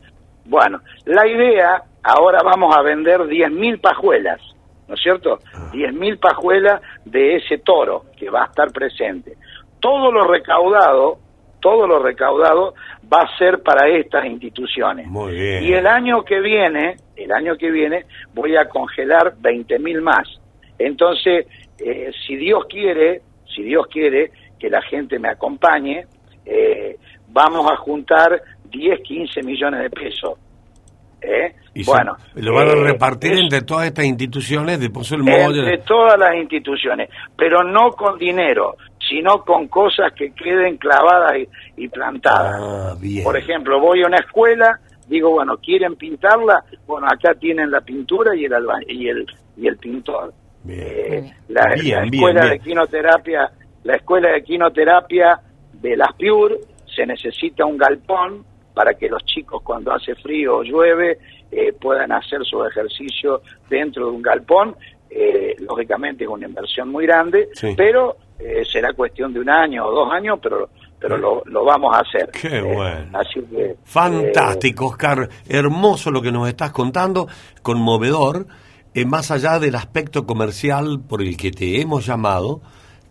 bueno, 0.46 0.82
la 1.06 1.28
idea, 1.28 1.82
ahora 2.04 2.40
vamos 2.44 2.76
a 2.76 2.82
vender 2.82 3.22
10.000 3.22 3.80
pajuelas, 3.82 4.40
¿no 4.88 4.96
es 4.96 5.02
cierto? 5.02 5.40
Ah. 5.54 5.72
10.000 5.74 6.20
pajuelas 6.20 6.82
de 7.06 7.38
ese 7.38 7.58
toro 7.60 8.06
que 8.18 8.30
va 8.30 8.44
a 8.44 8.46
estar 8.46 8.72
presente. 8.72 9.38
Todo 9.80 10.12
lo 10.12 10.28
recaudado, 10.28 11.18
todo 11.60 11.88
lo 11.88 12.00
recaudado 12.00 12.76
va 13.12 13.22
a 13.22 13.38
ser 13.38 13.64
para 13.64 13.88
estas 13.88 14.26
instituciones. 14.26 15.08
Muy 15.08 15.34
bien. 15.34 15.64
Y 15.64 15.74
el 15.74 15.88
año 15.88 16.24
que 16.24 16.40
viene, 16.40 16.98
el 17.16 17.32
año 17.32 17.56
que 17.58 17.72
viene, 17.72 18.06
voy 18.34 18.56
a 18.56 18.68
congelar 18.68 19.36
20.000 19.42 20.02
más. 20.02 20.28
Entonces, 20.78 21.48
eh, 21.80 22.12
si 22.26 22.36
Dios 22.36 22.66
quiere, 22.70 23.22
si 23.56 23.64
Dios 23.64 23.88
quiere 23.88 24.32
que 24.60 24.70
la 24.70 24.82
gente 24.84 25.20
me 25.20 25.30
acompañe, 25.30 26.06
eh, 26.46 26.98
vamos 27.30 27.70
a 27.72 27.76
juntar 27.78 28.42
10, 28.70 29.02
15 29.02 29.44
millones 29.44 29.82
de 29.82 29.90
pesos. 29.90 30.34
¿Eh? 31.22 31.56
Y 31.74 31.84
se- 31.84 31.90
bueno, 31.92 32.16
lo 32.36 32.54
van 32.54 32.70
a 32.70 32.74
eh, 32.74 32.84
repartir 32.84 33.34
es- 33.34 33.40
entre 33.40 33.62
todas 33.62 33.88
estas 33.88 34.06
instituciones 34.06 34.80
de 34.80 34.90
Molle. 35.24 35.60
entre 35.60 35.80
todas 35.80 36.20
las 36.20 36.36
instituciones, 36.36 37.10
pero 37.36 37.64
no 37.64 37.92
con 37.94 38.20
dinero, 38.20 38.76
sino 39.10 39.44
con 39.44 39.68
cosas 39.68 40.14
que 40.14 40.32
queden 40.34 40.78
clavadas 40.78 41.34
y, 41.38 41.84
y 41.84 41.88
plantadas. 41.88 42.56
Ah, 42.62 42.96
bien. 43.00 43.24
Por 43.24 43.38
ejemplo, 43.38 43.80
voy 43.80 44.04
a 44.04 44.08
una 44.08 44.18
escuela, 44.18 44.80
digo, 45.08 45.32
bueno, 45.32 45.58
¿quieren 45.58 45.96
pintarla? 45.96 46.64
Bueno, 46.86 47.08
acá 47.08 47.34
tienen 47.34 47.72
la 47.72 47.82
pintura 47.82 48.36
y 48.36 48.46
el, 48.46 48.54
alba- 48.54 48.84
y 48.88 49.08
el, 49.08 49.26
y 49.58 49.68
el 49.68 49.78
pintor. 49.78 50.32
Eh, 50.68 51.32
la, 51.50 51.74
Bien, 51.76 51.96
la 51.96 52.02
bien, 52.02 52.14
escuela 52.16 52.42
bien. 52.42 52.54
de 52.54 52.60
quinoterapia, 52.60 53.52
la 53.84 53.96
escuela 53.96 54.32
de 54.32 54.44
quinoterapia 54.44 55.40
de 55.74 55.96
las 55.98 56.14
Pure, 56.14 56.56
se 56.96 57.06
necesita 57.06 57.66
un 57.66 57.78
galpón 57.78 58.44
para 58.74 58.94
que 58.94 59.08
los 59.10 59.24
chicos 59.26 59.62
cuando 59.64 59.94
hace 59.94 60.16
frío 60.16 60.58
o 60.58 60.64
llueve 60.64 61.18
eh, 61.52 61.72
puedan 61.74 62.12
hacer 62.12 62.44
su 62.44 62.64
ejercicio 62.66 63.42
dentro 63.70 64.06
de 64.08 64.12
un 64.12 64.22
galpón. 64.22 64.76
Eh, 65.10 65.56
lógicamente 65.60 66.24
es 66.26 66.30
una 66.30 66.48
inversión 66.48 66.90
muy 66.90 67.06
grande, 67.06 67.50
Sí. 67.54 67.74
pero 67.78 68.18
será 68.70 68.92
cuestión 68.94 69.32
de 69.34 69.40
un 69.40 69.50
año 69.50 69.86
o 69.86 69.92
dos 69.92 70.12
años, 70.12 70.40
pero 70.42 70.70
pero 71.00 71.18
lo, 71.18 71.44
lo 71.46 71.64
vamos 71.64 71.94
a 71.96 72.00
hacer. 72.00 72.30
Qué 72.32 72.58
Eh, 72.58 72.62
bueno. 72.62 73.20
Así 73.20 73.40
que 73.50 73.62
eh, 73.66 73.76
Fantástico, 73.84 74.88
Oscar. 74.88 75.30
Hermoso 75.48 76.10
lo 76.10 76.22
que 76.22 76.32
nos 76.32 76.48
estás 76.48 76.72
contando, 76.72 77.28
conmovedor, 77.62 78.48
eh, 78.96 79.06
más 79.06 79.30
allá 79.32 79.60
del 79.60 79.76
aspecto 79.76 80.26
comercial 80.26 81.00
por 81.08 81.22
el 81.22 81.38
que 81.38 81.52
te 81.52 81.82
hemos 81.82 82.06
llamado, 82.06 82.62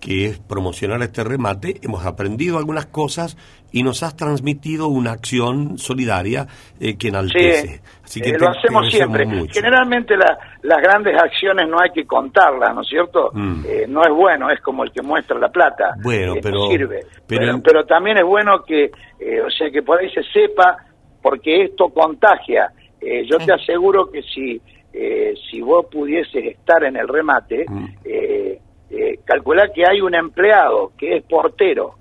que 0.01 0.27
es 0.27 0.39
promocionar 0.39 1.01
este 1.03 1.25
remate, 1.25 1.81
hemos 1.83 2.05
aprendido 2.05 2.59
algunas 2.59 2.85
cosas 2.87 3.39
y 3.73 3.83
nos 3.83 4.03
has 4.03 4.15
transmitido 4.17 4.89
una 4.89 5.13
acción 5.13 5.79
solidaria 5.79 6.47
eh, 6.79 6.97
que 6.99 7.09
enaltece. 7.09 7.69
Sí, 7.69 7.81
Así 8.05 8.21
que 8.21 8.29
eh, 8.29 8.33
te- 8.33 8.39
lo 8.39 8.51
hacemos 8.51 8.91
siempre. 8.91 9.25
mucho. 9.25 9.55
Generalmente 9.55 10.15
la- 10.17 10.39
las 10.63 10.79
grandes 10.83 11.17
acciones 11.21 11.69
no 11.69 11.79
hay 11.81 11.91
que 11.91 12.07
contarlas, 12.07 12.75
¿no 12.75 12.83
es 12.83 12.89
cierto? 12.89 13.31
Mm. 13.33 13.65
Eh, 13.67 13.87
no 13.89 14.03
es 14.03 14.11
bueno, 14.15 14.51
es 14.51 14.61
como 14.61 14.85
el 14.85 14.93
que 14.93 15.01
muestra 15.03 15.39
la 15.39 15.49
plata. 15.49 15.95
Bueno, 16.03 16.35
no 16.35 16.41
pero- 16.43 16.67
sirve. 16.69 17.01
pero- 17.27 17.41
Pero, 17.41 17.63
pero 17.63 17.87
también 17.87 18.19
es 18.19 18.25
bueno 18.25 18.63
que, 18.63 18.91
o 19.47 19.51
sea, 19.51 19.71
que 19.71 19.83
por 19.83 19.99
ahí 20.01 20.11
se 20.11 20.23
sepa, 20.25 20.77
porque 21.23 21.65
esto 21.65 21.89
contagia. 21.89 22.71
Yo 23.27 23.39
te 23.39 23.53
aseguro 23.53 24.11
que 24.11 24.23
si, 24.23 24.61
eh, 24.95 25.35
si 25.51 25.61
vos 25.61 25.87
pudieses 25.91 26.45
estar 26.45 26.85
en 26.85 26.97
el 26.97 27.09
remate, 27.09 27.65
Mm. 27.69 27.85
eh, 28.05 28.59
eh, 28.91 29.19
calculá 29.25 29.69
que 29.75 29.83
hay 29.87 30.01
un 30.01 30.15
empleado 30.15 30.93
que 30.97 31.17
es 31.17 31.25
portero 31.25 31.97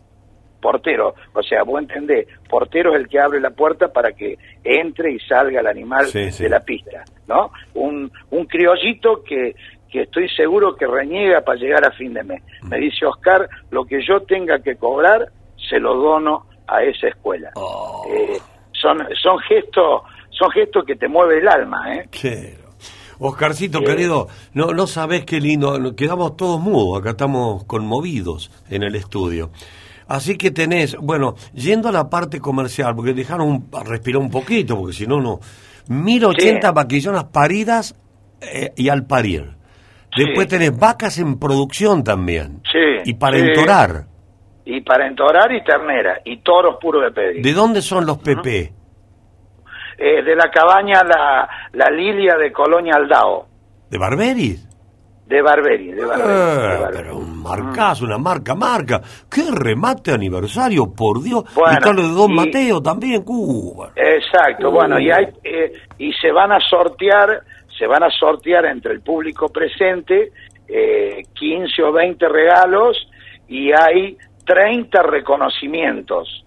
portero, 0.61 1.13
o 1.33 1.43
sea, 1.43 1.63
vos 1.63 1.81
entendés, 1.81 2.25
portero 2.49 2.93
es 2.93 3.01
el 3.01 3.09
que 3.09 3.19
abre 3.19 3.41
la 3.41 3.49
puerta 3.49 3.91
para 3.91 4.13
que 4.13 4.37
entre 4.63 5.11
y 5.11 5.19
salga 5.19 5.59
el 5.59 5.67
animal 5.67 6.05
Sí, 6.05 6.31
sí. 6.31 6.43
de 6.43 6.49
la 6.49 6.61
pista, 6.61 7.03
¿no? 7.27 7.51
Un, 7.73 8.09
un 8.29 8.45
criollito 8.45 9.21
que, 9.25 9.55
que 9.91 10.03
estoy 10.03 10.29
seguro 10.29 10.73
que 10.77 10.87
reniega 10.87 11.41
para 11.41 11.59
llegar 11.59 11.85
a 11.85 11.91
fin 11.91 12.13
de 12.13 12.23
mes. 12.23 12.41
Mm. 12.61 12.69
Me 12.69 12.77
dice 12.77 13.05
Oscar, 13.05 13.49
lo 13.71 13.83
que 13.83 13.99
yo 14.07 14.21
tenga 14.21 14.59
que 14.59 14.77
cobrar, 14.77 15.27
se 15.69 15.79
lo 15.79 15.95
dono 15.95 16.45
a 16.65 16.81
esa 16.81 17.09
escuela. 17.09 17.51
Oh. 17.55 18.05
Eh, 18.09 18.37
son, 18.71 18.99
son 19.21 19.39
gestos, 19.39 20.03
son 20.29 20.49
gestos 20.51 20.85
que 20.85 20.95
te 20.95 21.09
mueve 21.09 21.39
el 21.39 21.47
alma, 21.49 21.93
¿eh? 21.93 22.05
Quiero. 22.09 22.62
Oscarcito, 23.19 23.81
querido, 23.81 24.27
no, 24.53 24.67
no 24.73 24.87
sabés 24.87 25.25
qué 25.25 25.39
lindo, 25.39 25.95
quedamos 25.95 26.35
todos 26.35 26.59
mudos, 26.59 26.99
acá 26.99 27.11
estamos 27.11 27.63
conmovidos 27.65 28.51
en 28.69 28.83
el 28.83 28.95
estudio. 28.95 29.51
Así 30.07 30.37
que 30.37 30.51
tenés, 30.51 30.95
bueno, 30.97 31.35
yendo 31.53 31.89
a 31.89 31.91
la 31.91 32.09
parte 32.09 32.39
comercial, 32.39 32.95
porque 32.95 33.13
dejaron 33.13 33.47
un, 33.47 33.69
respirar 33.85 34.21
un 34.21 34.29
poquito, 34.29 34.77
porque 34.77 34.93
si 34.93 35.07
no, 35.07 35.21
no. 35.21 35.39
1080 35.87 36.67
Sí. 36.67 36.73
vaquillonas 36.73 37.25
paridas 37.25 37.95
eh, 38.41 38.71
y 38.75 38.89
al 38.89 39.05
parir. 39.05 39.55
Sí. 40.15 40.23
Después 40.25 40.47
tenés 40.47 40.77
vacas 40.77 41.17
en 41.17 41.39
producción 41.39 42.03
también. 42.03 42.61
Sí. 42.71 43.09
Y 43.11 43.13
para 43.15 43.37
entorar. 43.39 44.05
Y 44.65 44.81
para 44.81 45.07
entorar 45.07 45.51
y 45.51 45.63
ternera, 45.63 46.21
y 46.23 46.37
toros 46.37 46.77
puros 46.81 47.03
de 47.03 47.11
pedir. 47.11 47.43
¿De 47.43 47.53
dónde 47.53 47.81
son 47.81 48.05
los 48.05 48.17
PP? 48.19 48.73
Eh, 49.97 50.23
de 50.23 50.35
la 50.35 50.49
cabaña 50.49 51.01
la, 51.03 51.47
la 51.73 51.89
Lilia 51.91 52.35
de 52.37 52.51
Colonia 52.51 52.95
Aldao, 52.95 53.45
¿De 53.89 53.97
Barberis? 53.97 54.69
de 55.27 55.41
Barberi, 55.41 55.91
de 55.93 56.03
Barberi. 56.05 56.27
de 56.27 56.33
Eh, 56.33 56.79
Barberi. 56.79 56.97
pero 56.97 57.17
un 57.17 57.41
marcazo, 57.41 58.05
una 58.05 58.17
marca, 58.17 58.53
marca. 58.55 59.01
¡Qué 59.31 59.43
remate 59.51 60.11
aniversario, 60.11 60.93
por 60.93 61.23
Dios! 61.23 61.45
Bueno, 61.55 61.79
y 61.91 61.95
de 62.07 62.13
Don 62.13 62.31
y- 62.31 62.35
Mateo 62.35 62.81
también, 62.81 63.23
Cuba. 63.23 63.91
Exacto, 63.95 64.69
bueno, 64.69 64.99
y 64.99 65.09
hay 65.11 65.25
eh, 65.43 65.71
y 65.97 66.11
se 66.13 66.31
van 66.31 66.51
a 66.51 66.59
sortear, 66.59 67.41
se 67.79 67.87
van 67.87 68.03
a 68.03 68.09
sortear 68.11 68.65
entre 68.65 68.93
el 68.93 69.01
público 69.01 69.47
presente 69.49 70.31
eh, 70.67 71.21
15 71.33 71.81
o 71.83 71.91
20 71.91 72.27
regalos 72.29 72.97
y 73.47 73.71
hay 73.71 74.17
30 74.45 75.01
reconocimientos. 75.03 76.45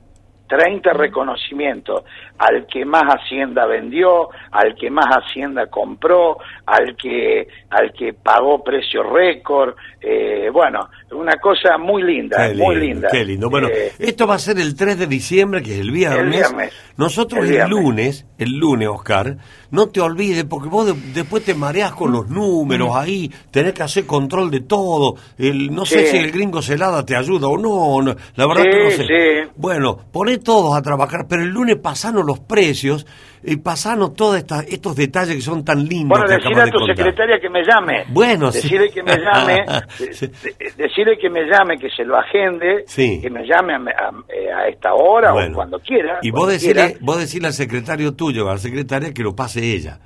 30 0.49 0.93
reconocimientos 0.93 2.05
al 2.39 2.67
que 2.67 2.85
más 2.85 3.03
Hacienda 3.05 3.67
vendió, 3.67 4.29
al 4.51 4.75
que 4.75 4.91
más 4.91 5.07
Hacienda 5.07 5.67
compró, 5.69 6.39
al 6.67 6.97
que 6.97 7.47
al 7.71 7.93
que 7.93 8.13
pagó 8.15 8.63
precio 8.63 9.03
récord, 9.03 9.75
eh, 10.01 10.49
bueno, 10.53 10.89
una 11.13 11.35
cosa 11.37 11.79
muy 11.79 12.03
linda, 12.03 12.51
muy 12.55 12.77
linda. 12.77 13.09
Qué 13.11 13.25
lindo. 13.25 13.49
Bueno, 13.51 13.69
Eh, 13.69 13.93
esto 13.99 14.27
va 14.27 14.35
a 14.37 14.39
ser 14.39 14.59
el 14.59 14.75
3 14.77 14.99
de 14.99 15.07
diciembre, 15.07 15.63
que 15.63 15.75
es 15.75 15.81
el 15.81 15.91
viernes. 15.91 16.21
El 16.25 16.31
viernes. 16.31 16.73
Nosotros 16.97 17.45
El 17.49 17.69
lunes, 17.71 18.27
el 18.39 18.53
lunes, 18.57 18.89
Oscar, 18.89 19.37
no 19.71 19.89
te 19.89 20.01
olvides, 20.01 20.45
porque 20.45 20.69
vos 20.69 20.87
de- 20.87 21.13
después 21.13 21.45
te 21.45 21.55
mareas 21.55 21.93
con 21.93 22.13
los 22.13 22.29
números 22.29 22.91
ahí, 22.95 23.31
tenés 23.51 23.73
que 23.75 23.83
hacer 23.83 24.07
control 24.07 24.51
de 24.51 24.61
todo. 24.61 25.15
El, 25.39 25.75
no 25.75 25.85
sé 25.85 26.03
Mm. 26.03 26.07
Si 26.07 26.17
el 26.19 26.31
gringo 26.33 26.63
celada 26.63 27.05
te 27.05 27.17
ayuda 27.17 27.49
o 27.49 27.57
no, 27.59 28.03
no, 28.03 28.17
la 28.37 28.47
verdad 28.47 28.63
Sí, 28.65 28.71
que 28.71 28.85
no 28.85 28.91
sé. 28.91 29.05
sí. 29.07 29.51
Bueno, 29.57 29.99
poné 30.13 30.39
todos 30.39 30.77
a 30.77 30.83
trabajar, 30.83 31.27
pero 31.29 31.43
el 31.43 31.49
lunes 31.49 31.77
pasanos 31.77 32.25
los 32.27 32.41
precios 32.41 33.07
y 33.43 33.57
pasanos 33.59 34.15
todos 34.15 34.37
estos 34.69 34.97
detalles 34.97 35.37
que 35.37 35.41
son 35.41 35.65
tan 35.65 35.85
lindos. 35.85 36.19
Bueno, 36.19 36.37
decirle 36.37 36.63
a 36.63 36.67
tu 36.71 36.85
secretaria 36.85 37.39
que 37.41 37.49
me 37.49 37.63
llame. 37.63 38.05
Bueno, 38.09 38.51
sí. 38.51 38.63
decirle 38.63 38.91
que 38.91 39.03
me 39.03 39.17
llame, 39.17 39.65
Sí. 40.13 40.27
de- 40.27 40.73
decirle 40.77 41.17
que 41.19 41.31
me 41.31 41.45
llame, 41.45 41.79
que 41.79 41.89
se 41.91 42.05
lo 42.05 42.17
agende, 42.17 42.83
Sí. 42.87 43.21
que 43.23 43.31
me 43.31 43.47
llame 43.47 43.75
a, 43.75 43.77
a- 43.77 44.11
eh, 44.35 44.53
a 44.53 44.69
esta 44.69 44.93
hora 44.95 45.33
Bueno. 45.33 45.53
o 45.53 45.55
cuando 45.55 45.79
quiera. 45.79 46.19
Y 46.23 46.31
vos 46.33 46.49
decirle, 46.49 46.85
quiera. 46.87 46.99
vos 47.03 47.19
decirle 47.19 47.49
al 47.49 47.55
secretario 47.55 48.15
tuyo, 48.15 48.49
a 48.49 48.55
la 48.55 48.59
secretaria, 48.59 49.13
que 49.15 49.23
lo 49.23 49.35
pase 49.37 49.61
ella. 49.63 49.99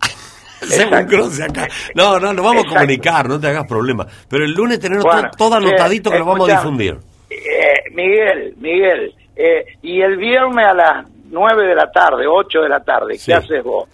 Se 0.60 0.82
Exacto. 0.82 0.96
un 1.16 1.22
cruce 1.22 1.44
acá. 1.44 1.68
No, 1.94 2.18
no, 2.18 2.32
nos 2.32 2.44
vamos 2.44 2.64
a 2.66 2.68
comunicar, 2.68 3.28
no 3.28 3.38
te 3.40 3.46
hagas 3.46 3.66
problema. 3.66 4.06
Pero 4.28 4.44
el 4.44 4.52
lunes 4.52 4.80
Bueno, 4.80 5.00
todo, 5.02 5.30
todo 5.38 5.54
anotadito 5.54 6.10
que 6.10 6.18
lo 6.18 6.26
vamos 6.26 6.48
a 6.50 6.52
difundir. 6.56 6.98
Eh, 7.30 7.90
Miguel, 7.94 8.54
Miguel, 8.58 9.14
eh, 9.36 9.64
y 9.82 10.00
el 10.00 10.16
viernes 10.16 10.66
a 10.66 10.74
las 10.74 11.06
9 11.30 11.66
de 11.66 11.74
la 11.74 11.90
tarde, 11.90 12.26
8 12.26 12.60
de 12.60 12.68
la 12.68 12.80
tarde, 12.80 13.16
Sí. 13.16 13.26
¿qué 13.26 13.34
haces 13.34 13.62
vos? 13.64 13.88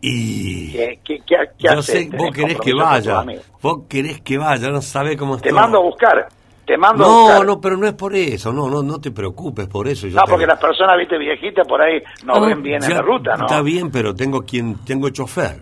Y 0.00 0.72
¿Qué, 0.72 0.98
qué, 1.02 1.18
qué, 1.26 1.36
qué 1.58 1.68
yo 1.68 1.70
haces? 1.70 1.84
sé, 1.84 1.92
¿Tenés 2.10 2.18
vos 2.18 2.30
querés 2.34 2.60
que 2.60 2.74
vaya, 2.74 3.24
vos 3.62 3.78
querés 3.88 4.20
que 4.20 4.36
vaya, 4.38 4.68
no 4.70 4.82
sabés 4.82 5.16
cómo 5.16 5.38
Te 5.38 5.48
estoy. 5.48 5.60
mando 5.62 5.78
a 5.78 5.82
buscar, 5.82 6.28
te 6.66 6.76
mando 6.76 7.04
a 7.04 7.08
No, 7.08 7.14
buscar. 7.22 7.46
no, 7.46 7.60
pero 7.60 7.76
no 7.78 7.86
es 7.86 7.94
por 7.94 8.14
eso, 8.14 8.52
no, 8.52 8.68
no, 8.68 8.82
no 8.82 9.00
te 9.00 9.10
preocupes 9.12 9.66
por 9.66 9.88
eso. 9.88 10.06
yo 10.06 10.16
No, 10.16 10.24
te- 10.24 10.30
porque 10.32 10.46
las 10.46 10.60
personas, 10.60 10.98
viste, 10.98 11.16
viejitas 11.16 11.66
por 11.66 11.80
ahí 11.80 12.02
no 12.26 12.40
ven 12.42 12.62
bien 12.62 12.84
en 12.84 12.90
la 12.94 13.00
ruta, 13.02 13.34
¿no? 13.36 13.46
Está 13.46 13.62
bien, 13.62 13.90
pero 13.90 14.14
tengo 14.14 14.42
quien, 14.42 14.84
tengo 14.84 15.08
chofer. 15.08 15.56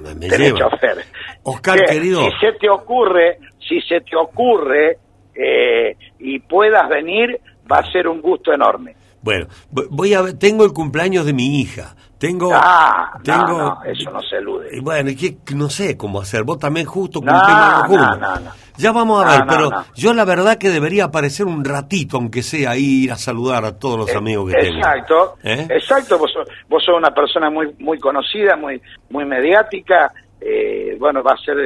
Me, 0.00 0.14
me 0.14 0.28
Tenés 0.28 0.52
lleva. 0.54 0.58
chofer. 0.70 1.04
Oscar, 1.42 1.84
querido. 1.84 2.20
Si 2.24 2.30
se 2.38 2.52
te 2.52 2.68
ocurre, 2.70 3.38
si 3.68 3.80
se 3.82 4.00
te 4.00 4.16
ocurre 4.16 4.96
eh, 5.34 5.96
y 6.18 6.38
puedas 6.38 6.88
venir, 6.88 7.38
va 7.70 7.78
a 7.78 7.92
ser 7.92 8.08
un 8.08 8.20
gusto 8.22 8.52
enorme. 8.52 8.94
Bueno, 9.24 9.46
vo- 9.72 9.86
voy 9.90 10.12
a 10.12 10.20
ver, 10.20 10.34
tengo 10.38 10.64
el 10.66 10.72
cumpleaños 10.72 11.24
de 11.24 11.32
mi 11.32 11.58
hija. 11.60 11.96
Tengo, 12.18 12.50
Ah, 12.54 13.18
tengo, 13.22 13.46
no, 13.48 13.58
no, 13.74 13.84
eso 13.84 14.10
no 14.10 14.20
se 14.22 14.36
elude. 14.36 14.80
bueno, 14.82 15.10
que 15.18 15.36
no 15.54 15.68
sé 15.70 15.96
cómo 15.96 16.20
hacer. 16.20 16.44
Vos 16.44 16.58
también 16.58 16.86
justo 16.86 17.20
No, 17.22 17.32
cumplimos. 17.32 18.52
Ya 18.76 18.92
vamos 18.92 19.24
a 19.24 19.28
ver, 19.30 19.42
pero 19.48 19.70
yo 19.94 20.12
la 20.12 20.24
verdad 20.24 20.58
que 20.58 20.68
debería 20.68 21.04
aparecer 21.04 21.46
un 21.46 21.64
ratito, 21.64 22.16
aunque 22.18 22.42
sea 22.42 22.76
ir 22.76 23.10
a 23.12 23.16
saludar 23.16 23.64
a 23.64 23.78
todos 23.78 23.98
los 23.98 24.14
amigos 24.14 24.50
que 24.52 24.60
tengo. 24.60 24.74
Eh, 24.74 24.78
Exacto, 24.78 25.36
¿Eh? 25.42 25.66
exacto. 25.70 26.18
Vos, 26.18 26.30
sos- 26.32 26.48
vos 26.68 26.84
sos 26.84 26.96
una 26.96 27.10
persona 27.14 27.48
muy 27.50 27.74
muy 27.78 27.98
conocida, 27.98 28.56
muy 28.56 28.80
muy 29.10 29.24
mediática. 29.24 30.12
eh, 30.40 30.96
bueno, 31.00 31.22
va 31.22 31.32
a 31.32 31.38
ser. 31.38 31.58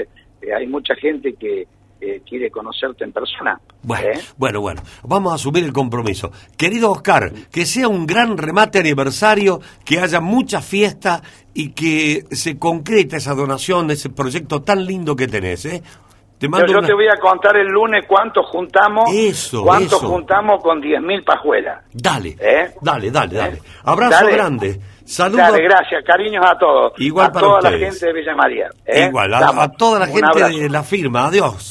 eh, 0.43 0.55
hay 0.57 0.67
mucha 0.69 0.95
gente 0.95 1.35
que 1.35 1.67
eh, 2.01 2.23
quiere 2.29 2.51
conocerte 2.51 3.05
en 3.05 3.13
persona. 3.13 3.61
Bueno, 3.83 4.07
¿eh? 4.09 4.21
bueno, 4.37 4.61
bueno, 4.61 4.83
vamos 5.05 5.33
a 5.33 5.35
asumir 5.37 5.65
el 5.65 5.73
compromiso. 5.73 6.31
Querido 6.57 6.91
Oscar, 6.91 7.33
que 7.51 7.67
sea 7.67 7.89
un 7.89 8.07
gran 8.07 8.37
remate 8.39 8.79
aniversario, 8.79 9.61
que 9.85 9.99
haya 10.01 10.21
mucha 10.21 10.61
fiesta 10.61 11.23
y 11.55 11.71
que 11.73 12.25
se 12.31 12.59
concrete 12.59 13.17
esa 13.17 13.35
donación, 13.35 13.91
ese 13.91 14.11
proyecto 14.11 14.63
tan 14.63 14.85
lindo 14.85 15.17
que 15.17 15.27
tenés, 15.27 15.65
¿eh? 15.65 15.83
Te 16.39 16.47
Yo, 16.47 16.51
mando 16.51 16.69
yo 16.73 16.79
una- 16.79 16.87
te 16.87 16.95
voy 16.95 17.09
a 17.09 17.17
contar 17.21 17.57
el 17.57 17.67
lunes 17.67 18.05
cuánto 18.07 18.45
juntamos. 18.45 19.11
Eso, 19.13 19.65
cuánto 19.65 19.97
eso. 19.97 20.09
juntamos 20.09 20.63
con 20.63 20.81
10.000 20.81 21.25
pajuelas. 21.25 21.85
Dale, 21.93 22.37
¿Eh? 22.39 22.75
dale, 22.81 23.11
dale, 23.11 23.35
dale. 23.37 23.63
Abrazo 23.83 24.25
Dale. 24.25 24.33
grande. 24.33 24.81
Saludos. 25.05 25.41
Dale, 25.41 25.63
gracias, 25.65 26.05
cariños 26.05 26.45
a 26.47 26.57
todos. 26.57 26.93
Igual 26.99 27.27
a 27.27 27.33
para 27.33 27.47
toda 27.47 27.71
la 27.73 27.79
gente 27.79 28.07
de 28.07 28.13
Villa 28.13 28.37
María. 28.37 28.69
¿eh? 28.87 29.07
Igual, 29.09 29.35
a, 29.35 29.69
toda 29.73 29.99
la 30.01 30.07
gente 30.07 30.45
de 30.61 30.69
la 30.69 30.83
firma. 30.85 31.27
Adiós. 31.27 31.67